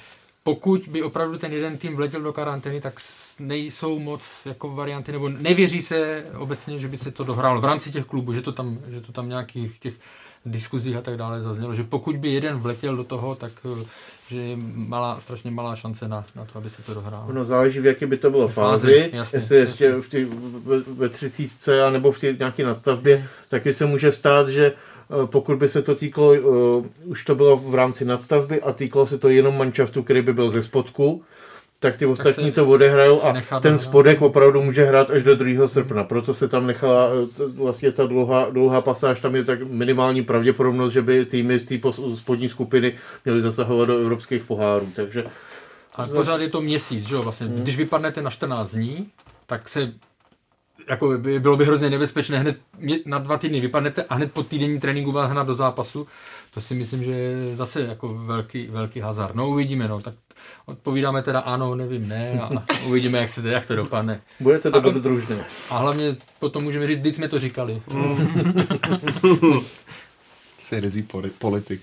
pokud 0.44 0.88
by 0.88 1.04
opravdu 1.04 1.38
ten 1.38 1.54
jeden 1.54 1.78
tým 1.78 1.96
vletěl 1.96 2.22
do 2.22 2.34
karantény, 2.34 2.82
tak 2.82 2.94
nejsou 3.40 4.00
moc 4.00 4.22
jako 4.46 4.70
varianty, 4.70 5.12
nebo 5.12 5.30
nevěří 5.30 5.82
se 5.82 6.24
obecně, 6.38 6.80
že 6.80 6.88
by 6.88 6.98
se 6.98 7.12
to 7.12 7.24
dohrálo 7.24 7.62
v 7.62 7.66
rámci 7.66 7.92
těch 7.92 8.06
klubů, 8.06 8.34
že 8.34 8.42
to 8.42 8.52
tam, 8.52 8.80
že 8.90 9.02
to 9.02 9.12
tam 9.12 9.30
nějakých 9.30 9.80
těch 9.80 9.94
diskuzích 10.46 10.96
a 10.96 11.02
tak 11.02 11.18
dále 11.18 11.42
zaznělo, 11.42 11.76
že 11.76 11.84
pokud 11.84 12.18
by 12.18 12.30
jeden 12.30 12.58
vletěl 12.58 12.96
do 12.96 13.04
toho, 13.04 13.36
tak 13.36 13.52
eh, 13.66 13.86
že 14.30 14.38
je 14.38 14.58
malá, 14.74 15.20
strašně 15.20 15.52
malá 15.52 15.76
šance 15.76 16.08
na, 16.08 16.26
na 16.36 16.46
to, 16.46 16.58
aby 16.58 16.70
se 16.70 16.84
to 16.84 16.94
dohrálo. 16.94 17.34
No 17.34 17.46
záleží, 17.46 17.80
v 17.80 17.86
jaké 17.86 18.08
by 18.08 18.18
to 18.18 18.30
bylo 18.30 18.48
fázi, 18.48 18.88
fázi 18.88 19.10
jasně, 19.14 19.38
jestli 19.38 19.58
ještě 19.58 19.92
v 19.92 20.10
tý, 20.10 20.26
ve, 20.66 20.80
ve 20.80 21.10
třicítce 21.10 21.92
nebo 21.92 22.12
v 22.12 22.20
té 22.20 22.36
nějaké 22.40 22.64
nadstavbě, 22.64 23.16
hmm. 23.16 23.28
taky 23.50 23.74
se 23.74 23.86
může 23.86 24.12
stát, 24.12 24.50
že 24.50 24.66
eh, 24.66 25.28
pokud 25.28 25.58
by 25.58 25.68
se 25.68 25.82
to 25.82 25.96
týkalo, 25.96 26.34
uh, 26.34 26.86
už 27.06 27.26
to 27.26 27.36
bylo 27.36 27.58
v 27.58 27.76
rámci 27.76 28.06
nadstavby 28.06 28.62
a 28.62 28.72
týkalo 28.72 29.08
se 29.08 29.18
to 29.18 29.30
jenom 29.30 29.58
manšaftu, 29.58 30.04
který 30.04 30.22
by 30.22 30.34
byl 30.34 30.50
ze 30.50 30.64
spodku, 30.64 31.24
tak 31.84 31.98
ty 31.98 32.06
ostatní 32.06 32.46
tak 32.46 32.56
to 32.56 32.66
odehrajou 32.66 33.24
a 33.24 33.60
ten 33.60 33.78
spodek 33.78 34.22
opravdu 34.22 34.64
může 34.64 34.84
hrát 34.84 35.10
až 35.10 35.24
do 35.24 35.36
2. 35.36 35.68
srpna. 35.68 36.04
Proto 36.04 36.34
se 36.34 36.48
tam 36.48 36.68
nechala 36.68 37.10
vlastně 37.56 37.92
ta 37.92 38.06
dlouhá, 38.06 38.50
dlouhá 38.50 38.82
pasáž, 38.82 39.20
tam 39.20 39.36
je 39.36 39.44
tak 39.44 39.68
minimální 39.68 40.24
pravděpodobnost, 40.24 40.94
že 40.94 41.02
by 41.02 41.26
týmy 41.26 41.60
z 41.60 41.66
té 41.66 41.76
spodní 42.16 42.50
skupiny 42.50 42.94
měly 43.26 43.42
zasahovat 43.42 43.86
do 43.86 43.98
evropských 43.98 44.44
pohárů. 44.44 44.88
Takže 44.96 45.24
ale 45.96 46.08
pořád 46.08 46.42
je 46.42 46.50
to 46.50 46.62
měsíc, 46.62 47.08
že 47.08 47.16
jo? 47.16 47.24
Vlastně, 47.24 47.48
hmm. 47.48 47.56
Když 47.56 47.78
vypadnete 47.78 48.22
na 48.22 48.30
14 48.30 48.72
dní, 48.72 49.08
tak 49.46 49.70
se 49.70 49.94
jako 50.90 51.18
by, 51.18 51.40
bylo 51.40 51.58
by 51.58 51.66
hrozně 51.66 51.90
nebezpečné, 51.90 52.40
hned 52.40 52.58
na 53.06 53.18
dva 53.18 53.38
týdny 53.38 53.60
vypadnete 53.60 54.04
a 54.04 54.16
hned 54.16 54.32
po 54.32 54.44
týdenní 54.44 54.80
tréninku 54.80 55.12
vás 55.12 55.32
hnat 55.32 55.48
do 55.48 55.56
zápasu. 55.56 56.08
To 56.54 56.62
si 56.62 56.76
myslím, 56.76 57.04
že 57.04 57.12
je 57.12 57.56
zase 57.56 57.82
jako 57.82 58.08
velký, 58.08 58.68
velký 58.68 59.00
hazard. 59.00 59.36
No 59.36 59.50
uvidíme, 59.50 59.88
no, 59.88 60.02
tak 60.02 60.14
odpovídáme 60.66 61.24
teda 61.24 61.40
ano, 61.40 61.76
nevím, 61.76 62.08
ne 62.08 62.40
a 62.42 62.50
uvidíme, 62.86 63.18
jak, 63.18 63.30
se, 63.30 63.50
jak 63.50 63.66
to 63.66 63.76
dopadne. 63.76 64.22
Bude 64.40 64.60
to 64.60 64.70
dobrodružné. 64.70 65.46
A 65.70 65.78
hlavně 65.78 66.16
potom 66.40 66.64
můžeme 66.64 66.88
říct, 66.88 67.00
když 67.00 67.16
jsme 67.16 67.28
to 67.28 67.40
říkali. 67.40 67.82
Seriózní 70.60 71.08
politik. 71.40 71.82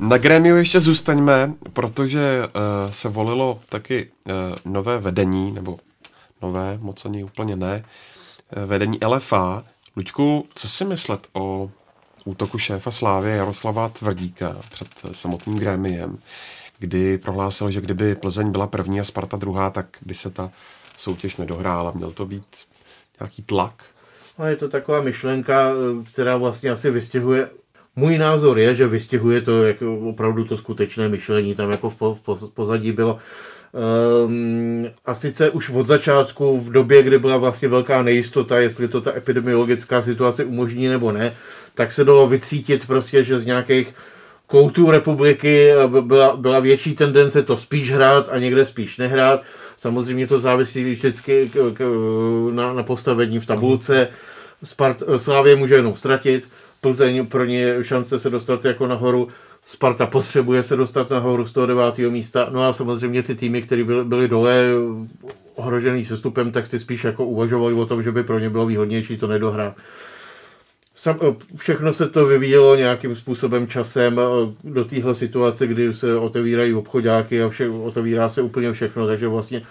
Na 0.00 0.18
Grémiu 0.18 0.56
ještě 0.56 0.80
zůstaňme, 0.80 1.52
protože 1.72 2.42
uh, 2.42 2.90
se 2.90 3.08
volilo 3.08 3.60
taky 3.68 4.10
uh, 4.24 4.32
nové 4.72 4.98
vedení, 4.98 5.52
nebo 5.52 5.78
nové, 6.42 6.78
moc 6.80 7.04
ani 7.04 7.24
úplně 7.24 7.56
ne, 7.56 7.84
uh, 8.56 8.64
vedení 8.64 8.98
LFA. 9.06 9.64
Luďku, 9.96 10.46
co 10.54 10.68
si 10.68 10.84
myslet 10.84 11.26
o 11.32 11.70
útoku 12.24 12.58
šéfa 12.58 12.90
Slávy 12.90 13.30
Jaroslava 13.30 13.88
Tvrdíka 13.88 14.56
před 14.70 14.88
samotným 15.12 15.58
Grémiem, 15.58 16.18
kdy 16.78 17.18
prohlásil, 17.18 17.70
že 17.70 17.80
kdyby 17.80 18.14
Plzeň 18.14 18.52
byla 18.52 18.66
první 18.66 19.00
a 19.00 19.04
Sparta 19.04 19.36
druhá, 19.36 19.70
tak 19.70 19.86
by 20.02 20.14
se 20.14 20.30
ta 20.30 20.50
soutěž 20.98 21.36
nedohrála. 21.36 21.92
Měl 21.94 22.12
to 22.12 22.26
být 22.26 22.46
nějaký 23.20 23.42
tlak? 23.42 23.84
No, 24.38 24.46
je 24.46 24.56
to 24.56 24.68
taková 24.68 25.00
myšlenka, 25.00 25.70
která 26.12 26.36
vlastně 26.36 26.70
asi 26.70 26.90
vystihuje 26.90 27.48
můj 27.98 28.18
názor 28.18 28.58
je, 28.58 28.74
že 28.74 28.86
vystihuje 28.86 29.40
to 29.40 29.64
jako 29.64 29.98
opravdu 29.98 30.44
to 30.44 30.56
skutečné 30.56 31.08
myšlení. 31.08 31.54
Tam 31.54 31.70
jako 31.70 31.90
v 32.24 32.50
pozadí 32.54 32.92
bylo 32.92 33.18
Um, 33.72 34.86
a 35.04 35.14
sice 35.14 35.50
už 35.50 35.70
od 35.70 35.86
začátku, 35.86 36.60
v 36.60 36.72
době, 36.72 37.02
kdy 37.02 37.18
byla 37.18 37.36
vlastně 37.36 37.68
velká 37.68 38.02
nejistota, 38.02 38.58
jestli 38.58 38.88
to 38.88 39.00
ta 39.00 39.16
epidemiologická 39.16 40.02
situace 40.02 40.44
umožní 40.44 40.88
nebo 40.88 41.12
ne, 41.12 41.34
tak 41.74 41.92
se 41.92 42.04
dalo 42.04 42.28
vycítit 42.28 42.86
prostě, 42.86 43.24
že 43.24 43.38
z 43.38 43.46
nějakých 43.46 43.94
koutů 44.46 44.90
republiky 44.90 45.70
byla, 46.00 46.36
byla 46.36 46.60
větší 46.60 46.94
tendence 46.94 47.42
to 47.42 47.56
spíš 47.56 47.92
hrát 47.92 48.28
a 48.32 48.38
někde 48.38 48.66
spíš 48.66 48.98
nehrát. 48.98 49.42
Samozřejmě 49.76 50.26
to 50.26 50.40
závisí 50.40 50.92
vždycky 50.92 51.50
na, 52.52 52.72
na 52.72 52.82
postavení 52.82 53.40
v 53.40 53.46
tabulce. 53.46 54.08
Spart, 54.64 55.02
Slávě 55.16 55.56
může 55.56 55.74
jenom 55.74 55.96
ztratit, 55.96 56.48
Plzeň 56.80 57.26
pro 57.26 57.44
ně 57.44 57.58
je 57.58 57.84
šance 57.84 58.18
se 58.18 58.30
dostat 58.30 58.64
jako 58.64 58.86
nahoru, 58.86 59.28
Sparta 59.64 60.06
potřebuje 60.06 60.62
se 60.62 60.76
dostat 60.76 61.10
nahoru 61.10 61.46
z 61.46 61.52
toho 61.52 61.66
devátého 61.66 62.10
místa, 62.10 62.48
no 62.50 62.68
a 62.68 62.72
samozřejmě 62.72 63.22
ty 63.22 63.34
týmy, 63.34 63.62
které 63.62 63.84
byly, 63.84 64.04
byly 64.04 64.28
dole 64.28 64.64
ohrožený 65.54 66.04
sestupem, 66.04 66.52
tak 66.52 66.68
ty 66.68 66.78
spíš 66.78 67.04
jako 67.04 67.24
uvažovali 67.24 67.74
o 67.74 67.86
tom, 67.86 68.02
že 68.02 68.12
by 68.12 68.22
pro 68.22 68.38
ně 68.38 68.50
bylo 68.50 68.66
výhodnější 68.66 69.16
to 69.16 69.26
nedohrát. 69.26 69.76
Sam, 70.94 71.18
všechno 71.56 71.92
se 71.92 72.08
to 72.08 72.26
vyvíjelo 72.26 72.76
nějakým 72.76 73.16
způsobem 73.16 73.66
časem 73.66 74.20
do 74.64 74.84
téhle 74.84 75.14
situace, 75.14 75.66
kdy 75.66 75.94
se 75.94 76.16
otevírají 76.16 76.74
obchodáky 76.74 77.42
a 77.42 77.48
vše, 77.48 77.68
otevírá 77.68 78.28
se 78.28 78.42
úplně 78.42 78.72
všechno, 78.72 79.06
takže 79.06 79.28
vlastně 79.28 79.62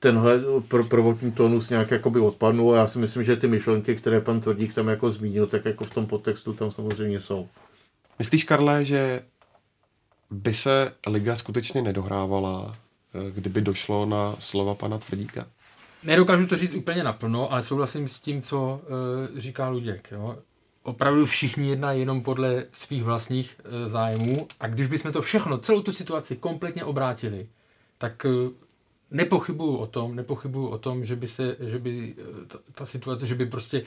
tenhle 0.00 0.40
pro, 0.68 0.84
prvotní 0.84 1.32
tónus 1.32 1.70
nějak 1.70 1.90
jakoby 1.90 2.20
odpadnul 2.20 2.74
a 2.74 2.76
já 2.76 2.86
si 2.86 2.98
myslím, 2.98 3.24
že 3.24 3.36
ty 3.36 3.48
myšlenky, 3.48 3.96
které 3.96 4.20
pan 4.20 4.40
Tvrdík 4.40 4.74
tam 4.74 4.88
jako 4.88 5.10
zmínil, 5.10 5.46
tak 5.46 5.64
jako 5.64 5.84
v 5.84 5.94
tom 5.94 6.06
podtextu 6.06 6.52
tam 6.52 6.70
samozřejmě 6.70 7.20
jsou. 7.20 7.48
Myslíš, 8.18 8.44
Karle, 8.44 8.84
že 8.84 9.22
by 10.30 10.54
se 10.54 10.92
liga 11.06 11.36
skutečně 11.36 11.82
nedohrávala, 11.82 12.72
eh, 13.14 13.30
kdyby 13.30 13.60
došlo 13.60 14.06
na 14.06 14.36
slova 14.38 14.74
pana 14.74 14.98
Tvrdíka? 14.98 15.46
Nedokážu 16.04 16.46
to 16.46 16.56
říct 16.56 16.74
úplně 16.74 17.04
naplno, 17.04 17.52
ale 17.52 17.62
souhlasím 17.62 18.08
s 18.08 18.20
tím, 18.20 18.42
co 18.42 18.80
uh, 19.32 19.38
říká 19.40 19.68
Luděk. 19.68 20.08
Jo? 20.12 20.36
Opravdu 20.82 21.26
všichni 21.26 21.68
jednají 21.68 22.00
jenom 22.00 22.22
podle 22.22 22.64
svých 22.72 23.02
vlastních 23.02 23.60
uh, 23.64 23.88
zájmů 23.88 24.46
a 24.60 24.66
když 24.66 24.86
bychom 24.86 25.12
to 25.12 25.22
všechno, 25.22 25.58
celou 25.58 25.82
tu 25.82 25.92
situaci 25.92 26.36
kompletně 26.36 26.84
obrátili, 26.84 27.48
tak 27.98 28.24
uh, 28.24 28.52
nepochybuju 29.14 29.76
o 29.76 29.86
tom, 29.86 30.16
nepochybuju 30.16 30.66
o 30.68 30.78
tom, 30.78 31.04
že 31.04 31.16
by 31.16 31.26
se, 31.26 31.56
že 31.60 31.78
by 31.78 32.14
ta, 32.46 32.58
ta 32.74 32.86
situace, 32.86 33.26
že 33.26 33.34
by 33.34 33.46
prostě 33.46 33.84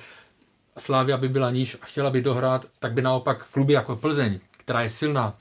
Slávia 0.78 1.18
by 1.18 1.30
byla 1.30 1.52
níž 1.52 1.78
a 1.82 1.86
chtěla 1.86 2.10
by 2.10 2.22
dohrát, 2.22 2.66
tak 2.80 2.94
by 2.94 3.02
naopak 3.02 3.48
kluby 3.52 3.74
jako 3.74 3.96
Plzeň, 3.96 4.40
která 4.58 4.82
je 4.82 4.90
silná 4.90 5.38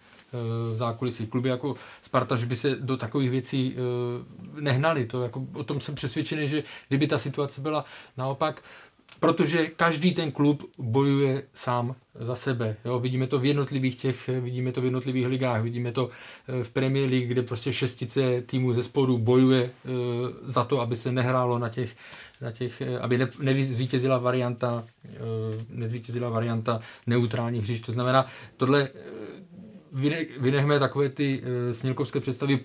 v 0.73 0.77
zákulisí, 0.77 1.27
kluby 1.27 1.49
jako 1.49 1.75
Sparta, 2.03 2.37
že 2.37 2.47
by 2.47 2.57
se 2.57 2.77
do 2.77 2.97
takových 2.97 3.31
věcí 3.31 3.77
nehnali. 4.61 5.07
To 5.07 5.23
jako, 5.23 5.47
o 5.53 5.65
tom 5.65 5.81
jsem 5.81 5.95
přesvědčený, 5.95 6.49
že 6.49 6.63
kdyby 6.89 7.07
ta 7.07 7.19
situace 7.19 7.61
byla 7.61 7.85
naopak, 8.17 8.63
protože 9.21 9.67
každý 9.67 10.15
ten 10.15 10.33
klub 10.33 10.71
bojuje 10.79 11.43
sám 11.55 11.95
za 12.15 12.35
sebe. 12.35 12.77
Jo? 12.85 12.99
Vidíme 12.99 13.27
to 13.27 13.39
v 13.39 13.45
jednotlivých 13.45 13.97
těch, 13.97 14.29
vidíme 14.41 14.73
to 14.73 14.81
v 14.81 14.85
jednotlivých 14.85 15.27
ligách, 15.27 15.63
vidíme 15.63 15.93
to 15.93 16.11
eh, 16.49 16.65
v 16.65 16.71
Premier 16.71 17.11
League, 17.11 17.29
kde 17.29 17.43
prostě 17.43 17.73
šestice 17.73 18.43
týmů 18.43 18.75
ze 18.75 18.83
spodu 18.83 19.19
bojuje 19.19 19.65
e, 19.65 19.71
za 20.43 20.65
to, 20.65 20.81
aby 20.81 20.97
se 20.97 21.13
nehrálo 21.13 21.59
na 21.59 21.69
těch, 21.69 21.97
na 22.41 22.53
těch 22.53 22.81
eh, 22.81 22.99
aby 22.99 23.19
ne, 23.19 23.29
nezvítězila 23.41 24.19
varianta, 24.19 24.85
nezvítězila 25.71 26.29
varianta 26.29 26.81
neutrálních 27.07 27.63
hřišť. 27.63 27.87
To 27.87 27.93
znamená, 27.93 28.27
tohle 28.57 28.89
vynechme 30.39 30.79
takové 30.79 31.09
ty 31.09 31.43
snělkovské 31.73 32.21
představy 32.21 32.61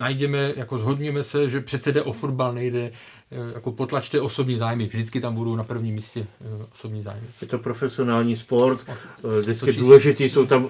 najdeme, 0.00 0.52
jako 0.56 0.78
zhodněme 0.78 1.24
se, 1.24 1.48
že 1.48 1.60
přece 1.60 1.92
jde 1.92 2.02
o 2.02 2.12
fotbal, 2.12 2.52
nejde, 2.52 2.90
eh, 3.32 3.52
jako 3.54 3.72
potlačte 3.72 4.20
osobní 4.20 4.58
zájmy. 4.58 4.86
Vždycky 4.86 5.20
tam 5.20 5.34
budou 5.34 5.56
na 5.56 5.64
prvním 5.64 5.94
místě 5.94 6.26
eh, 6.40 6.66
osobní 6.74 7.02
zájmy. 7.02 7.26
Je 7.40 7.46
to 7.46 7.58
profesionální 7.58 8.36
sport, 8.36 8.84
eh, 8.88 9.40
vždycky 9.40 9.72
důležitý, 9.72 10.28
jsou 10.28 10.46
tam, 10.46 10.68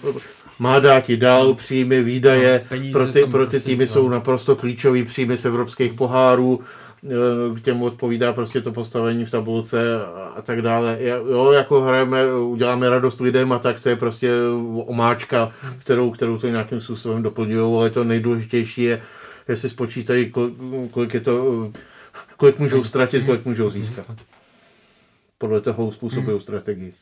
má 0.58 0.78
dát 0.78 1.10
i 1.10 1.16
dál 1.16 1.54
příjmy, 1.54 2.02
výdaje, 2.02 2.64
no, 2.70 2.92
pro 2.92 3.06
ty, 3.06 3.12
pro 3.12 3.46
ty 3.46 3.50
prostě, 3.50 3.60
týmy 3.60 3.86
jsou 3.86 4.08
naprosto 4.08 4.56
klíčový 4.56 5.04
příjmy 5.04 5.36
z 5.36 5.44
evropských 5.44 5.92
pohárů, 5.92 6.60
k 7.56 7.62
těmu 7.62 7.84
odpovídá 7.84 8.32
prostě 8.32 8.60
to 8.60 8.72
postavení 8.72 9.24
v 9.24 9.30
tabulce 9.30 9.96
a 10.36 10.42
tak 10.42 10.62
dále. 10.62 10.98
Jo, 11.00 11.52
jako 11.52 11.80
hrajeme, 11.80 12.34
uděláme 12.34 12.90
radost 12.90 13.20
lidem 13.20 13.52
a 13.52 13.58
tak 13.58 13.80
to 13.80 13.88
je 13.88 13.96
prostě 13.96 14.32
omáčka, 14.86 15.52
kterou, 15.78 16.10
kterou 16.10 16.38
to 16.38 16.48
nějakým 16.48 16.80
způsobem 16.80 17.22
doplňují, 17.22 17.78
ale 17.78 17.90
to 17.90 18.04
nejdůležitější 18.04 18.82
je, 18.82 19.02
jestli 19.51 19.68
spočítají, 19.70 20.32
kolik 20.90 21.14
je 21.14 21.20
to, 21.20 21.70
kolik 22.36 22.59
můžou 22.59 22.84
ztratit, 22.84 23.26
kolik 23.26 23.44
můžou 23.44 23.70
získat. 23.70 24.07
Podle 25.38 25.61
toho 25.61 25.92
způsobují 25.92 26.30
hmm. 26.30 26.40
strategii. 26.40 26.94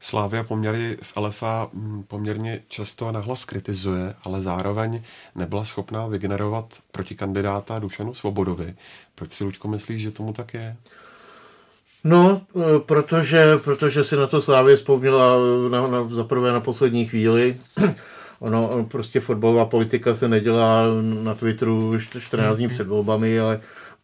Slávia 0.00 0.42
poměry 0.42 0.98
v 1.02 1.16
LFA 1.16 1.70
mm, 1.72 2.02
poměrně 2.02 2.60
často 2.68 3.08
a 3.08 3.12
nahlas 3.12 3.44
kritizuje, 3.44 4.14
ale 4.24 4.40
zároveň 4.40 5.02
nebyla 5.34 5.64
schopná 5.64 6.06
vygenerovat 6.06 6.74
proti 6.92 7.14
kandidáta 7.14 7.78
Dušanu 7.78 8.14
Svobodovi. 8.14 8.74
Proč 9.14 9.30
si, 9.30 9.44
Luďko, 9.44 9.68
myslíš, 9.68 10.02
že 10.02 10.10
tomu 10.10 10.32
tak 10.32 10.54
je? 10.54 10.76
No, 12.04 12.42
e, 12.56 12.78
protože, 12.78 13.58
protože 13.64 14.04
si 14.04 14.16
na 14.16 14.26
to 14.26 14.42
Slávě 14.42 14.76
vzpomněla 14.76 15.36
na, 15.70 15.86
na, 15.86 16.04
zaprvé 16.04 16.52
na 16.52 16.60
poslední 16.60 17.06
chvíli. 17.06 17.60
Ono, 18.42 18.86
prostě 18.90 19.20
fotbalová 19.20 19.64
politika 19.64 20.14
se 20.14 20.28
nedělá 20.28 20.82
na 21.22 21.34
Twitteru 21.34 21.98
14 22.18 22.56
dní 22.56 22.68
před 22.68 22.86
volbami, 22.86 23.40
ale 23.40 23.60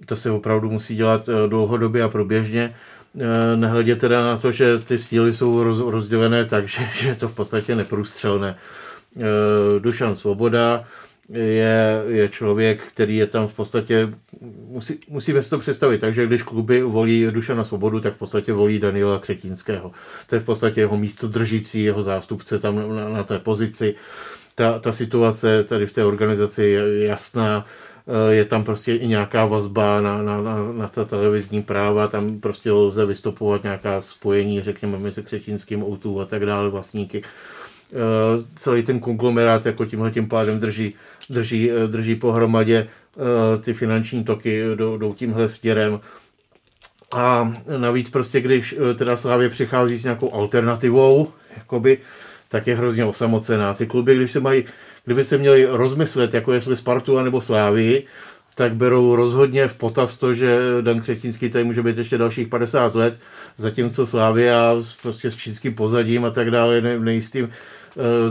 to 0.07 0.17
se 0.17 0.31
opravdu 0.31 0.71
musí 0.71 0.97
dělat 0.97 1.29
eh, 1.29 1.49
dlouhodobě 1.49 2.03
a 2.03 2.09
průběžně. 2.09 2.75
Eh, 3.21 3.57
nehledě 3.57 3.97
teda 3.97 4.25
na 4.25 4.37
to, 4.37 4.53
že 4.53 4.79
ty 4.79 4.99
síly 4.99 5.35
jsou 5.35 5.63
rozdělené 5.91 6.45
tak, 6.45 6.69
že, 6.69 6.89
že 6.95 7.09
je 7.09 7.15
to 7.15 7.29
v 7.29 7.35
podstatě 7.35 7.75
neprůstřelné. 7.75 8.57
Eh, 9.17 9.81
Dušan 9.81 10.17
Svoboda 10.17 10.85
je, 11.33 12.03
je 12.07 12.29
člověk, 12.29 12.83
který 12.83 13.17
je 13.17 13.27
tam 13.27 13.49
v 13.49 13.53
podstatě, 13.53 14.09
musí, 14.69 14.99
musíme 15.09 15.43
si 15.43 15.51
to 15.51 15.59
představit, 15.59 15.99
takže 15.99 16.27
když 16.27 16.43
kluby 16.43 16.83
volí 16.83 17.27
Dušana 17.31 17.65
Svobodu, 17.65 18.01
tak 18.01 18.15
v 18.15 18.19
podstatě 18.19 18.53
volí 18.53 18.79
Daniela 18.79 19.19
Křetínského. 19.19 19.93
To 20.27 20.35
je 20.35 20.41
v 20.41 20.45
podstatě 20.45 20.81
jeho 20.81 20.97
místo 20.97 21.29
držící, 21.29 21.83
jeho 21.83 22.03
zástupce 22.03 22.59
tam 22.59 22.97
na, 22.97 23.09
na 23.09 23.23
té 23.23 23.39
pozici. 23.39 23.95
Ta, 24.55 24.79
ta 24.79 24.93
situace 24.93 25.65
tady 25.65 25.87
v 25.87 25.93
té 25.93 26.05
organizaci 26.05 26.65
je 26.65 27.05
jasná, 27.05 27.67
eh, 28.07 28.35
je 28.35 28.45
tam 28.45 28.65
prostě 28.65 28.95
i 28.95 29.09
nějaká 29.09 29.45
vazba 29.45 30.01
na, 30.01 30.23
na, 30.23 30.43
na, 30.43 30.73
na 30.73 30.89
ta 30.89 31.05
televizní 31.05 31.63
práva, 31.63 32.09
tam 32.09 32.41
prostě 32.41 32.73
lze 32.73 33.07
vystupovat 33.07 33.63
nějaká 33.63 34.01
spojení, 34.01 34.61
řekněme, 34.61 34.99
mezi 34.99 35.23
Křetínským, 35.23 35.85
Outu 35.85 36.21
a 36.21 36.25
tak 36.25 36.47
dále, 36.47 36.69
vlastníky. 36.69 37.23
Eh, 37.93 38.45
celý 38.55 38.83
ten 38.83 39.01
konglomerát 39.01 39.67
jako 39.67 39.85
tímhle 39.85 40.11
tím 40.11 40.29
pádem 40.29 40.61
drží, 40.61 40.95
drží, 41.31 41.71
eh, 41.71 41.87
drží 41.87 42.15
pohromadě, 42.15 42.89
eh, 42.89 43.59
ty 43.59 43.75
finanční 43.75 44.25
toky 44.25 44.63
jdou, 44.75 45.15
tímhle 45.15 45.49
směrem. 45.49 46.01
A 47.17 47.53
navíc 47.79 48.11
prostě, 48.11 48.41
když 48.41 48.77
teda 48.95 49.17
Slávě 49.17 49.49
přichází 49.49 49.99
s 49.99 50.05
nějakou 50.05 50.35
alternativou, 50.35 51.29
jakoby, 51.57 51.99
tak 52.49 52.67
je 52.67 52.77
hrozně 52.77 53.05
osamocená. 53.05 53.75
Ty 53.75 53.87
kluby, 53.87 54.17
když 54.17 54.31
se 54.31 54.41
mají, 54.41 54.65
kdyby 55.05 55.25
se 55.25 55.39
měli 55.39 55.67
rozmyslet, 55.71 56.35
jako 56.35 56.53
jestli 56.53 56.77
Spartu 56.77 57.21
nebo 57.21 57.41
Slávii, 57.41 58.07
tak 58.55 58.75
berou 58.75 59.17
rozhodně 59.17 59.69
v 59.69 59.77
potaz 59.77 60.17
to, 60.17 60.35
že 60.35 60.59
Dan 60.81 61.01
Křetínský 61.01 61.51
tady 61.51 61.65
může 61.65 61.83
být 61.83 61.99
ještě 61.99 62.19
dalších 62.19 62.49
50 62.49 62.95
let, 62.95 63.21
zatímco 63.57 64.07
Slávia 64.07 64.75
prostě 65.03 65.31
s 65.31 65.37
čínským 65.37 65.75
pozadím 65.75 66.25
a 66.25 66.31
tak 66.31 66.51
dále 66.51 66.81
nejistým 66.81 67.45
Eh, 67.47 67.51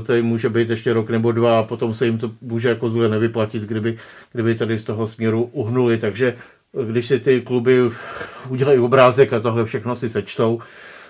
tady 0.05 0.21
může 0.21 0.49
být 0.49 0.69
ještě 0.69 0.93
rok 0.93 1.09
nebo 1.09 1.31
dva 1.31 1.59
a 1.59 1.63
potom 1.63 1.93
se 1.93 2.05
jim 2.05 2.17
to 2.17 2.31
může 2.41 2.69
jako 2.69 2.89
zle 2.89 3.09
nevyplatit, 3.09 3.63
kdyby, 3.63 3.97
kdyby 4.31 4.55
tady 4.55 4.79
z 4.79 4.83
toho 4.83 5.07
směru 5.07 5.43
uhnuli. 5.43 5.97
Takže 5.97 6.27
eh, 6.81 6.85
když 6.85 7.05
si 7.05 7.19
ty 7.19 7.41
kluby 7.41 7.79
udělají 8.49 8.79
obrázek 8.79 9.33
a 9.33 9.39
tohle 9.39 9.65
všechno 9.65 9.95
si 9.95 10.09
sečtou, 10.09 10.59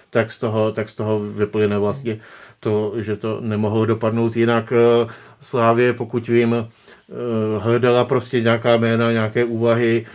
tak 0.10 0.32
z 0.32 0.40
toho, 0.40 0.72
tak 0.72 0.90
z 0.90 0.96
toho 0.96 1.20
vyplyne 1.20 1.78
vlastně 1.78 2.20
to, 2.60 2.94
že 2.98 3.16
to 3.16 3.42
nemohlo 3.42 3.86
dopadnout 3.86 4.36
jinak. 4.36 4.74
Eh, 4.74 5.08
Slávě, 5.42 5.94
pokud 5.94 6.28
vím, 6.28 6.56
eh, 6.56 6.66
hledala 7.60 8.06
prostě 8.06 8.42
nějaká 8.42 8.78
jména, 8.78 9.12
nějaké 9.12 9.46
úvahy, 9.46 10.06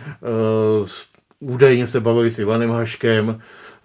údajně 1.39 1.87
se 1.87 1.99
bavili 1.99 2.31
s 2.31 2.39
Ivanem 2.39 2.69
Haškem, 2.69 3.39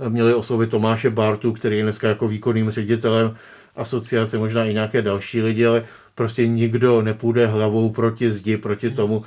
měli 0.09 0.35
oslovit 0.35 0.71
Tomáše 0.71 1.11
Bartu, 1.11 1.53
který 1.53 1.77
je 1.77 1.83
dneska 1.83 2.09
jako 2.09 2.29
výkonným 2.29 2.71
ředitelem 2.71 3.37
asociace, 3.79 4.39
možná 4.39 4.65
i 4.65 4.75
nějaké 4.75 5.03
další 5.03 5.43
lidi, 5.43 5.67
ale 5.67 5.85
prostě 6.15 6.47
nikdo 6.47 7.03
nepůjde 7.03 7.47
hlavou 7.47 7.91
proti 7.91 8.31
zdi, 8.31 8.57
proti 8.57 8.91
tomu 8.91 9.25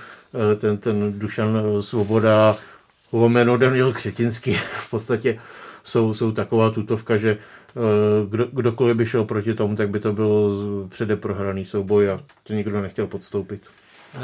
ten, 0.57 0.77
ten 0.77 1.19
Dušan 1.19 1.61
Svoboda, 1.79 2.55
lomeno 3.11 3.57
Daniel 3.57 3.93
Křetinský 3.93 4.53
v 4.53 4.89
podstatě 4.89 5.39
jsou, 5.83 6.13
jsou 6.13 6.31
taková 6.31 6.69
tutovka, 6.69 7.17
že 7.17 7.29
eh, 7.31 7.79
kdo, 8.29 8.47
kdokoliv 8.51 8.97
by 8.97 9.05
šel 9.05 9.25
proti 9.25 9.53
tomu, 9.53 9.75
tak 9.75 9.89
by 9.89 9.99
to 9.99 10.13
byl 10.13 10.87
přede 10.89 11.15
prohraný 11.15 11.65
souboj 11.65 12.09
a 12.09 12.19
to 12.43 12.53
nikdo 12.53 12.81
nechtěl 12.81 13.07
podstoupit. 13.07 13.67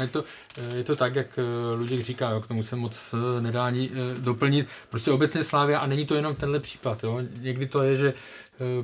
Je 0.00 0.08
to, 0.08 0.24
eh, 0.58 0.76
je 0.76 0.84
to 0.84 0.96
tak, 0.96 1.14
jak 1.14 1.26
eh, 1.38 1.76
Luděk 1.76 2.00
říká, 2.00 2.30
jo, 2.30 2.40
k 2.40 2.46
tomu 2.46 2.62
se 2.62 2.76
moc 2.76 3.14
nedá 3.40 3.66
ani 3.66 3.90
doplnit. 4.18 4.68
Prostě 4.90 5.10
obecně 5.10 5.44
Slávia, 5.44 5.78
a 5.78 5.86
není 5.86 6.06
to 6.06 6.14
jenom 6.14 6.34
tenhle 6.34 6.60
případ. 6.60 7.04
Jo. 7.04 7.20
Někdy 7.40 7.66
to 7.66 7.82
je, 7.82 7.96
že 7.96 8.14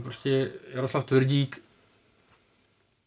prostě 0.03 0.51
Jaroslav 0.75 1.05
Tvrdík 1.05 1.63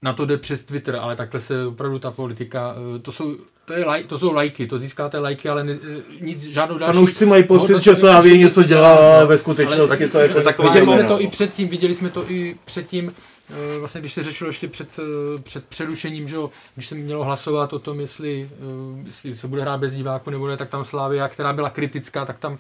na 0.01 0.13
to 0.13 0.25
jde 0.25 0.37
přes 0.37 0.63
Twitter, 0.63 0.95
ale 0.95 1.15
takhle 1.15 1.41
se 1.41 1.65
opravdu 1.65 1.99
ta 1.99 2.11
politika, 2.11 2.75
to 3.01 3.11
jsou 3.11 3.37
to, 3.67 3.73
je 3.73 3.85
laj, 3.85 4.03
to 4.03 4.19
jsou 4.19 4.33
lajky, 4.33 4.67
to 4.67 4.79
získáte 4.79 5.19
lajky, 5.19 5.49
ale 5.49 5.63
ne, 5.63 5.77
nic, 6.21 6.43
žádnou 6.43 6.77
další... 6.77 6.93
Fanoušci 6.93 7.25
mají 7.25 7.43
pocit, 7.43 7.83
že 7.83 7.95
Slávě 7.95 8.37
něco 8.37 8.63
dělá, 8.63 9.25
ve 9.25 9.37
skutečnosti 9.37 10.07
to 10.07 10.19
je 10.19 10.29
taková... 10.29 10.73
Viděli 10.73 10.91
jsme 10.91 11.03
to 11.03 11.21
i 11.21 11.27
předtím, 11.27 11.67
viděli 11.67 11.95
jsme 11.95 12.09
to 12.09 12.31
i 12.31 12.55
předtím, 12.65 13.11
eh, 13.49 13.79
vlastně 13.79 14.01
když 14.01 14.13
se 14.13 14.23
řešilo 14.23 14.49
ještě 14.49 14.67
před, 14.67 14.89
eh, 14.99 15.41
před 15.41 15.65
přerušením, 15.65 16.27
že 16.27 16.35
jo, 16.35 16.49
když 16.75 16.87
se 16.87 16.95
mělo 16.95 17.23
hlasovat 17.23 17.73
o 17.73 17.79
tom, 17.79 17.99
jestli, 17.99 18.49
eh, 18.51 19.03
jestli 19.05 19.35
se 19.35 19.47
bude 19.47 19.61
hrát 19.61 19.77
bez 19.77 19.95
diváku 19.95 20.29
nebo 20.29 20.47
ne, 20.47 20.57
tak 20.57 20.69
tam 20.69 20.85
Slávia, 20.85 21.27
která 21.27 21.53
byla 21.53 21.69
kritická, 21.69 22.25
tak 22.25 22.39
tam 22.39 22.57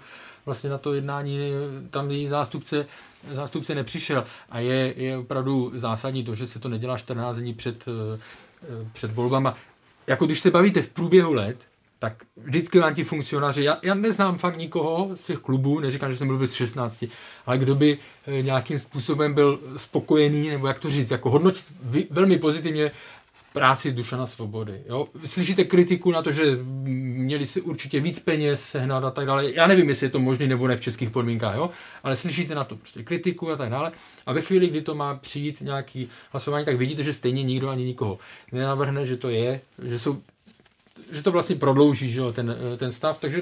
vlastně 0.47 0.69
na 0.69 0.77
to 0.77 0.93
jednání 0.93 1.39
tam 1.89 2.11
její 2.11 2.27
zástupce, 2.27 2.85
zástupce 3.33 3.75
nepřišel. 3.75 4.25
A 4.49 4.59
je, 4.59 4.93
je 4.97 5.17
opravdu 5.17 5.71
zásadní 5.75 6.23
to, 6.23 6.35
že 6.35 6.47
se 6.47 6.59
to 6.59 6.69
nedělá 6.69 6.97
14 6.97 7.37
dní 7.37 7.53
před, 7.53 7.85
před 8.93 9.11
volbama 9.11 9.57
jako 10.07 10.25
když 10.25 10.39
se 10.39 10.51
bavíte 10.51 10.81
v 10.81 10.89
průběhu 10.89 11.33
let, 11.33 11.57
tak 11.99 12.13
vždycky 12.37 12.79
vám 12.79 12.95
ti 12.95 13.03
funkcionáři, 13.03 13.63
já, 13.63 13.77
já 13.81 13.93
neznám 13.93 14.37
fakt 14.37 14.57
nikoho 14.57 15.09
z 15.15 15.23
těch 15.23 15.39
klubů, 15.39 15.79
neříkám, 15.79 16.11
že 16.11 16.17
jsem 16.17 16.27
byl 16.27 16.47
z 16.47 16.53
16, 16.53 17.05
ale 17.45 17.57
kdo 17.57 17.75
by 17.75 17.97
nějakým 18.41 18.79
způsobem 18.79 19.33
byl 19.33 19.59
spokojený, 19.77 20.49
nebo 20.49 20.67
jak 20.67 20.79
to 20.79 20.89
říct, 20.89 21.11
jako 21.11 21.29
hodnotit 21.29 21.73
velmi 22.09 22.37
pozitivně 22.37 22.91
práci 23.57 23.91
Dušana 23.91 24.25
Svobody. 24.25 24.81
Jo? 24.89 25.07
Slyšíte 25.25 25.63
kritiku 25.63 26.11
na 26.11 26.21
to, 26.21 26.31
že 26.31 26.43
měli 26.83 27.47
si 27.47 27.61
určitě 27.61 27.99
víc 27.99 28.19
peněz 28.19 28.63
sehnat 28.63 29.03
a 29.03 29.11
tak 29.11 29.25
dále. 29.25 29.51
Já 29.51 29.67
nevím, 29.67 29.89
jestli 29.89 30.05
je 30.05 30.09
to 30.09 30.19
možné 30.19 30.47
nebo 30.47 30.67
ne 30.67 30.75
v 30.75 30.81
českých 30.81 31.09
podmínkách, 31.09 31.55
jo? 31.55 31.69
ale 32.03 32.17
slyšíte 32.17 32.55
na 32.55 32.63
to 32.63 32.75
prostě 32.75 33.03
kritiku 33.03 33.51
a 33.51 33.55
tak 33.55 33.69
dále. 33.69 33.91
A 34.25 34.33
ve 34.33 34.41
chvíli, 34.41 34.67
kdy 34.67 34.81
to 34.81 34.95
má 34.95 35.15
přijít 35.15 35.61
nějaký 35.61 36.09
hlasování, 36.31 36.65
tak 36.65 36.77
vidíte, 36.77 37.03
že 37.03 37.13
stejně 37.13 37.43
nikdo 37.43 37.69
ani 37.69 37.85
nikoho 37.85 38.19
nenavrhne, 38.51 39.05
že 39.05 39.17
to 39.17 39.29
je, 39.29 39.61
že 39.83 39.99
jsou 39.99 40.21
že 41.11 41.23
to 41.23 41.31
vlastně 41.31 41.55
prodlouží 41.55 42.11
že 42.11 42.19
jo, 42.19 42.31
ten, 42.31 42.55
ten 42.77 42.91
stav, 42.91 43.17
takže 43.17 43.41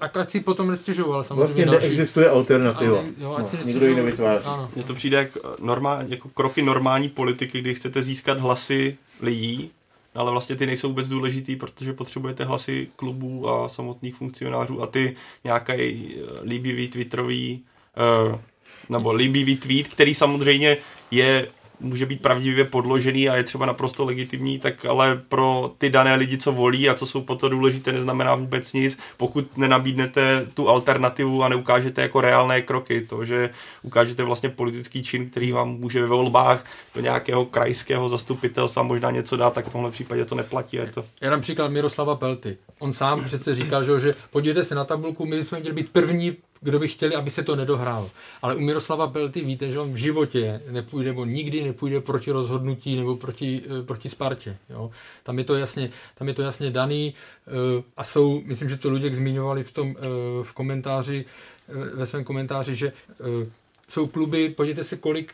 ať 0.00 0.30
si 0.30 0.40
potom 0.40 0.70
nestěžoval 0.70 1.24
samozřejmě. 1.24 1.40
Vlastně 1.40 1.66
další. 1.66 1.86
neexistuje 1.86 2.28
alternativa. 2.28 2.98
Ale, 2.98 3.08
jo, 3.18 3.34
ať 3.34 3.42
no, 3.42 3.48
si 3.48 3.66
nikdo 3.66 3.86
ji 3.86 3.94
nevytváří. 3.94 4.48
Mně 4.74 4.84
to 4.84 4.94
přijde 4.94 5.16
jak 5.16 5.28
normál, 5.60 5.98
jako 6.08 6.28
kroky 6.28 6.62
normální 6.62 7.08
politiky, 7.08 7.60
kdy 7.60 7.74
chcete 7.74 8.02
získat 8.02 8.38
hlasy 8.38 8.96
lidí, 9.24 9.70
ale 10.14 10.30
vlastně 10.30 10.56
ty 10.56 10.66
nejsou 10.66 10.88
vůbec 10.88 11.08
důležitý, 11.08 11.56
protože 11.56 11.92
potřebujete 11.92 12.44
hlasy 12.44 12.88
klubů 12.96 13.48
a 13.48 13.68
samotných 13.68 14.14
funkcionářů 14.14 14.82
a 14.82 14.86
ty 14.86 15.16
nějaký 15.44 15.72
eh, 15.72 16.20
líbivý 16.42 16.88
twitterový 16.88 17.64
uh, 18.30 18.38
nebo 18.88 19.12
líbivý 19.12 19.56
tweet, 19.56 19.88
který 19.88 20.14
samozřejmě 20.14 20.76
je 21.10 21.48
může 21.84 22.06
být 22.06 22.22
pravdivě 22.22 22.64
podložený 22.64 23.28
a 23.28 23.36
je 23.36 23.44
třeba 23.44 23.66
naprosto 23.66 24.04
legitimní, 24.04 24.58
tak 24.58 24.84
ale 24.84 25.22
pro 25.28 25.72
ty 25.78 25.90
dané 25.90 26.14
lidi, 26.14 26.38
co 26.38 26.52
volí 26.52 26.88
a 26.88 26.94
co 26.94 27.06
jsou 27.06 27.22
po 27.22 27.34
to 27.34 27.48
důležité, 27.48 27.92
neznamená 27.92 28.34
vůbec 28.34 28.72
nic, 28.72 28.98
pokud 29.16 29.56
nenabídnete 29.56 30.46
tu 30.54 30.68
alternativu 30.68 31.42
a 31.42 31.48
neukážete 31.48 32.02
jako 32.02 32.20
reálné 32.20 32.62
kroky. 32.62 33.00
To, 33.00 33.24
že 33.24 33.50
ukážete 33.82 34.22
vlastně 34.22 34.48
politický 34.48 35.02
čin, 35.02 35.30
který 35.30 35.52
vám 35.52 35.68
může 35.68 36.00
ve 36.00 36.06
volbách 36.06 36.64
do 36.94 37.00
nějakého 37.00 37.44
krajského 37.44 38.08
zastupitelstva 38.08 38.82
možná 38.82 39.10
něco 39.10 39.36
dát, 39.36 39.52
tak 39.54 39.66
v 39.66 39.72
tomhle 39.72 39.90
případě 39.90 40.24
to 40.24 40.34
neplatí. 40.34 40.76
Je 40.76 40.86
to... 40.86 41.04
Já 41.20 41.30
dám 41.30 41.40
příklad 41.40 41.70
Miroslava 41.70 42.14
Pelty. 42.14 42.56
On 42.78 42.92
sám 42.92 43.24
přece 43.24 43.54
říkal, 43.54 43.84
že, 43.84 44.00
že 44.00 44.14
podívejte 44.30 44.64
se 44.64 44.74
na 44.74 44.84
tabulku, 44.84 45.26
my 45.26 45.42
jsme 45.42 45.60
měli 45.60 45.74
být 45.74 45.92
první 45.92 46.36
kdo 46.64 46.78
by 46.78 46.88
chtěli, 46.88 47.14
aby 47.14 47.30
se 47.30 47.42
to 47.42 47.56
nedohrálo. 47.56 48.10
Ale 48.42 48.54
u 48.54 48.60
Miroslava 48.60 49.06
Pelty 49.06 49.40
víte, 49.40 49.70
že 49.70 49.78
on 49.78 49.92
v 49.92 49.96
životě 49.96 50.60
nepůjde, 50.70 51.10
nebo 51.10 51.24
nikdy 51.24 51.64
nepůjde 51.64 52.00
proti 52.00 52.30
rozhodnutí 52.30 52.96
nebo 52.96 53.16
proti, 53.16 53.62
eh, 53.64 53.82
proti 53.82 54.08
Spartě. 54.08 54.56
Jo? 54.70 54.90
Tam, 55.22 55.38
je 55.38 55.44
to 55.44 55.56
jasně, 55.56 55.90
tam 56.14 56.28
je 56.28 56.34
to 56.34 56.42
jasně 56.42 56.70
daný 56.70 57.14
eh, 57.46 57.82
a 57.96 58.04
jsou, 58.04 58.42
myslím, 58.44 58.68
že 58.68 58.76
to 58.76 58.90
lidé 58.90 59.14
zmiňovali 59.14 59.64
v 59.64 59.72
tom 59.72 59.96
eh, 59.98 60.02
v 60.42 60.52
komentáři, 60.52 61.24
ve 61.94 62.06
svém 62.06 62.24
komentáři, 62.24 62.74
že 62.74 62.92
jsou 63.88 64.06
kluby, 64.06 64.48
podívejte 64.48 64.84
se, 64.84 64.96
kolik 64.96 65.32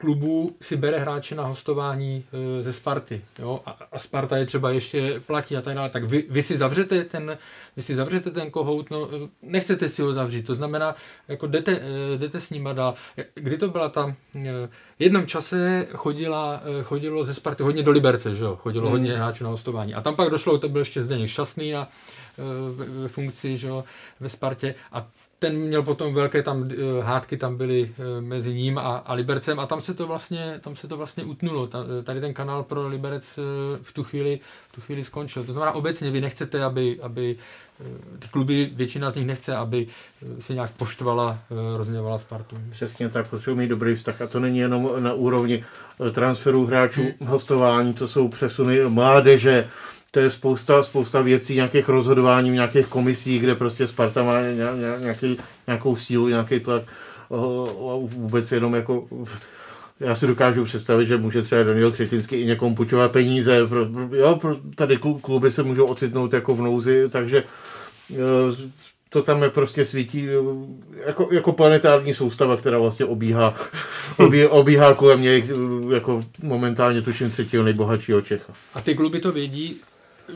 klubů 0.00 0.56
si 0.60 0.76
bere 0.76 0.98
hráče 0.98 1.34
na 1.34 1.44
hostování 1.44 2.24
e, 2.58 2.62
ze 2.62 2.72
Sparty. 2.72 3.22
Jo? 3.38 3.60
A, 3.66 3.76
a 3.92 3.98
Sparta 3.98 4.36
je 4.36 4.46
třeba 4.46 4.70
ještě 4.70 5.20
platí 5.26 5.56
a 5.56 5.60
tak 5.60 5.74
dále. 5.74 5.90
Tak 5.90 6.04
vy, 6.04 6.24
vy, 6.30 6.42
si 6.42 6.56
zavřete 6.56 7.04
ten, 7.04 7.38
vy 7.76 7.82
si 7.82 7.94
zavřete 7.94 8.30
ten 8.30 8.50
kohout, 8.50 8.90
no, 8.90 9.08
nechcete 9.42 9.88
si 9.88 10.02
ho 10.02 10.12
zavřít. 10.12 10.46
To 10.46 10.54
znamená, 10.54 10.94
jako 11.28 11.46
jdete, 11.46 11.72
e, 11.72 12.18
jdete 12.18 12.40
s 12.40 12.50
ním 12.50 12.68
dál. 12.72 12.94
Kdy 13.34 13.58
to 13.58 13.68
byla 13.68 13.88
ta... 13.88 14.16
E, 14.34 14.68
v 14.98 15.02
jednom 15.02 15.26
čase 15.26 15.86
chodila, 15.92 16.62
chodilo 16.82 17.24
ze 17.24 17.34
Sparty 17.34 17.62
hodně 17.62 17.82
do 17.82 17.90
Liberce, 17.90 18.34
že 18.34 18.44
jo? 18.44 18.56
Chodilo 18.56 18.84
hmm. 18.84 18.92
hodně 18.92 19.16
hráčů 19.16 19.44
na 19.44 19.50
hostování. 19.50 19.94
A 19.94 20.00
tam 20.00 20.16
pak 20.16 20.30
došlo, 20.30 20.58
to 20.58 20.68
byl 20.68 20.80
ještě 20.80 21.02
Zdeněk 21.02 21.28
Šťastný 21.28 21.74
a 21.74 21.88
ve 23.00 23.08
funkci 23.08 23.58
že 23.58 23.66
jo, 23.66 23.84
ve 24.20 24.28
Spartě 24.28 24.74
a 24.92 25.06
ten 25.40 25.56
měl 25.56 25.82
potom 25.82 26.14
velké 26.14 26.42
tam 26.42 26.68
eh, 26.70 27.02
hádky 27.02 27.36
tam 27.36 27.56
byly 27.56 27.90
eh, 27.98 28.20
mezi 28.20 28.54
ním 28.54 28.78
a, 28.78 28.96
a 28.96 29.14
Libercem 29.14 29.60
a 29.60 29.66
tam 29.66 29.80
se 29.80 29.94
to 29.94 30.06
vlastně, 30.06 30.60
tam 30.60 30.76
se 30.76 30.88
to 30.88 30.96
vlastně 30.96 31.24
utnulo. 31.24 31.68
Tady 32.04 32.20
ten 32.20 32.34
kanál 32.34 32.62
pro 32.62 32.88
Liberec 32.88 33.38
eh, 33.38 33.42
v 33.82 33.92
tu 33.92 34.04
chvíli, 34.04 34.40
v 34.68 34.72
tu 34.72 34.80
chvíli 34.80 35.04
skončil. 35.04 35.44
To 35.44 35.52
znamená 35.52 35.72
obecně 35.72 36.10
vy 36.10 36.20
nechcete, 36.20 36.64
aby, 36.64 36.98
aby 37.02 37.36
ty 38.18 38.28
kluby, 38.28 38.70
většina 38.74 39.10
z 39.10 39.14
nich 39.14 39.26
nechce, 39.26 39.56
aby 39.56 39.86
se 40.38 40.54
nějak 40.54 40.70
poštvala, 40.70 41.38
rozměvala 41.76 42.18
Spartu. 42.18 42.56
Přesně 42.70 43.08
tak, 43.08 43.28
potřebují 43.28 43.58
mít 43.58 43.68
dobrý 43.68 43.94
vztah 43.94 44.22
a 44.22 44.26
to 44.26 44.40
není 44.40 44.58
jenom 44.58 44.90
na 44.98 45.12
úrovni 45.12 45.64
transferů 46.12 46.66
hráčů, 46.66 47.02
hmm. 47.02 47.28
hostování, 47.28 47.94
to 47.94 48.08
jsou 48.08 48.28
přesuny 48.28 48.88
mládeže, 48.88 49.68
to 50.10 50.20
je 50.20 50.30
spousta, 50.30 50.82
spousta 50.82 51.20
věcí, 51.20 51.54
nějakých 51.54 51.88
rozhodování, 51.88 52.50
nějakých 52.50 52.86
komisí, 52.86 53.38
kde 53.38 53.54
prostě 53.54 53.86
Sparta 53.86 54.22
má 54.22 54.34
nějaký, 55.00 55.38
nějakou 55.66 55.96
sílu, 55.96 56.28
nějaký 56.28 56.60
tlak 56.60 56.82
vůbec 58.00 58.52
jenom 58.52 58.74
jako 58.74 59.06
já 60.00 60.14
si 60.14 60.26
dokážu 60.26 60.64
představit, 60.64 61.06
že 61.06 61.16
může 61.16 61.42
třeba 61.42 61.62
Daniel 61.62 61.92
Křetinský 61.92 62.36
i 62.36 62.46
někomu 62.46 62.74
půjčovat 62.74 63.12
peníze. 63.12 63.66
Pro, 63.66 63.86
jo, 64.12 64.36
pro, 64.36 64.56
tady 64.74 64.96
kluby 65.22 65.52
se 65.52 65.62
můžou 65.62 65.84
ocitnout 65.84 66.32
jako 66.32 66.54
v 66.54 66.62
nouzi, 66.62 67.08
takže 67.10 67.44
to 69.08 69.22
tam 69.22 69.42
je 69.42 69.50
prostě 69.50 69.84
svítí 69.84 70.28
jako, 71.06 71.28
jako 71.32 71.52
planetární 71.52 72.14
soustava, 72.14 72.56
která 72.56 72.78
vlastně 72.78 73.06
obíhá, 73.06 73.54
obí, 74.16 74.46
obíhá 74.46 74.94
kolem 74.94 75.22
něj 75.22 75.44
jako 75.90 76.22
momentálně 76.42 77.02
tuším 77.02 77.30
třetího 77.30 77.64
nejbohatšího 77.64 78.20
Čecha. 78.20 78.52
A 78.74 78.80
ty 78.80 78.94
kluby 78.94 79.20
to 79.20 79.32
vědí, 79.32 79.80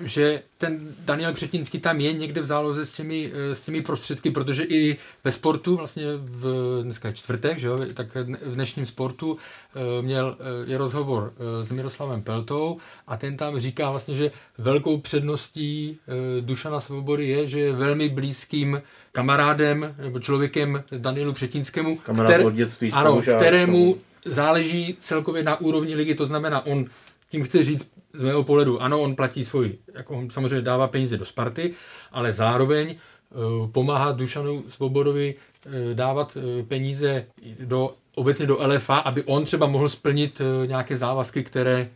že 0.02 0.42
ten 0.58 0.94
Daniel 0.98 1.32
Křetinský 1.32 1.78
tam 1.78 2.00
je 2.00 2.12
někde 2.12 2.40
v 2.40 2.46
záloze 2.46 2.86
s 2.86 2.92
těmi, 2.92 3.32
eh, 3.34 3.54
s 3.54 3.60
těmi 3.60 3.82
prostředky, 3.82 4.30
protože 4.30 4.64
i 4.64 4.96
ve 5.24 5.30
sportu, 5.30 5.76
vlastně 5.76 6.04
v, 6.16 6.80
dneska 6.82 7.08
je 7.08 7.14
čtvrtek, 7.14 7.58
že 7.58 7.66
jo, 7.66 7.78
tak 7.94 8.14
v 8.42 8.54
dnešním 8.54 8.86
sportu 8.86 9.38
eh, 9.38 10.02
měl 10.02 10.36
eh, 10.40 10.70
je 10.70 10.78
rozhovor 10.78 11.32
s 11.62 11.70
Miroslavem 11.70 12.22
Peltou 12.22 12.78
a 13.06 13.16
ten 13.16 13.36
tam 13.36 13.60
říká 13.60 13.90
vlastně, 13.90 14.14
že 14.14 14.30
velkou 14.58 14.98
předností 14.98 15.98
Dušana 16.40 16.80
Svobody 16.80 17.28
je, 17.28 17.48
že 17.48 17.60
je 17.60 17.72
velmi 17.72 18.08
blízkým 18.08 18.82
kamarádem 19.12 19.94
nebo 19.98 20.20
člověkem 20.20 20.84
Danielu 20.98 21.32
Křetinskému, 21.32 21.96
Kamarád 21.96 22.44
od 22.44 22.54
dětství, 22.54 22.92
ano, 22.92 23.22
kterému 23.22 23.96
záleží 24.24 24.96
celkově 25.00 25.42
na 25.42 25.60
úrovni 25.60 25.94
ligy, 25.94 26.14
to 26.14 26.26
znamená, 26.26 26.66
on 26.66 26.84
tím 27.30 27.44
chce 27.44 27.64
říct 27.64 27.93
z 28.14 28.22
mého 28.22 28.44
pohledu, 28.44 28.82
ano, 28.82 29.00
on 29.00 29.16
platí 29.16 29.44
svůj, 29.44 29.72
jako 29.94 30.14
on 30.14 30.30
samozřejmě 30.30 30.60
dává 30.60 30.86
peníze 30.86 31.16
do 31.16 31.24
Sparty, 31.24 31.74
ale 32.12 32.32
zároveň 32.32 32.94
uh, 33.30 33.70
pomáhá 33.70 34.12
Dušanu 34.12 34.64
Svobodovi 34.68 35.34
uh, 35.66 35.72
dávat 35.94 36.36
uh, 36.36 36.66
peníze 36.66 37.26
do 37.60 37.94
obecně 38.14 38.46
do 38.46 38.58
LFA, 38.66 38.96
aby 38.96 39.22
on 39.22 39.44
třeba 39.44 39.66
mohl 39.66 39.88
splnit 39.88 40.40
nějaké 40.66 40.96
závazky, 40.96 41.44
které, 41.44 41.88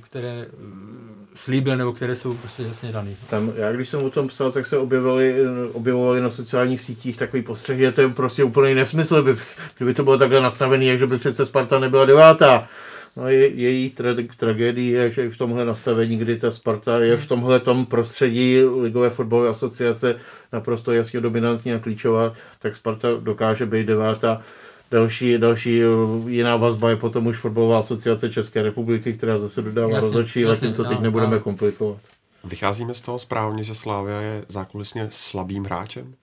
které 0.00 0.46
slíbil 1.34 1.76
nebo 1.76 1.92
které 1.92 2.16
jsou 2.16 2.34
prostě 2.34 2.62
jasně 2.62 2.92
dané. 2.92 3.10
Tam, 3.30 3.52
já 3.56 3.72
když 3.72 3.88
jsem 3.88 4.04
o 4.04 4.10
tom 4.10 4.28
psal, 4.28 4.52
tak 4.52 4.66
se 4.66 4.78
objevovali, 4.78 5.34
objevovali 5.72 6.20
na 6.20 6.30
sociálních 6.30 6.80
sítích 6.80 7.16
takový 7.16 7.42
postřeh, 7.42 7.78
že 7.78 7.92
to 7.92 8.00
je 8.00 8.08
prostě 8.08 8.44
úplný 8.44 8.74
nesmysl, 8.74 9.22
by, 9.22 9.34
kdyby 9.76 9.94
to 9.94 10.04
bylo 10.04 10.18
takhle 10.18 10.40
nastavené, 10.40 10.84
jak 10.84 10.98
že 10.98 11.06
by 11.06 11.16
přece 11.16 11.46
Sparta 11.46 11.78
nebyla 11.78 12.04
devátá. 12.04 12.68
No 13.16 13.28
je, 13.28 13.48
její 13.48 13.92
tra- 13.96 14.28
tragédie 14.36 15.02
je, 15.02 15.10
že 15.10 15.26
i 15.26 15.28
v 15.28 15.36
tomhle 15.36 15.64
nastavení, 15.64 16.16
kdy 16.16 16.38
ta 16.38 16.50
Sparta 16.50 16.98
je 16.98 17.16
v 17.16 17.26
tomhle 17.26 17.60
tom 17.60 17.86
prostředí 17.86 18.62
Ligové 18.80 19.10
fotbalové 19.10 19.48
asociace 19.48 20.16
naprosto 20.52 20.92
jasně 20.92 21.20
dominantní 21.20 21.72
a 21.72 21.78
klíčová, 21.78 22.32
tak 22.58 22.76
Sparta 22.76 23.08
dokáže 23.20 23.66
být 23.66 23.86
devátá. 23.86 24.42
Další, 24.90 25.38
další 25.38 25.82
jiná 26.26 26.56
vazba 26.56 26.90
je 26.90 26.96
potom 26.96 27.26
už 27.26 27.38
fotbalová 27.38 27.78
asociace 27.78 28.30
České 28.30 28.62
republiky, 28.62 29.12
která 29.12 29.38
zase 29.38 29.62
dodává 29.62 30.00
rozhodčí, 30.00 30.44
ale 30.44 30.56
tím 30.56 30.72
to 30.72 30.84
teď 30.84 31.00
nebudeme 31.00 31.36
no. 31.36 31.40
komplikovat. 31.40 31.98
Vycházíme 32.44 32.94
z 32.94 33.00
toho 33.02 33.18
správně, 33.18 33.64
že 33.64 33.74
Slávia 33.74 34.20
je 34.20 34.44
zákulisně 34.48 35.06
slabým 35.10 35.64
hráčem? 35.64 36.14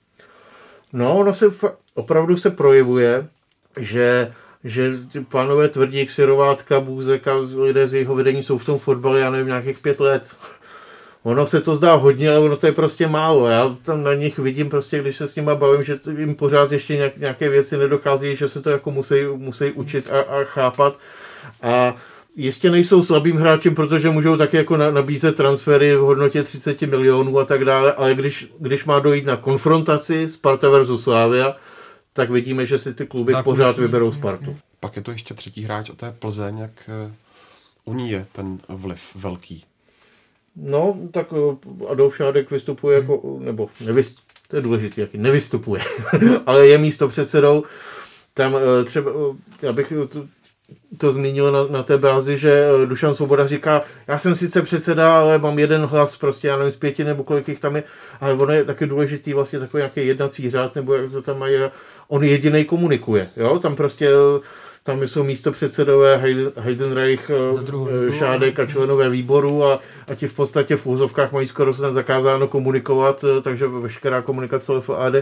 No, 0.93 1.17
ono 1.17 1.33
se 1.33 1.45
opravdu 1.93 2.38
se 2.38 2.49
projevuje, 2.49 3.27
že 3.79 4.31
že 4.66 4.91
ty 5.11 5.20
pánové 5.20 5.70
tvrdí, 5.70 6.05
Ksirovátka, 6.05 6.80
Bůzek 6.80 7.28
a 7.28 7.36
lidé 7.55 7.88
z 7.88 7.93
jeho 7.93 8.16
vedení 8.16 8.43
jsou 8.43 8.57
v 8.57 8.66
tom 8.66 8.80
fotbale, 8.80 9.20
já 9.20 9.30
nevím, 9.30 9.47
nějakých 9.47 9.80
pět 9.80 9.99
let. 9.99 10.24
Ono 11.24 11.47
se 11.47 11.61
to 11.61 11.76
zdá 11.76 11.93
hodně, 11.93 12.30
ale 12.30 12.39
ono 12.39 12.57
to 12.57 12.68
je 12.68 12.72
prostě 12.72 13.07
málo. 13.07 13.47
Já 13.47 13.76
tam 13.84 14.03
na 14.03 14.13
nich 14.13 14.39
vidím 14.39 14.70
prostě, 14.70 14.99
když 14.99 15.16
se 15.16 15.28
s 15.28 15.36
nimi 15.36 15.51
bavím, 15.55 15.84
že 15.84 15.99
jim 16.18 16.36
pořád 16.36 16.72
ještě 16.72 17.11
nějaké 17.18 17.49
věci 17.49 17.78
nedochází, 17.78 18.36
že 18.36 18.49
se 18.49 18.61
to 18.61 18.70
jako 18.70 18.91
musí, 18.91 19.16
musí 19.36 19.72
učit 19.72 20.11
a, 20.11 20.20
a 20.20 20.43
chápat. 20.43 20.99
A 21.61 21.95
jistě 22.36 22.72
nejsou 22.72 23.03
slabým 23.03 23.38
hráčem, 23.38 23.76
protože 23.76 24.09
můžou 24.09 24.38
taky 24.38 24.57
jako 24.57 24.78
nabízet 24.78 25.36
transfery 25.36 25.95
v 25.95 25.99
hodnotě 25.99 26.43
30 26.43 26.82
milionů 26.82 27.39
a 27.39 27.45
tak 27.45 27.66
dále, 27.66 27.93
ale 27.93 28.16
když, 28.16 28.47
když 28.59 28.86
má 28.86 28.99
dojít 28.99 29.26
na 29.26 29.36
konfrontaci 29.36 30.30
Sparta 30.30 30.70
versus 30.70 31.03
Slavia, 31.03 31.55
tak 32.16 32.30
vidíme, 32.30 32.66
že 32.66 32.78
si 32.78 32.93
ty 32.93 33.05
kluby 33.07 33.32
Zákulisí. 33.32 33.57
pořád 33.57 33.78
vyberou 33.78 34.11
Spartu. 34.11 34.57
Pak 34.80 34.95
je 34.95 35.01
to 35.01 35.11
ještě 35.11 35.34
třetí 35.34 35.63
hráč 35.63 35.89
a 35.89 35.93
to 35.95 36.05
je 36.05 36.11
Plzeň, 36.11 36.57
jak 36.57 36.72
eh, 36.88 37.13
u 37.86 37.93
ní 37.93 38.09
je 38.09 38.26
ten 38.32 38.59
vliv 38.70 39.16
velký. 39.16 39.63
No, 40.55 40.97
tak 41.11 41.28
eh, 41.34 41.86
Adolf 41.89 42.16
Šádek 42.16 42.51
vystupuje 42.51 42.97
jako, 42.99 43.38
nebo 43.39 43.70
nevystupuje, 43.86 44.26
to 44.47 44.55
je 44.55 44.61
důležité, 44.61 45.01
jaký 45.01 45.18
nevystupuje, 45.18 45.82
ale 46.45 46.68
je 46.68 46.78
místo 46.78 47.07
předsedou. 47.07 47.63
Tam 48.34 48.55
eh, 48.55 48.84
třeba, 48.84 49.11
já 49.61 49.72
bych 49.72 49.93
to, 50.97 51.11
zmínil 51.11 51.51
na, 51.51 51.68
na 51.70 51.84
té 51.84 51.97
bázi, 51.97 52.38
že 52.38 52.68
Dušan 52.86 53.16
Svoboda 53.16 53.47
říká, 53.47 53.82
já 54.07 54.18
jsem 54.18 54.36
sice 54.36 54.61
předseda, 54.61 55.20
ale 55.20 55.38
mám 55.38 55.59
jeden 55.59 55.82
hlas, 55.82 56.18
prostě 56.18 56.47
já 56.47 56.57
nevím, 56.57 56.72
z 56.72 56.76
pěti 56.76 57.03
nebo 57.03 57.24
kolik 57.24 57.47
jich 57.47 57.59
tam 57.59 57.76
je, 57.76 57.84
ale 58.22 58.34
ono 58.34 58.53
je 58.53 58.63
taky 58.63 58.88
důležitý 58.88 59.34
vlastně 59.34 59.59
takový 59.59 59.82
nějaký 59.82 60.07
jednací 60.07 60.49
řád, 60.49 60.76
nebo 60.76 60.93
jak 60.93 61.11
to 61.11 61.22
tam 61.22 61.39
mají, 61.39 61.55
on 62.07 62.24
jediný 62.24 62.66
komunikuje, 62.66 63.30
jo, 63.38 63.59
tam 63.59 63.76
prostě 63.76 64.09
tam 64.86 65.01
jsou 65.03 65.24
místo 65.24 65.51
předsedové 65.51 66.22
Heidenreich, 66.57 67.32
eh, 67.34 68.11
Šádek 68.11 68.59
a 68.59 68.66
členové 68.66 69.09
výboru 69.09 69.63
a, 69.63 69.80
a 70.07 70.16
ti 70.16 70.28
v 70.28 70.34
podstatě 70.34 70.76
v 70.76 70.88
úzovkách 70.88 71.32
mají 71.32 71.47
skoro 71.47 71.74
zakázáno 71.74 72.47
komunikovat, 72.47 73.24
eh, 73.24 73.41
takže 73.41 73.68
veškerá 73.68 74.22
komunikace 74.22 74.72
FAD 74.80 75.13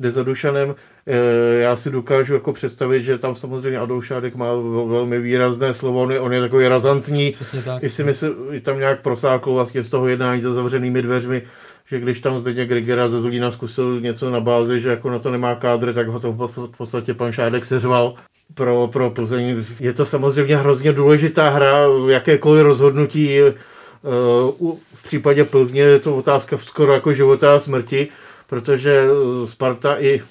jde 0.00 0.10
za 0.10 0.22
Dušanem. 0.22 0.74
Eh, 1.06 1.58
já 1.58 1.76
si 1.76 1.90
dokážu 1.90 2.34
jako 2.34 2.52
představit, 2.52 3.02
že 3.02 3.18
tam 3.18 3.34
samozřejmě 3.34 3.78
Adolf 3.78 4.06
Šádek 4.06 4.34
má 4.34 4.46
velmi 4.86 5.20
výrazné 5.20 5.74
slovo, 5.74 6.02
on 6.02 6.12
je, 6.12 6.20
on 6.20 6.32
je 6.32 6.40
takový 6.40 6.68
razantní. 6.68 7.34
I 7.80 7.90
si 7.90 8.04
myslím, 8.04 8.34
tam 8.62 8.78
nějak 8.78 9.02
prosákl 9.02 9.52
vlastně 9.52 9.82
z 9.82 9.88
toho 9.88 10.08
jednání 10.08 10.40
za 10.40 10.54
zavřenými 10.54 11.02
dveřmi, 11.02 11.42
že 11.90 12.00
když 12.00 12.20
tam 12.20 12.38
Zdeněk 12.38 12.68
Grigera 12.68 13.08
ze 13.08 13.20
Zlína 13.20 13.50
zkusil 13.50 14.00
něco 14.00 14.30
na 14.30 14.40
bázi, 14.40 14.80
že 14.80 14.88
jako 14.88 15.10
na 15.10 15.18
to 15.18 15.30
nemá 15.30 15.54
kádr, 15.54 15.94
tak 15.94 16.08
ho 16.08 16.20
to 16.20 16.32
v 16.32 16.76
podstatě 16.76 17.14
pan 17.14 17.32
Šádek 17.32 17.66
seřval 17.66 18.14
pro, 18.54 18.88
pro 18.92 19.10
Plzeň. 19.10 19.64
Je 19.80 19.92
to 19.92 20.04
samozřejmě 20.04 20.56
hrozně 20.56 20.92
důležitá 20.92 21.48
hra, 21.48 21.78
jakékoliv 22.08 22.62
rozhodnutí 22.62 23.40
uh, 23.42 24.76
v 24.94 25.02
případě 25.02 25.44
Plzně 25.44 25.82
je 25.82 25.98
to 25.98 26.16
otázka 26.16 26.56
skoro 26.56 26.92
jako 26.92 27.14
života 27.14 27.54
a 27.54 27.58
smrti, 27.58 28.08
protože 28.48 29.04
eh, 29.04 29.46
Sparta 29.46 30.00
i 30.00 30.22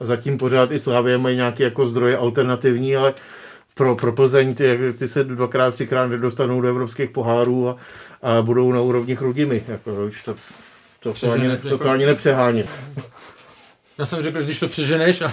zatím 0.00 0.38
pořád 0.38 0.70
i 0.70 0.78
Slavě 0.78 1.18
mají 1.18 1.36
nějaké 1.36 1.64
jako 1.64 1.86
zdroje 1.86 2.16
alternativní, 2.16 2.96
ale 2.96 3.14
pro, 3.74 3.96
pro 3.96 4.12
Plzeň 4.12 4.54
ty, 4.54 4.78
ty 4.98 5.08
se 5.08 5.24
dvakrát, 5.24 5.74
třikrát 5.74 6.06
nedostanou 6.06 6.60
do 6.60 6.68
evropských 6.68 7.10
pohárů 7.10 7.68
a, 7.68 7.76
a 8.22 8.42
budou 8.42 8.72
na 8.72 8.80
úrovni 8.80 9.16
Chrudimi. 9.16 9.64
Jako, 9.68 10.10
to, 10.24 10.34
to, 11.00 11.12
to, 11.20 11.32
ani, 11.32 11.48
ne, 11.48 11.56
to, 11.56 11.68
jako... 11.68 11.90
ani 11.90 12.06
nepřeháním. 12.06 12.64
Já 13.98 14.06
jsem 14.06 14.22
řekl, 14.22 14.42
když 14.42 14.60
to 14.60 14.68
přeženeš. 14.68 15.22
A... 15.22 15.32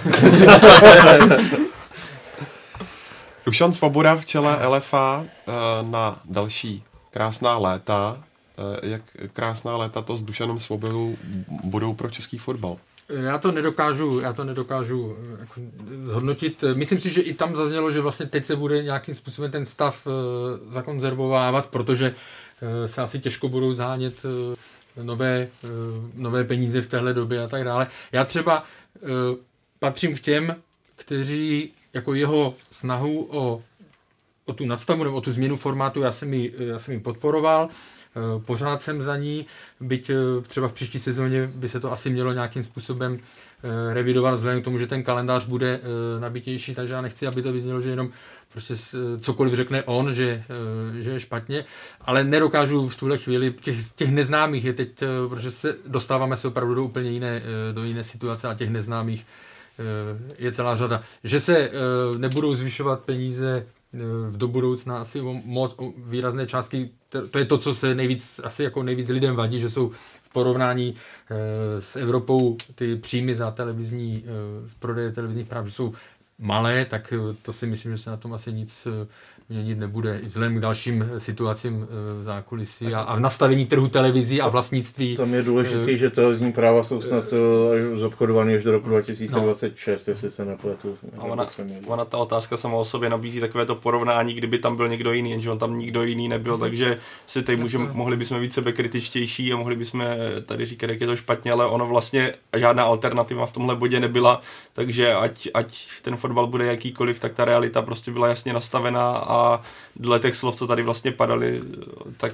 Dušan 3.46 3.72
Svoboda 3.72 4.16
v 4.16 4.26
čele 4.26 4.66
LFA 4.66 5.24
eh, 5.24 5.52
na 5.90 6.20
další 6.24 6.84
krásná 7.10 7.58
léta. 7.58 8.24
Eh, 8.58 8.88
jak 8.88 9.02
krásná 9.32 9.76
léta 9.76 10.02
to 10.02 10.16
s 10.16 10.22
Dušanem 10.22 10.60
Svobodou 10.60 11.16
budou 11.48 11.94
pro 11.94 12.10
český 12.10 12.38
fotbal? 12.38 12.76
Já 13.08 13.38
to 13.38 13.52
nedokážu, 13.52 14.20
já 14.20 14.32
to 14.32 14.44
nedokážu 14.44 15.16
eh, 15.18 15.40
jako 15.40 15.60
zhodnotit. 16.02 16.64
Myslím 16.74 17.00
si, 17.00 17.10
že 17.10 17.20
i 17.20 17.34
tam 17.34 17.56
zaznělo, 17.56 17.90
že 17.90 18.00
vlastně 18.00 18.26
teď 18.26 18.44
se 18.44 18.56
bude 18.56 18.82
nějakým 18.82 19.14
způsobem 19.14 19.50
ten 19.50 19.66
stav 19.66 20.06
zakonzervovávat, 20.68 21.66
protože 21.66 22.14
se 22.86 23.02
asi 23.02 23.18
těžko 23.18 23.48
budou 23.48 23.72
zánět 23.72 24.22
nové, 25.02 25.48
nové 26.14 26.44
peníze 26.44 26.82
v 26.82 26.88
téhle 26.88 27.14
době 27.14 27.44
a 27.44 27.48
tak 27.48 27.64
dále. 27.64 27.86
Já 28.12 28.24
třeba 28.24 28.64
patřím 29.78 30.16
k 30.16 30.20
těm, 30.20 30.56
kteří 30.96 31.72
jako 31.94 32.14
jeho 32.14 32.54
snahu 32.70 33.28
o, 33.30 33.62
o 34.44 34.52
tu 34.52 34.66
nadstavu 34.66 35.04
nebo 35.04 35.16
o 35.16 35.20
tu 35.20 35.32
změnu 35.32 35.56
formátu, 35.56 36.00
já 36.00 36.12
jsem 36.12 36.34
ji, 36.34 36.54
já 36.58 36.78
jsem 36.78 36.94
ji 36.94 37.00
podporoval, 37.00 37.68
eh, 37.68 38.03
pořád 38.44 38.82
jsem 38.82 39.02
za 39.02 39.16
ní, 39.16 39.46
byť 39.80 40.10
eh, 40.10 40.16
třeba 40.46 40.68
v 40.68 40.72
příští 40.72 40.98
sezóně 40.98 41.50
by 41.54 41.68
se 41.68 41.80
to 41.80 41.92
asi 41.92 42.10
mělo 42.10 42.32
nějakým 42.32 42.62
způsobem 42.62 43.18
eh, 43.18 43.94
revidovat 43.94 44.34
vzhledem 44.34 44.60
k 44.60 44.64
tomu, 44.64 44.78
že 44.78 44.86
ten 44.86 45.02
kalendář 45.02 45.46
bude 45.46 45.80
nabitější, 46.18 46.74
takže 46.74 46.94
já 46.94 47.00
nechci, 47.00 47.26
aby 47.26 47.42
to 47.42 47.52
vyznělo, 47.52 47.80
že 47.80 47.90
jenom 47.90 48.10
prostě 48.52 48.74
cokoliv 49.20 49.54
řekne 49.54 49.82
on, 49.82 50.14
že, 50.14 50.44
že 51.00 51.10
je 51.10 51.20
špatně, 51.20 51.64
ale 52.00 52.24
nedokážu 52.24 52.88
v 52.88 52.96
tuhle 52.96 53.18
chvíli, 53.18 53.54
těch, 53.60 53.92
těch 53.92 54.10
neznámých 54.10 54.64
je 54.64 54.72
teď, 54.72 54.88
protože 55.28 55.50
se 55.50 55.76
dostáváme 55.86 56.36
se 56.36 56.48
opravdu 56.48 56.74
do 56.74 56.84
úplně 56.84 57.10
jiné, 57.10 57.42
do 57.72 57.84
jiné 57.84 58.04
situace 58.04 58.48
a 58.48 58.54
těch 58.54 58.70
neznámých 58.70 59.26
je 60.38 60.52
celá 60.52 60.76
řada. 60.76 61.02
Že 61.24 61.40
se 61.40 61.58
eh, 61.58 61.70
nebudou 62.18 62.54
zvyšovat 62.54 63.00
peníze 63.00 63.66
eh, 63.66 63.73
do 64.36 64.48
budoucna 64.48 64.98
asi 64.98 65.20
o 65.20 65.32
moc 65.44 65.74
o 65.78 65.92
výrazné 65.96 66.46
částky, 66.46 66.90
to 67.30 67.38
je 67.38 67.44
to, 67.44 67.58
co 67.58 67.74
se 67.74 67.94
nejvíc, 67.94 68.40
asi 68.44 68.62
jako 68.62 68.82
nejvíc 68.82 69.08
lidem 69.08 69.36
vadí, 69.36 69.60
že 69.60 69.70
jsou 69.70 69.90
v 70.22 70.28
porovnání 70.32 70.94
eh, 71.30 71.80
s 71.80 71.96
Evropou 71.96 72.56
ty 72.74 72.96
příjmy 72.96 73.34
za 73.34 73.50
televizní, 73.50 74.24
z 74.66 74.74
prodeje 74.74 75.12
televizních 75.12 75.48
práv, 75.48 75.74
jsou 75.74 75.94
malé, 76.38 76.84
tak 76.84 77.14
to 77.42 77.52
si 77.52 77.66
myslím, 77.66 77.92
že 77.92 77.98
se 77.98 78.10
na 78.10 78.16
tom 78.16 78.32
asi 78.32 78.52
nic 78.52 78.88
měnit 79.48 79.78
nebude. 79.78 80.18
I 80.22 80.26
vzhledem 80.26 80.56
k 80.56 80.60
dalším 80.60 81.10
situacím 81.18 81.88
eh, 81.90 82.14
v 82.20 82.24
zákulisí 82.24 82.94
a, 82.94 83.00
a 83.00 83.16
v 83.16 83.20
nastavení 83.20 83.66
trhu 83.66 83.88
televizí 83.88 84.40
a 84.40 84.48
vlastnictví. 84.48 85.16
Tam 85.16 85.34
je 85.34 85.42
důležité, 85.42 85.96
že 85.96 86.10
televizní 86.10 86.52
práva 86.52 86.82
jsou 86.82 87.02
snad 87.02 87.24
eh, 87.32 87.96
zobchodovány 87.96 88.56
až 88.56 88.64
do 88.64 88.72
roku 88.72 88.88
2026, 88.88 90.06
no. 90.06 90.10
jestli 90.10 90.30
se 90.30 90.44
nepletu. 90.44 90.98
A 91.18 91.22
ona, 91.22 91.46
ona, 91.86 92.04
ta 92.04 92.18
otázka 92.18 92.56
sama 92.56 92.76
o 92.76 92.84
sobě 92.84 93.10
nabízí 93.10 93.40
takové 93.40 93.66
to 93.66 93.74
porovnání, 93.74 94.34
kdyby 94.34 94.58
tam 94.58 94.76
byl 94.76 94.88
někdo 94.88 95.12
jiný, 95.12 95.30
jenže 95.30 95.50
on 95.50 95.58
tam 95.58 95.78
nikdo 95.78 96.02
jiný 96.02 96.28
nebyl, 96.28 96.58
takže 96.58 96.98
si 97.26 97.42
tady 97.42 97.56
můžeme, 97.56 97.88
mohli 97.92 98.16
bychom 98.16 98.40
být 98.40 98.52
sebekritičtější 98.52 99.52
a 99.52 99.56
mohli 99.56 99.76
bychom 99.76 100.04
tady 100.46 100.64
říkat, 100.64 100.90
jak 100.90 101.00
je 101.00 101.06
to 101.06 101.16
špatně, 101.16 101.52
ale 101.52 101.66
ono 101.66 101.86
vlastně 101.86 102.34
žádná 102.56 102.84
alternativa 102.84 103.46
v 103.46 103.52
tomhle 103.52 103.76
bodě 103.76 104.00
nebyla, 104.00 104.42
takže 104.74 105.14
ať, 105.14 105.48
ať 105.54 105.78
ten 106.02 106.16
fotbal 106.16 106.46
bude 106.46 106.66
jakýkoliv, 106.66 107.20
tak 107.20 107.34
ta 107.34 107.44
realita 107.44 107.82
prostě 107.82 108.10
byla 108.10 108.28
jasně 108.28 108.52
nastavená 108.52 109.08
a 109.08 109.62
dle 109.96 110.20
těch 110.20 110.34
slov, 110.36 110.56
co 110.56 110.66
tady 110.66 110.82
vlastně 110.82 111.12
padaly, 111.12 111.62
tak 112.16 112.32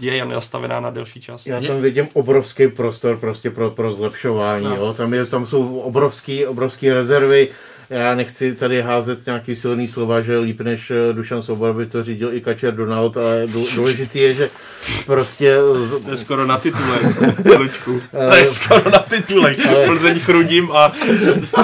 je 0.00 0.16
jen 0.16 0.28
nastavená 0.28 0.80
na 0.80 0.90
delší 0.90 1.20
čas. 1.20 1.46
Já 1.46 1.60
tam 1.60 1.80
vidím 1.80 2.08
obrovský 2.12 2.68
prostor 2.68 3.16
prostě 3.16 3.50
pro, 3.50 3.70
pro 3.70 3.92
zlepšování. 3.92 4.64
No. 4.64 4.76
Jo? 4.76 4.94
Tam, 4.94 5.14
je, 5.14 5.26
tam 5.26 5.46
jsou 5.46 5.78
obrovský, 5.78 6.46
obrovský 6.46 6.92
rezervy. 6.92 7.48
Já 7.90 8.14
nechci 8.14 8.54
tady 8.54 8.82
házet 8.82 9.26
nějaký 9.26 9.56
silný 9.56 9.88
slova, 9.88 10.20
že 10.20 10.38
líp 10.38 10.60
než 10.60 10.90
eh, 10.90 11.12
Dušan 11.12 11.42
Svoboda 11.42 11.72
by 11.72 11.86
to 11.86 12.02
řídil 12.02 12.34
i 12.34 12.40
Kačer 12.40 12.74
Donald, 12.74 13.16
ale 13.16 13.46
důležitý 13.74 14.18
je, 14.18 14.34
že 14.34 14.50
prostě... 15.06 15.58
To 16.04 16.10
je 16.10 16.16
skoro 16.16 16.46
na 16.46 16.58
titulek, 16.58 17.02
Lučku. 17.58 18.00
To 18.10 18.34
je 18.34 18.48
skoro 18.50 18.90
na 18.90 18.98
titulek. 18.98 19.56
Plzeň 19.86 20.20
Chrudím 20.20 20.72
a 20.72 20.92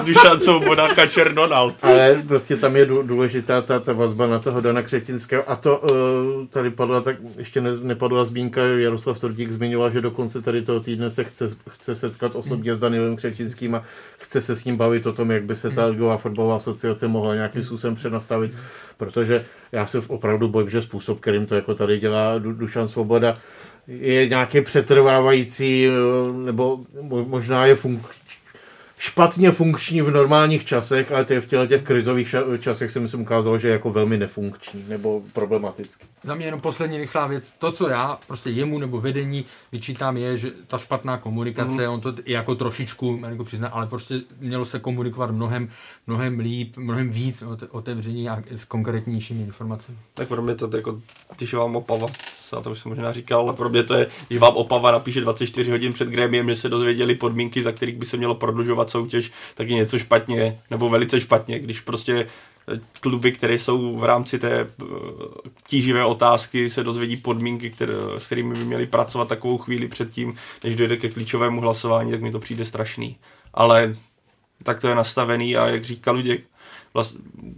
Dušan 0.07 0.41
Svoboda, 0.41 0.95
Kačer 0.95 1.35
Donald. 1.35 1.75
Ale 1.83 2.17
prostě 2.27 2.57
tam 2.57 2.77
je 2.77 2.87
důležitá 2.87 3.63
ta, 3.63 3.81
ta 3.81 3.93
vazba 3.93 4.27
na 4.27 4.39
toho 4.39 4.61
Dana 4.61 4.83
Křetinského 4.83 5.51
a 5.51 5.57
to 5.57 5.79
uh, 5.79 6.47
tady 6.47 6.71
padla, 6.71 7.01
tak 7.01 7.17
ještě 7.39 7.61
ne, 7.61 7.71
nepadla 7.83 8.25
zmínka, 8.25 8.63
Jaroslav 8.63 9.21
Tordík 9.21 9.51
zmiňoval, 9.51 9.91
že 9.91 10.01
dokonce 10.01 10.43
tady 10.43 10.63
toho 10.63 10.81
týdne 10.81 11.11
se 11.11 11.25
chce, 11.25 11.51
chce 11.69 11.95
setkat 11.95 12.35
osobně 12.35 12.75
s 12.75 12.81
Danielem 12.81 13.17
Křetinským 13.17 13.75
a 13.75 13.83
chce 14.19 14.41
se 14.41 14.57
s 14.57 14.65
ním 14.65 14.77
bavit 14.77 15.07
o 15.07 15.13
tom, 15.13 15.31
jak 15.31 15.45
by 15.45 15.57
se 15.57 15.71
ta 15.71 15.87
Ligová 15.87 16.16
fotbalová 16.17 16.57
asociace 16.57 17.09
mohla 17.09 17.35
nějakým 17.35 17.63
způsobem 17.65 17.95
přenastavit, 17.95 18.53
protože 18.97 19.45
já 19.73 19.87
se 19.87 19.99
opravdu 20.07 20.49
bojím, 20.49 20.71
že 20.71 20.83
způsob, 20.83 21.21
kterým 21.21 21.47
to 21.47 21.55
jako 21.55 21.75
tady 21.75 21.99
dělá 21.99 22.39
Dušan 22.39 22.89
Svoboda, 22.89 23.39
je 23.87 24.29
nějaký 24.29 24.61
přetrvávající, 24.61 25.89
nebo 26.45 26.79
možná 27.03 27.67
je 27.67 27.75
funkční 27.75 28.26
špatně 29.07 29.51
funkční 29.51 30.03
v 30.03 30.11
normálních 30.11 30.65
časech, 30.65 31.13
ale 31.13 31.25
v 31.25 31.47
těchto 31.47 31.67
těch 31.67 31.83
krizových 31.83 32.35
časech 32.61 32.91
se 32.91 33.01
myslím 33.01 33.21
ukázalo, 33.21 33.59
že 33.59 33.69
je 33.69 33.73
jako 33.73 33.91
velmi 33.91 34.19
nefunkční 34.19 34.85
nebo 34.89 35.23
problematický. 35.33 36.07
Za 36.23 36.35
mě 36.35 36.47
jenom 36.47 36.61
poslední 36.61 36.99
rychlá 36.99 37.27
věc. 37.27 37.55
To, 37.59 37.73
co 37.73 37.89
já 37.89 38.19
prostě 38.27 38.51
jemu 38.51 38.79
nebo 38.79 39.01
vedení 39.01 39.45
vyčítám, 39.73 40.17
je, 40.17 40.39
že 40.39 40.51
ta 40.67 40.79
špatná 40.79 41.19
komunikace, 41.19 41.87
mm. 41.87 41.95
on 41.95 42.01
to 42.01 42.15
jako 42.27 42.55
trošičku, 42.55 43.21
jako 43.29 43.45
přizná, 43.45 43.69
ale 43.69 43.87
prostě 43.87 44.21
mělo 44.41 44.65
se 44.65 44.79
komunikovat 44.79 45.31
mnohem, 45.31 45.69
mnohem 46.07 46.39
líp, 46.39 46.77
mnohem 46.77 47.11
víc 47.11 47.43
otevření 47.71 48.29
a 48.29 48.43
s 48.51 48.65
konkrétnějšími 48.65 49.43
informacemi. 49.43 49.99
Tak 50.15 50.29
pro 50.29 50.43
mě 50.43 50.55
to 50.55 50.77
jako, 50.77 51.01
když 51.37 51.55
vám 51.55 51.77
Opava, 51.77 52.07
já 52.53 52.61
to 52.61 52.71
už 52.71 52.79
jsem 52.79 52.89
možná 52.89 53.13
říkal, 53.13 53.41
ale 53.41 53.53
pro 53.53 53.69
mě 53.69 53.83
to 53.83 53.95
je, 53.95 54.07
když 54.27 54.39
vám 54.39 54.57
Opava 54.57 54.91
napíše 54.91 55.21
24 55.21 55.71
hodin 55.71 55.93
před 55.93 56.09
grémiem, 56.09 56.49
že 56.49 56.55
se 56.55 56.69
dozvěděli 56.69 57.15
podmínky, 57.15 57.63
za 57.63 57.73
kterých 57.73 57.97
by 57.97 58.07
se 58.07 58.17
mělo 58.17 58.35
prodlužovat 58.35 58.91
soutěž, 58.97 59.33
tak 59.55 59.69
je 59.69 59.75
něco 59.75 59.99
špatně, 59.99 60.59
nebo 60.71 60.89
velice 60.91 61.21
špatně, 61.21 61.59
když 61.59 61.81
prostě 61.81 62.27
kluby, 63.01 63.33
které 63.33 63.55
jsou 63.55 63.97
v 63.97 64.05
rámci 64.05 64.39
té 64.39 64.61
eh, 64.61 64.85
tíživé 65.67 66.05
otázky, 66.05 66.71
se 66.71 66.85
dozvědí 66.85 67.17
podmínky, 67.17 67.71
které, 67.71 67.95
s 68.19 68.27
kterými 68.27 68.55
by 68.55 68.65
měli 68.65 68.87
pracovat 68.87 69.29
takovou 69.29 69.59
chvíli 69.59 69.89
předtím, 69.89 70.37
než 70.65 70.77
dojde 70.77 70.97
ke 70.97 71.09
klíčovému 71.09 71.61
hlasování, 71.61 72.11
tak 72.11 72.23
mi 72.23 72.33
to 72.33 72.39
přijde 72.39 72.65
strašný. 72.65 73.17
Ale 73.55 73.97
tak 74.63 74.81
to 74.81 74.89
je 74.89 74.95
nastavený 74.95 75.57
a 75.57 75.67
jak 75.67 75.85
říká 75.85 76.11
Luděk, 76.11 76.41
vlast, 76.95 77.17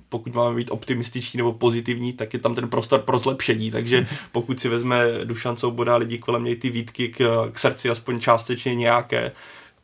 pokud 0.09 0.35
máme 0.35 0.57
být 0.57 0.71
optimističní 0.71 1.37
nebo 1.39 1.53
pozitivní, 1.53 2.13
tak 2.13 2.35
je 2.35 2.39
tam 2.39 2.55
ten 2.55 2.69
prostor 2.69 3.01
pro 3.01 3.19
zlepšení, 3.19 3.71
takže 3.71 4.07
pokud 4.33 4.61
si 4.61 4.69
vezme 4.69 5.05
Dušan 5.25 5.57
Souboda 5.57 5.97
lidi 5.97 6.19
kolem 6.19 6.45
něj 6.45 6.57
ty 6.57 6.71
výtky 6.71 7.09
k, 7.09 7.49
k 7.53 7.59
srdci 7.59 7.91
aspoň 7.91 8.21
částečně 8.21 8.75
nějaké, 8.75 9.33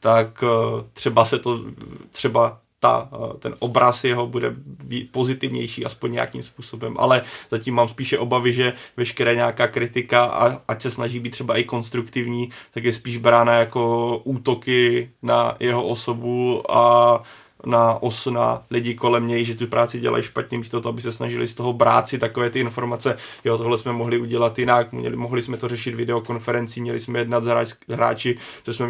tak 0.04 0.44
eh, 0.44 0.84
třeba 0.92 1.24
se 1.24 1.38
to, 1.38 1.60
třeba 2.10 2.60
ta, 2.80 3.08
eh, 3.12 3.38
ten 3.38 3.54
obraz 3.58 4.04
jeho 4.04 4.26
bude 4.26 4.54
pozitivnější 5.10 5.84
aspoň 5.84 6.12
nějakým 6.12 6.42
způsobem, 6.42 6.94
ale 6.98 7.22
zatím 7.50 7.74
mám 7.74 7.88
spíše 7.88 8.18
obavy, 8.18 8.52
že 8.52 8.72
veškeré 8.96 9.34
nějaká 9.34 9.66
kritika, 9.66 10.24
a, 10.24 10.60
ať 10.68 10.82
se 10.82 10.90
snaží 10.90 11.20
být 11.20 11.30
třeba 11.30 11.56
i 11.56 11.64
konstruktivní, 11.64 12.50
tak 12.74 12.84
je 12.84 12.92
spíš 12.92 13.16
brána 13.16 13.52
jako 13.52 14.16
útoky 14.24 15.10
na 15.22 15.56
jeho 15.60 15.86
osobu 15.86 16.70
a 16.70 17.22
na 17.66 18.02
os 18.02 18.26
na 18.26 18.62
lidi 18.70 18.94
kolem 18.94 19.28
něj, 19.28 19.44
že 19.44 19.54
tu 19.54 19.66
práci 19.66 20.00
dělají 20.00 20.24
špatně, 20.24 20.58
místo 20.58 20.80
toho, 20.80 20.92
aby 20.92 21.02
se 21.02 21.12
snažili 21.12 21.48
z 21.48 21.54
toho 21.54 21.72
brát 21.72 22.08
si 22.08 22.18
takové 22.18 22.50
ty 22.50 22.60
informace, 22.60 23.16
jo, 23.44 23.58
tohle 23.58 23.78
jsme 23.78 23.92
mohli 23.92 24.18
udělat 24.18 24.58
jinak, 24.58 24.92
měli, 24.92 25.16
mohli 25.16 25.42
jsme 25.42 25.56
to 25.56 25.68
řešit 25.68 25.94
videokonferencí, 25.94 26.80
měli 26.80 27.00
jsme 27.00 27.18
jednat 27.18 27.44
s 27.44 27.46
hráč, 27.46 27.72
hráči, 27.88 28.38
co 28.62 28.72
jsme 28.72 28.88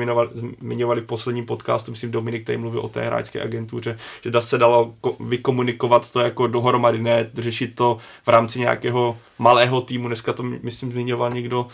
zmiňovali, 0.58 1.00
v 1.00 1.06
posledním 1.06 1.46
podcastu, 1.46 1.90
myslím 1.90 2.10
Dominik 2.10 2.46
tady 2.46 2.58
mluvil 2.58 2.80
o 2.80 2.88
té 2.88 3.06
hráčské 3.06 3.42
agentuře, 3.42 3.98
že 4.22 4.30
da 4.30 4.40
se 4.40 4.58
dalo 4.58 4.94
ko- 5.00 5.16
vykomunikovat 5.28 6.12
to 6.12 6.20
jako 6.20 6.46
dohromady, 6.46 6.98
ne 6.98 7.30
řešit 7.34 7.74
to 7.74 7.98
v 8.24 8.28
rámci 8.28 8.58
nějakého 8.58 9.18
malého 9.38 9.80
týmu, 9.80 10.06
dneska 10.06 10.32
to 10.32 10.42
myslím 10.42 10.92
zmiňoval 10.92 11.30
někdo, 11.30 11.66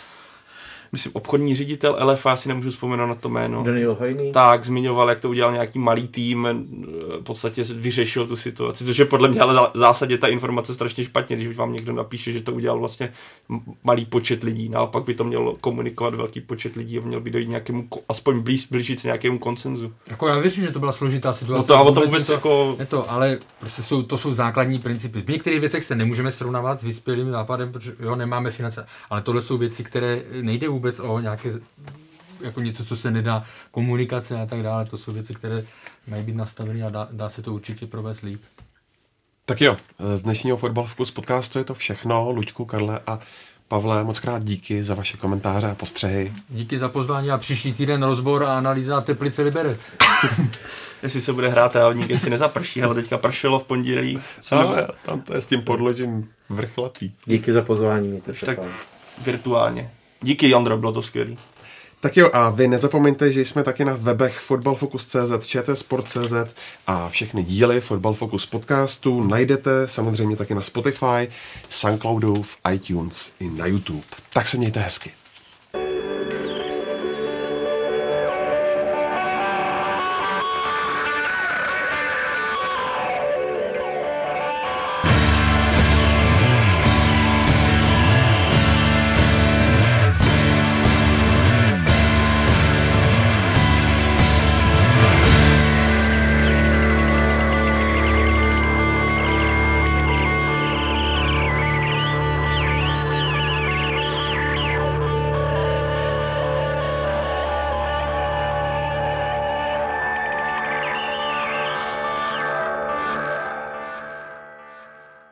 myslím, 0.93 1.13
obchodní 1.15 1.55
ředitel 1.55 1.99
LFA, 2.05 2.37
si 2.37 2.49
nemůžu 2.49 2.71
vzpomenout 2.71 3.07
na 3.07 3.15
to 3.15 3.29
jméno. 3.29 3.63
Daniel 3.65 3.97
Hajný. 4.01 4.33
Tak, 4.33 4.65
zmiňoval, 4.65 5.09
jak 5.09 5.21
to 5.21 5.29
udělal 5.29 5.53
nějaký 5.53 5.79
malý 5.79 6.09
tým, 6.09 6.49
v 7.21 7.23
podstatě 7.23 7.65
vyřešil 7.65 8.27
tu 8.27 8.37
situaci, 8.37 8.85
což 8.85 8.99
je 8.99 9.05
podle 9.05 9.29
mě 9.29 9.41
ale 9.41 9.71
v 9.75 9.79
zásadě 9.79 10.19
ta 10.19 10.29
informace 10.29 10.75
strašně 10.75 11.05
špatně, 11.05 11.37
když 11.37 11.57
vám 11.57 11.73
někdo 11.73 11.93
napíše, 11.93 12.33
že 12.33 12.41
to 12.41 12.53
udělal 12.53 12.79
vlastně 12.79 13.13
malý 13.85 14.05
počet 14.05 14.43
lidí, 14.43 14.69
naopak 14.69 15.05
by 15.05 15.15
to 15.15 15.25
mělo 15.25 15.57
komunikovat 15.61 16.15
velký 16.15 16.41
počet 16.41 16.77
lidí 16.77 16.99
a 16.99 17.01
měl 17.01 17.21
by 17.21 17.31
dojít 17.31 17.49
nějakému, 17.49 17.89
aspoň 18.09 18.41
blíž, 18.41 18.67
blížit 18.67 19.01
se 19.01 19.09
nějakému 19.09 19.39
konsenzu. 19.39 19.93
Jako 20.07 20.29
já 20.29 20.39
věřím, 20.39 20.65
že 20.65 20.73
to 20.73 20.79
byla 20.79 20.93
složitá 20.93 21.33
situace. 21.33 21.59
No 21.59 21.65
to, 21.65 21.89
a 21.89 21.95
to 21.95 22.01
vůbec 22.01 22.27
to, 22.27 22.33
jako... 22.33 22.77
Ne 22.79 22.87
to, 22.87 23.11
ale 23.11 23.39
prostě 23.61 23.83
jsou, 23.83 24.03
to 24.03 24.19
jsou 24.19 24.35
základní 24.35 24.79
principy. 24.79 25.21
V 25.21 25.29
některých 25.29 25.61
věcech 25.61 25.85
se 25.85 25.95
nemůžeme 25.95 26.31
srovnávat 26.31 26.81
s 26.81 26.83
vyspělým 26.83 27.31
západem, 27.31 27.73
protože 27.73 27.93
jo, 28.01 28.17
nemáme 28.17 28.51
finance, 28.51 28.87
ale 29.11 29.23
tohle 29.23 29.43
jsou 29.43 29.59
věci, 29.59 29.85
které 29.85 30.23
nejde 30.43 30.69
vůbec 30.69 31.01
o 31.01 31.21
nějaké 31.21 31.53
jako 32.41 32.61
něco, 32.61 32.85
co 32.85 32.97
se 32.97 33.11
nedá, 33.11 33.43
komunikace 33.71 34.41
a 34.41 34.47
tak 34.47 34.63
dále, 34.63 34.85
to 34.85 34.99
jsou 34.99 35.13
věci, 35.13 35.35
které 35.35 35.65
mají 36.07 36.25
být 36.25 36.37
nastaveny 36.37 36.83
a 36.83 36.89
dá, 36.89 37.09
dá 37.13 37.29
se 37.29 37.43
to 37.43 37.55
určitě 37.55 37.87
provést 37.87 38.21
líp. 38.21 38.43
Tak 39.47 39.61
jo, 39.61 39.77
z 40.15 40.23
dnešního 40.23 40.57
Fotbal 40.57 40.85
Focus 40.85 41.11
podcastu 41.11 41.59
je 41.59 41.65
to 41.65 41.75
všechno. 41.75 42.31
Luďku, 42.31 42.65
Karle 42.65 43.01
a 43.07 43.21
Pavle, 43.69 44.05
moc 44.05 44.19
krát 44.19 44.43
díky 44.43 44.85
za 44.85 44.95
vaše 44.95 45.17
komentáře 45.17 45.71
a 45.71 45.75
postřehy. 45.75 46.33
Díky 46.49 46.79
za 46.79 46.89
pozvání 46.89 47.31
a 47.31 47.39
příští 47.39 47.73
týden 47.73 48.03
rozbor 48.03 48.45
a 48.45 48.59
analýza 48.59 49.01
Teplice 49.01 49.43
Liberec. 49.43 49.81
jestli 51.03 51.21
se 51.21 51.33
bude 51.33 51.49
hrát 51.49 51.73
trávník, 51.73 52.11
jestli 52.11 52.31
nezaprší, 52.31 52.83
ale 52.83 52.95
teďka 52.95 53.19
pršelo 53.19 53.59
v 53.59 53.65
pondělí. 53.65 54.19
No, 54.53 54.77
tam 55.05 55.21
to 55.21 55.35
je 55.35 55.43
s 55.43 55.47
tím 55.47 55.63
podložím 55.63 56.29
vrchlatý. 56.49 57.13
Díky 57.25 57.53
za 57.53 57.63
pozvání, 57.63 58.09
mějte 58.09 58.35
se 58.35 58.47
tak 58.47 58.59
virtuálně. 59.19 59.91
Díky, 60.23 60.51
Jandro, 60.51 60.79
bylo 60.79 60.93
to 60.93 61.03
skvělé. 61.03 61.31
Tak 62.01 62.17
jo, 62.17 62.31
a 62.33 62.51
vy 62.51 62.69
nezapomeňte, 62.69 63.33
že 63.33 63.41
jsme 63.41 63.65
taky 63.65 63.85
na 63.85 63.97
webech 63.97 64.39
fotbalfocus.cz, 64.39 65.47
čtsport.cz 65.47 66.33
a 66.87 67.09
všechny 67.09 67.45
díly 67.45 67.81
Fotbal 67.81 68.15
Focus 68.15 68.47
podcastu 68.47 69.23
najdete 69.23 69.89
samozřejmě 69.89 70.37
taky 70.37 70.55
na 70.55 70.61
Spotify, 70.61 71.29
Soundcloudu, 71.69 72.43
v 72.43 72.57
iTunes 72.73 73.33
i 73.41 73.49
na 73.49 73.67
YouTube. 73.67 74.07
Tak 74.33 74.49
se 74.49 74.57
mějte 74.57 74.81
hezky. 74.81 75.20